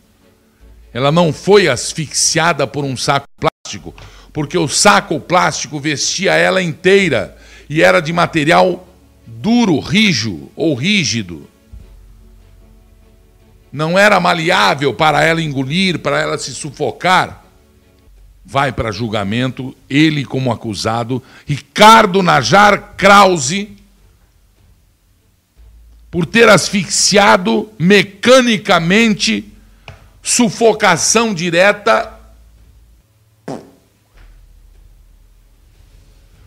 Ela 0.93 1.11
não 1.12 1.33
foi 1.33 1.68
asfixiada 1.68 2.66
por 2.66 2.85
um 2.85 2.97
saco 2.97 3.27
plástico, 3.39 3.95
porque 4.33 4.57
o 4.57 4.68
saco 4.68 5.20
plástico 5.20 5.79
vestia 5.79 6.35
ela 6.35 6.62
inteira 6.62 7.37
e 7.68 7.83
era 7.83 8.01
de 8.01 8.12
material 8.12 8.87
duro, 9.27 9.79
rijo 9.81 10.51
ou 10.55 10.75
rígido. 10.75 11.49
Não 13.72 13.99
era 13.99 14.20
maleável 14.20 14.95
para 14.95 15.25
ela 15.25 15.43
engolir, 15.43 15.99
para 15.99 16.20
ela 16.20 16.39
se 16.39 16.55
sufocar 16.55 17.45
vai 18.45 18.72
para 18.72 18.93
julgamento, 18.93 19.75
ele 19.89 20.25
como 20.25 20.53
acusado, 20.53 21.22
Ricardo 21.47 22.22
Najar 22.22 22.95
Krause, 22.97 23.77
por 26.15 26.25
ter 26.27 26.49
asfixiado 26.49 27.73
mecanicamente, 27.77 29.53
sufocação 30.23 31.35
direta, 31.35 32.21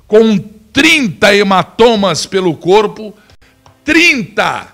com 0.08 0.38
30 0.72 1.36
hematomas 1.36 2.26
pelo 2.26 2.56
corpo, 2.56 3.14
30 3.84 4.70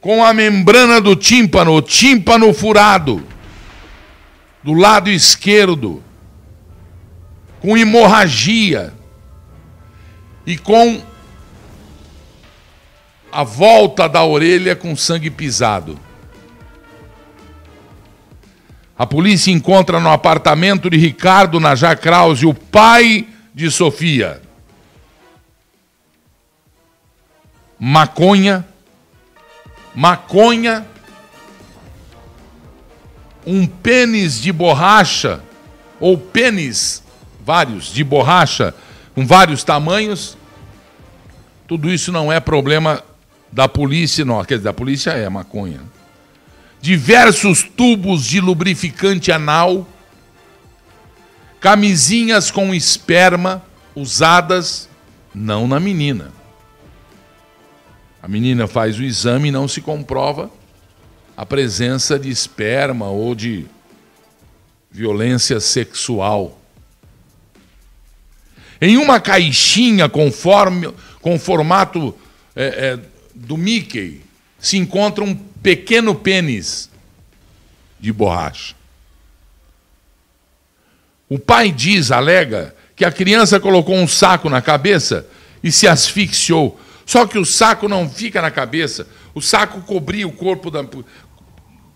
com 0.00 0.24
a 0.24 0.32
membrana 0.32 1.02
do 1.02 1.14
tímpano, 1.14 1.74
o 1.74 1.82
tímpano 1.82 2.54
furado, 2.54 3.22
do 4.62 4.72
lado 4.72 5.10
esquerdo, 5.10 6.02
com 7.60 7.76
hemorragia 7.76 8.94
e 10.46 10.56
com 10.56 11.06
a 13.30 13.44
volta 13.44 14.08
da 14.08 14.24
orelha 14.24 14.74
com 14.74 14.96
sangue 14.96 15.30
pisado. 15.30 15.98
A 18.98 19.06
polícia 19.06 19.52
encontra 19.52 20.00
no 20.00 20.10
apartamento 20.10 20.90
de 20.90 20.96
Ricardo 20.96 21.60
Najar 21.60 21.96
Krause 21.98 22.46
o 22.46 22.52
pai 22.52 23.28
de 23.54 23.70
Sofia. 23.70 24.42
Maconha, 27.78 28.66
maconha, 29.94 30.84
um 33.46 33.66
pênis 33.66 34.40
de 34.40 34.52
borracha, 34.52 35.40
ou 36.00 36.18
pênis, 36.18 37.04
vários, 37.44 37.92
de 37.92 38.02
borracha, 38.02 38.74
com 39.14 39.24
vários 39.24 39.62
tamanhos. 39.62 40.36
Tudo 41.68 41.88
isso 41.88 42.10
não 42.10 42.32
é 42.32 42.40
problema 42.40 43.02
da 43.50 43.68
polícia, 43.68 44.24
não. 44.24 44.44
Quer 44.44 44.58
dizer, 44.58 44.64
da 44.64 44.72
polícia 44.72 45.10
é 45.10 45.28
maconha 45.28 45.80
diversos 46.80 47.62
tubos 47.62 48.24
de 48.24 48.40
lubrificante 48.40 49.32
anal, 49.32 49.86
camisinhas 51.60 52.50
com 52.50 52.74
esperma 52.74 53.62
usadas 53.94 54.88
não 55.34 55.66
na 55.66 55.80
menina. 55.80 56.32
A 58.22 58.28
menina 58.28 58.66
faz 58.66 58.98
o 58.98 59.02
exame 59.02 59.48
e 59.48 59.52
não 59.52 59.66
se 59.66 59.80
comprova 59.80 60.50
a 61.36 61.46
presença 61.46 62.18
de 62.18 62.28
esperma 62.28 63.08
ou 63.08 63.34
de 63.34 63.66
violência 64.90 65.60
sexual. 65.60 66.58
Em 68.80 68.96
uma 68.96 69.20
caixinha 69.20 70.08
conforme, 70.08 70.92
com 71.20 71.38
formato 71.38 72.14
é, 72.54 72.64
é, 72.64 72.98
do 73.38 73.56
Mickey 73.56 74.22
se 74.58 74.76
encontra 74.76 75.22
um 75.22 75.34
pequeno 75.34 76.14
pênis 76.14 76.90
de 78.00 78.12
borracha. 78.12 78.74
O 81.28 81.38
pai 81.38 81.70
diz, 81.70 82.10
alega, 82.10 82.74
que 82.96 83.04
a 83.04 83.12
criança 83.12 83.60
colocou 83.60 83.94
um 83.94 84.08
saco 84.08 84.48
na 84.48 84.60
cabeça 84.60 85.26
e 85.62 85.70
se 85.70 85.86
asfixiou. 85.86 86.80
Só 87.06 87.26
que 87.26 87.38
o 87.38 87.44
saco 87.44 87.88
não 87.88 88.08
fica 88.08 88.42
na 88.42 88.50
cabeça. 88.50 89.06
O 89.34 89.40
saco 89.40 89.80
cobria 89.82 90.26
o 90.26 90.32
corpo 90.32 90.70
da. 90.70 90.84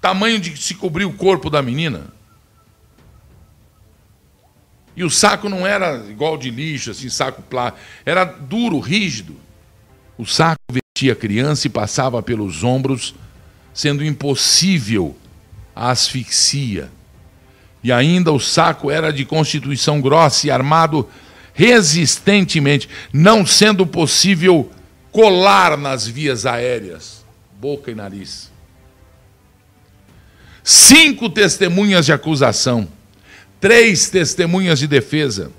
Tamanho 0.01 0.39
de 0.39 0.57
se 0.57 0.75
cobrir 0.75 1.05
o 1.05 1.13
corpo 1.13 1.49
da 1.49 1.63
menina. 1.63 2.13
E 4.95 5.03
o 5.03 5.11
saco 5.11 5.49
não 5.49 5.67
era 5.67 5.97
igual 6.09 6.37
de 6.37 6.51
lixo, 6.51 6.91
assim, 6.91 7.09
saco 7.09 7.43
plástico. 7.43 7.83
Era 8.05 8.25
duro, 8.25 8.79
rígido. 8.79 9.37
O 10.19 10.27
saco 10.27 10.61
a 11.11 11.17
criança 11.17 11.67
e 11.67 11.71
passava 11.71 12.23
pelos 12.23 12.63
ombros 12.63 13.15
sendo 13.73 14.05
impossível 14.05 15.17
a 15.75 15.91
asfixia. 15.91 16.91
E 17.83 17.91
ainda 17.91 18.31
o 18.31 18.39
saco 18.39 18.91
era 18.91 19.13
de 19.13 19.25
constituição 19.25 20.01
grossa 20.01 20.47
e 20.47 20.51
armado 20.51 21.09
resistentemente, 21.55 22.89
não 23.13 23.45
sendo 23.45 23.87
possível 23.87 24.71
colar 25.11 25.77
nas 25.77 26.07
vias 26.07 26.47
aéreas, 26.47 27.25
boca 27.61 27.91
e 27.91 27.95
nariz. 27.95 28.51
Cinco 30.63 31.29
testemunhas 31.29 32.07
de 32.07 32.13
acusação, 32.13 32.89
três 33.61 34.09
testemunhas 34.09 34.79
de 34.79 34.87
defesa. 34.87 35.51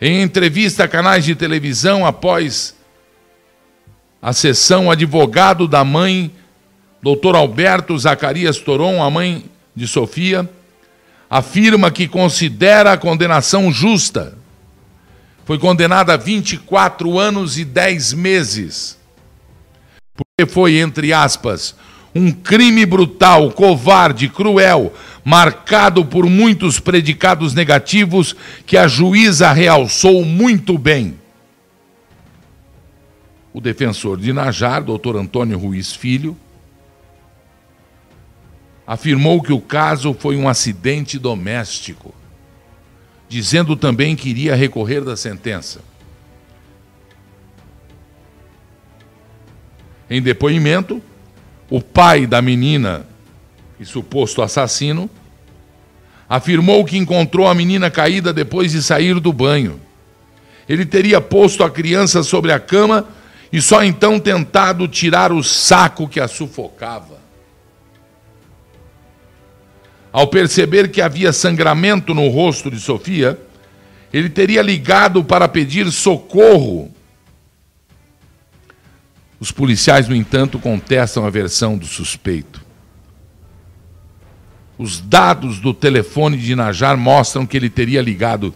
Em 0.00 0.22
entrevista 0.22 0.84
a 0.84 0.88
canais 0.88 1.24
de 1.24 1.34
televisão 1.34 2.06
após 2.06 2.77
a 4.20 4.32
sessão 4.32 4.90
advogado 4.90 5.68
da 5.68 5.84
mãe, 5.84 6.32
doutor 7.02 7.36
Alberto 7.36 7.96
Zacarias 7.96 8.58
Toron, 8.58 9.02
a 9.02 9.10
mãe 9.10 9.44
de 9.74 9.86
Sofia, 9.86 10.48
afirma 11.30 11.90
que 11.90 12.08
considera 12.08 12.92
a 12.92 12.98
condenação 12.98 13.70
justa. 13.72 14.36
Foi 15.44 15.58
condenada 15.58 16.14
a 16.14 16.16
24 16.16 17.18
anos 17.18 17.56
e 17.58 17.64
10 17.64 18.12
meses. 18.14 18.98
Porque 20.14 20.50
foi, 20.50 20.78
entre 20.78 21.12
aspas, 21.12 21.76
um 22.14 22.32
crime 22.32 22.84
brutal, 22.84 23.52
covarde, 23.52 24.28
cruel, 24.28 24.92
marcado 25.24 26.04
por 26.04 26.26
muitos 26.26 26.80
predicados 26.80 27.54
negativos 27.54 28.34
que 28.66 28.76
a 28.76 28.88
juíza 28.88 29.52
realçou 29.52 30.24
muito 30.24 30.76
bem 30.76 31.16
o 33.58 33.60
defensor 33.60 34.18
de 34.18 34.32
Najar, 34.32 34.84
doutor 34.84 35.16
Antônio 35.16 35.58
Ruiz 35.58 35.92
Filho, 35.92 36.36
afirmou 38.86 39.42
que 39.42 39.52
o 39.52 39.60
caso 39.60 40.14
foi 40.14 40.36
um 40.36 40.48
acidente 40.48 41.18
doméstico, 41.18 42.14
dizendo 43.28 43.74
também 43.74 44.14
que 44.14 44.28
iria 44.28 44.54
recorrer 44.54 45.02
da 45.02 45.16
sentença. 45.16 45.80
Em 50.08 50.22
depoimento, 50.22 51.02
o 51.68 51.82
pai 51.82 52.28
da 52.28 52.40
menina 52.40 53.04
e 53.80 53.84
suposto 53.84 54.40
assassino 54.40 55.10
afirmou 56.28 56.84
que 56.84 56.96
encontrou 56.96 57.48
a 57.48 57.54
menina 57.54 57.90
caída 57.90 58.32
depois 58.32 58.70
de 58.70 58.84
sair 58.84 59.18
do 59.18 59.32
banho. 59.32 59.80
Ele 60.68 60.86
teria 60.86 61.20
posto 61.20 61.64
a 61.64 61.70
criança 61.70 62.22
sobre 62.22 62.52
a 62.52 62.60
cama 62.60 63.17
e 63.52 63.60
só 63.62 63.82
então 63.82 64.20
tentado 64.20 64.86
tirar 64.86 65.32
o 65.32 65.42
saco 65.42 66.08
que 66.08 66.20
a 66.20 66.28
sufocava. 66.28 67.18
Ao 70.12 70.26
perceber 70.26 70.90
que 70.90 71.00
havia 71.00 71.32
sangramento 71.32 72.14
no 72.14 72.28
rosto 72.28 72.70
de 72.70 72.80
Sofia, 72.80 73.38
ele 74.12 74.28
teria 74.28 74.62
ligado 74.62 75.22
para 75.22 75.48
pedir 75.48 75.90
socorro. 75.90 76.90
Os 79.38 79.52
policiais, 79.52 80.08
no 80.08 80.16
entanto, 80.16 80.58
contestam 80.58 81.24
a 81.24 81.30
versão 81.30 81.76
do 81.76 81.86
suspeito. 81.86 82.66
Os 84.76 85.00
dados 85.00 85.58
do 85.58 85.74
telefone 85.74 86.36
de 86.36 86.54
Najar 86.54 86.96
mostram 86.96 87.46
que 87.46 87.56
ele 87.56 87.68
teria 87.68 88.00
ligado 88.00 88.54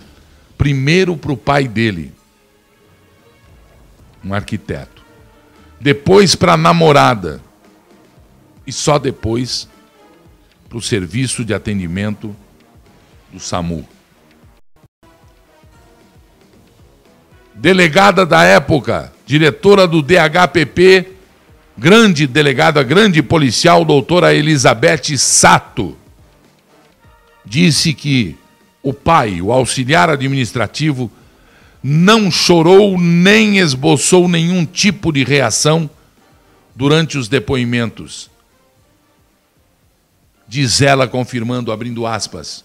primeiro 0.57 1.17
para 1.17 1.33
o 1.33 1.37
pai 1.37 1.67
dele 1.67 2.13
um 4.25 4.33
arquiteto. 4.33 5.03
Depois 5.81 6.35
para 6.35 6.53
a 6.53 6.57
namorada. 6.57 7.41
E 8.67 8.73
só 8.73 8.99
depois 8.99 9.69
para 10.69 10.79
o 10.79 10.83
serviço 10.83 11.45
de 11.45 11.53
atendimento 11.53 12.35
do 13.33 13.41
SAMU. 13.41 13.87
Delegada 17.55 18.25
da 18.25 18.43
época, 18.43 19.13
diretora 19.27 19.87
do 19.87 20.01
DHPP, 20.01 21.13
grande 21.77 22.27
delegada, 22.27 22.83
grande 22.83 23.23
policial, 23.23 23.85
doutora 23.85 24.35
Elizabeth 24.35 25.17
Sato, 25.19 25.97
disse 27.45 27.93
que 27.93 28.37
o 28.83 28.93
pai, 28.93 29.41
o 29.41 29.53
auxiliar 29.53 30.09
administrativo, 30.11 31.11
não 31.83 32.31
chorou 32.31 32.97
nem 32.97 33.59
esboçou 33.59 34.29
nenhum 34.29 34.65
tipo 34.65 35.11
de 35.11 35.25
reação 35.25 35.91
durante 36.77 37.19
os 37.19 37.29
depoimentos. 37.29 38.31
Diz 40.47 40.81
ela, 40.81 41.09
confirmando, 41.09 41.73
abrindo 41.73 42.07
aspas, 42.07 42.65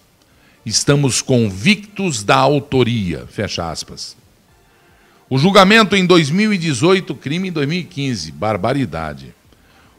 estamos 0.64 1.20
convictos 1.20 2.22
da 2.22 2.36
autoria, 2.36 3.26
fecha 3.26 3.68
aspas. 3.68 4.16
O 5.28 5.36
julgamento 5.36 5.96
em 5.96 6.06
2018, 6.06 7.14
crime 7.14 7.48
em 7.48 7.52
2015, 7.52 8.30
barbaridade. 8.32 9.34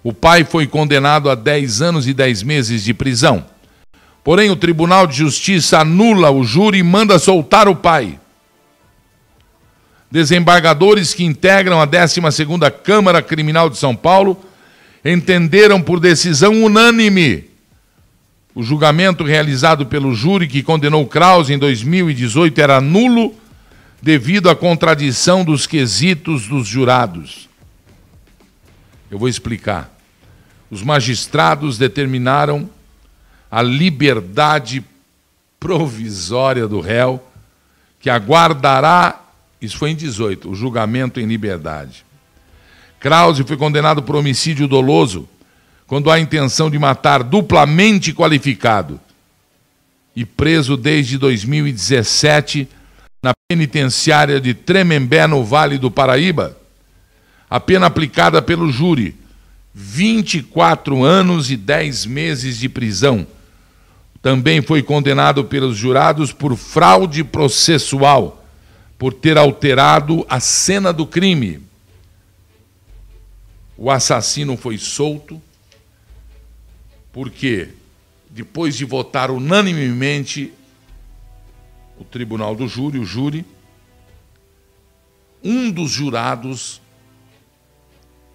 O 0.02 0.14
pai 0.14 0.44
foi 0.44 0.66
condenado 0.66 1.30
a 1.30 1.36
10 1.36 1.82
anos 1.82 2.08
e 2.08 2.14
10 2.14 2.44
meses 2.44 2.84
de 2.84 2.94
prisão. 2.94 3.46
Porém, 4.24 4.50
o 4.50 4.56
Tribunal 4.56 5.06
de 5.06 5.18
Justiça 5.18 5.80
anula 5.80 6.32
o 6.32 6.44
júri 6.44 6.80
e 6.80 6.84
manda 6.84 7.20
soltar 7.20 7.68
o 7.68 7.76
pai 7.76 8.20
desembargadores 10.12 11.14
que 11.14 11.24
integram 11.24 11.82
a 11.82 11.88
12ª 11.88 12.72
Câmara 12.72 13.22
Criminal 13.22 13.70
de 13.70 13.78
São 13.78 13.96
Paulo 13.96 14.40
entenderam 15.04 15.82
por 15.82 16.00
decisão 16.00 16.64
unânime 16.64 17.50
o 18.60 18.64
julgamento 18.64 19.24
realizado 19.24 19.86
pelo 19.86 20.14
júri 20.14 20.48
que 20.48 20.64
condenou 20.64 21.06
Krause 21.06 21.54
em 21.54 21.58
2018 21.58 22.60
era 22.60 22.82
nulo, 22.82 23.34
devido 24.02 24.50
à 24.50 24.56
contradição 24.56 25.46
dos 25.46 25.68
quesitos 25.68 26.48
dos 26.48 26.68
jurados. 26.68 27.48
Eu 29.10 29.18
vou 29.18 29.30
explicar. 29.30 29.90
Os 30.70 30.84
magistrados 30.84 31.78
determinaram 31.78 32.70
a 33.50 33.62
liberdade 33.62 34.84
provisória 35.60 36.68
do 36.68 36.80
réu, 36.80 37.24
que 38.00 38.10
aguardará, 38.10 39.22
isso 39.62 39.78
foi 39.78 39.92
em 39.92 39.96
18, 39.96 40.50
o 40.50 40.56
julgamento 40.56 41.20
em 41.20 41.26
liberdade. 41.26 42.06
Krause 43.00 43.44
foi 43.44 43.58
condenado 43.58 44.04
por 44.04 44.16
homicídio 44.16 44.68
doloso, 44.68 45.28
quando 45.88 46.12
há 46.12 46.20
intenção 46.20 46.70
de 46.70 46.78
matar 46.78 47.24
duplamente 47.24 48.14
qualificado, 48.14 49.00
e 50.16 50.26
preso 50.26 50.76
desde 50.76 51.18
2017 51.18 52.68
na 53.24 53.32
penitenciária 53.50 54.40
de 54.40 54.54
Tremembé, 54.54 55.28
no 55.28 55.44
Vale 55.44 55.78
do 55.78 55.90
Paraíba. 55.90 56.58
A 57.50 57.60
pena 57.60 57.86
aplicada 57.86 58.42
pelo 58.42 58.72
júri, 58.72 59.16
24 59.74 61.04
anos 61.04 61.50
e 61.50 61.58
10 61.58 62.06
meses 62.06 62.58
de 62.58 62.68
prisão. 62.68 63.26
Também 64.22 64.62
foi 64.62 64.84
condenado 64.84 65.46
pelos 65.46 65.78
jurados 65.78 66.34
por 66.34 66.56
fraude 66.56 67.24
processual, 67.24 68.39
por 69.00 69.14
ter 69.14 69.38
alterado 69.38 70.26
a 70.30 70.42
cena 70.42 70.92
do 70.92 71.08
crime. 71.08 71.62
O 73.78 73.90
assassino 73.90 74.58
foi 74.58 74.78
solto 74.78 75.42
porque, 77.14 77.70
depois 78.30 78.76
de 78.76 78.84
votar 78.84 79.32
unanimemente 79.32 80.54
o 81.98 82.04
tribunal 82.04 82.54
do 82.54 82.68
júri, 82.68 83.00
o 83.00 83.06
júri, 83.06 83.46
um 85.42 85.72
dos 85.72 85.90
jurados 85.92 86.82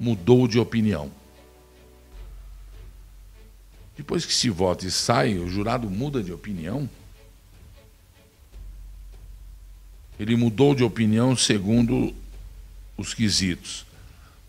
mudou 0.01 0.49
de 0.49 0.59
opinião. 0.59 1.12
Depois 3.95 4.25
que 4.25 4.33
se 4.33 4.49
vota 4.49 4.87
e 4.87 4.91
sai, 4.91 5.39
o 5.39 5.47
jurado 5.47 5.91
muda 5.91 6.23
de 6.23 6.33
opinião. 6.33 6.89
Ele 10.19 10.37
mudou 10.37 10.75
de 10.75 10.85
opinião 10.85 11.37
segundo 11.37 12.15
os 12.97 13.12
quesitos. 13.12 13.85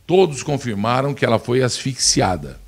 Todos 0.06 0.44
confirmaram 0.44 1.14
que 1.14 1.26
ela 1.26 1.40
foi 1.40 1.64
asfixiada. 1.64 2.60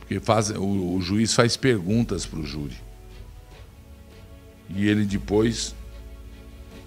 Porque 0.00 0.18
faz, 0.20 0.50
o, 0.50 0.94
o 0.94 1.00
juiz 1.02 1.34
faz 1.34 1.56
perguntas 1.56 2.24
para 2.24 2.38
o 2.40 2.46
júri. 2.46 2.76
E 4.70 4.88
ele 4.88 5.04
depois, 5.04 5.74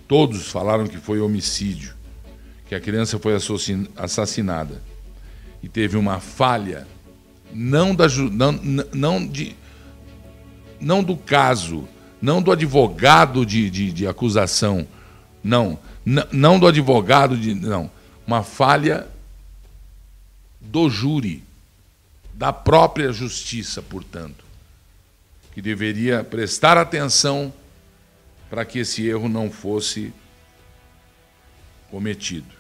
todos 0.08 0.48
falaram 0.48 0.88
que 0.88 0.98
foi 0.98 1.20
homicídio, 1.20 1.94
que 2.68 2.74
a 2.74 2.82
criança 2.82 3.20
foi 3.20 3.36
assassinada. 3.96 4.82
E 5.62 5.70
teve 5.70 5.98
uma 5.98 6.20
falha, 6.20 6.88
não, 7.54 7.94
da, 7.94 8.08
não, 8.08 8.52
não, 8.94 9.28
de, 9.28 9.56
não 10.80 11.04
do 11.04 11.16
caso, 11.16 11.88
não 12.26 12.42
do 12.42 12.52
advogado 12.52 13.46
de, 13.46 13.70
de, 13.70 13.94
de 13.94 14.08
acusação, 14.08 14.88
não, 15.44 15.78
não 16.32 16.60
do 16.60 16.66
advogado 16.66 17.38
de. 17.38 17.54
Não. 17.54 17.92
Uma 18.26 18.42
falha 18.42 19.08
do 20.60 20.90
júri 20.90 21.44
da 22.34 22.52
própria 22.52 23.14
justiça, 23.14 23.80
portanto, 23.80 24.44
que 25.54 25.62
deveria 25.62 26.24
prestar 26.24 26.80
atenção 26.80 27.54
para 28.50 28.66
que 28.66 28.80
esse 28.80 29.08
erro 29.08 29.30
não 29.30 29.52
fosse 29.52 30.12
cometido. 31.92 32.56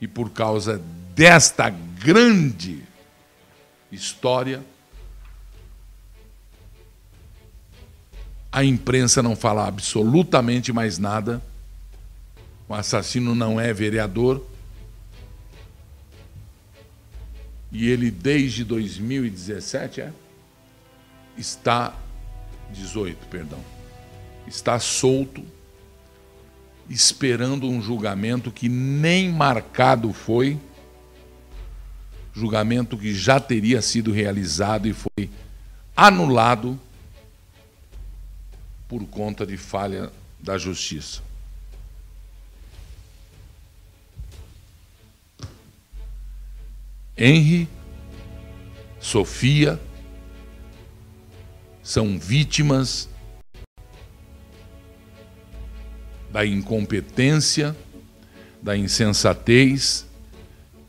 E 0.00 0.08
por 0.08 0.30
causa 0.30 0.80
desta 1.14 1.68
grande 1.68 2.82
história, 3.92 4.64
a 8.52 8.64
imprensa 8.64 9.22
não 9.22 9.36
fala 9.36 9.66
absolutamente 9.66 10.72
mais 10.72 10.98
nada. 10.98 11.42
O 12.68 12.74
assassino 12.74 13.34
não 13.34 13.60
é 13.60 13.72
vereador, 13.72 14.44
e 17.72 17.88
ele 17.88 18.10
desde 18.10 18.64
2017 18.64 20.00
é, 20.00 20.12
está 21.36 21.94
18, 22.72 23.26
perdão, 23.28 23.58
está 24.46 24.78
solto, 24.78 25.42
esperando 26.88 27.68
um 27.68 27.80
julgamento 27.80 28.50
que 28.50 28.68
nem 28.68 29.30
marcado 29.30 30.12
foi, 30.12 30.58
julgamento 32.32 32.96
que 32.96 33.14
já 33.14 33.38
teria 33.38 33.80
sido 33.82 34.12
realizado 34.12 34.88
e 34.88 34.92
foi 34.92 35.30
anulado 35.96 36.78
por 38.90 39.06
conta 39.06 39.46
de 39.46 39.56
falha 39.56 40.10
da 40.40 40.58
justiça. 40.58 41.22
Henry, 47.16 47.68
Sofia, 48.98 49.80
são 51.84 52.18
vítimas 52.18 53.08
da 56.32 56.44
incompetência, 56.44 57.76
da 58.60 58.76
insensatez 58.76 60.04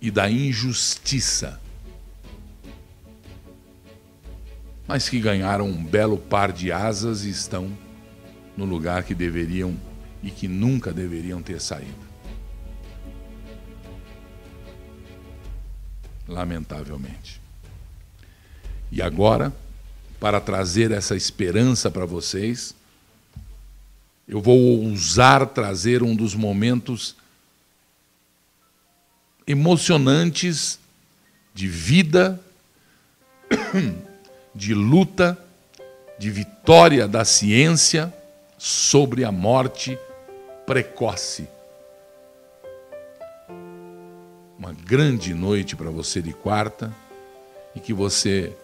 e 0.01 0.09
da 0.09 0.27
injustiça. 0.27 1.61
Mas 4.87 5.07
que 5.07 5.19
ganharam 5.19 5.67
um 5.67 5.85
belo 5.85 6.17
par 6.17 6.51
de 6.51 6.71
asas 6.71 7.25
e 7.25 7.29
estão 7.29 7.90
no 8.55 8.65
lugar 8.65 9.03
que 9.03 9.15
deveriam 9.15 9.75
e 10.21 10.29
que 10.29 10.47
nunca 10.47 10.93
deveriam 10.93 11.41
ter 11.41 11.59
saído. 11.59 12.11
lamentavelmente. 16.31 17.39
E 18.91 19.01
agora, 19.01 19.53
para 20.19 20.39
trazer 20.39 20.91
essa 20.91 21.15
esperança 21.15 21.91
para 21.91 22.05
vocês, 22.05 22.73
eu 24.27 24.41
vou 24.41 24.57
ousar 24.83 25.45
trazer 25.47 26.01
um 26.01 26.15
dos 26.15 26.33
momentos 26.33 27.15
emocionantes 29.45 30.79
de 31.53 31.67
vida, 31.67 32.39
de 34.55 34.73
luta, 34.73 35.37
de 36.17 36.29
vitória 36.29 37.07
da 37.07 37.25
ciência 37.25 38.13
sobre 38.63 39.25
a 39.25 39.31
morte 39.31 39.97
precoce 40.67 41.49
uma 44.55 44.71
grande 44.71 45.33
noite 45.33 45.75
para 45.75 45.89
você 45.89 46.21
de 46.21 46.31
quarta 46.31 46.93
e 47.73 47.79
que 47.79 47.91
você 47.91 48.55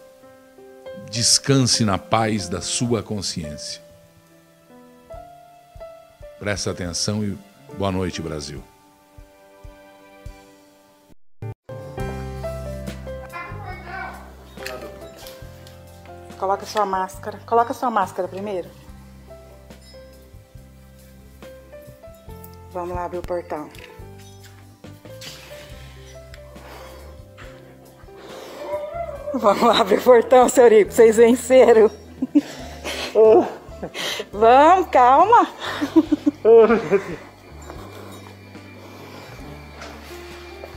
descanse 1.10 1.84
na 1.84 1.98
paz 1.98 2.48
da 2.48 2.60
sua 2.60 3.02
consciência. 3.02 3.82
Presta 6.38 6.70
atenção 6.70 7.24
e 7.24 7.36
boa 7.76 7.90
noite, 7.90 8.22
Brasil. 8.22 8.62
Coloca 16.38 16.64
sua 16.64 16.86
máscara. 16.86 17.40
Coloca 17.44 17.74
sua 17.74 17.90
máscara 17.90 18.28
primeiro. 18.28 18.70
Vamos 22.72 22.94
lá 22.94 23.04
abrir 23.04 23.18
o 23.18 23.22
portão. 23.22 23.68
Vamos 29.34 29.62
lá 29.62 29.80
abrir 29.80 29.98
o 29.98 30.02
portão, 30.02 30.48
seu 30.48 30.68
Rico. 30.68 30.92
Vocês 30.92 31.16
venceram. 31.16 31.90
Vamos, 34.32 34.88
calma. 34.90 35.48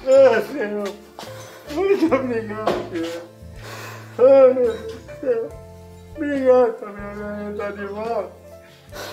Ah, 0.07 0.41
Senhor. 0.51 0.87
Muito 1.71 2.15
obrigado, 2.15 2.89
Senhor. 2.91 3.21
Oh, 4.17 4.53
meu 4.53 4.73
Deus 4.73 4.91
do 4.91 5.19
céu. 5.21 5.49
Obrigado 6.15 6.73
por 6.73 6.91
mãe 6.93 7.51
estar 7.51 7.71
de 7.71 7.85
volta. 7.85 8.31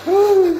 Ai, 0.07 0.58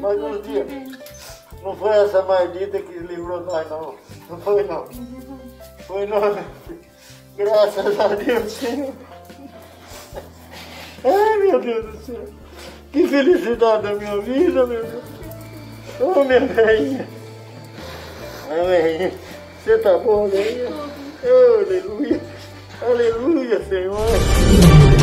mais 0.00 0.18
uns 0.22 0.42
dias. 0.42 0.66
Não 1.62 1.76
foi 1.76 1.90
essa 1.90 2.22
maldita 2.22 2.80
que 2.80 2.98
livrou 2.98 3.40
nós, 3.42 3.68
não. 3.68 3.94
Não 4.30 4.40
foi, 4.40 4.62
não. 4.64 4.86
Foi, 5.86 6.06
não. 6.06 6.20
Graças 7.36 8.00
a 8.00 8.08
Deus, 8.08 8.52
Senhor. 8.52 8.94
Ai, 11.04 11.38
meu 11.38 11.60
Deus 11.60 11.86
do 11.86 12.04
céu. 12.04 12.24
Que 12.92 13.06
felicidade 13.06 13.82
da 13.82 13.94
minha 13.94 14.20
vida, 14.20 14.66
meu 14.66 14.84
Deus. 14.84 15.04
Ô, 16.00 16.24
minha 16.24 16.40
velhinha. 16.40 17.08
Velhinha. 18.48 19.12
Você 19.62 19.78
tá 19.78 19.98
bom, 19.98 20.28
velhinha? 20.28 20.70
Oh, 21.22 21.60
aleluia. 21.60 22.20
Aleluia, 22.82 23.62
Senhor. 23.68 24.99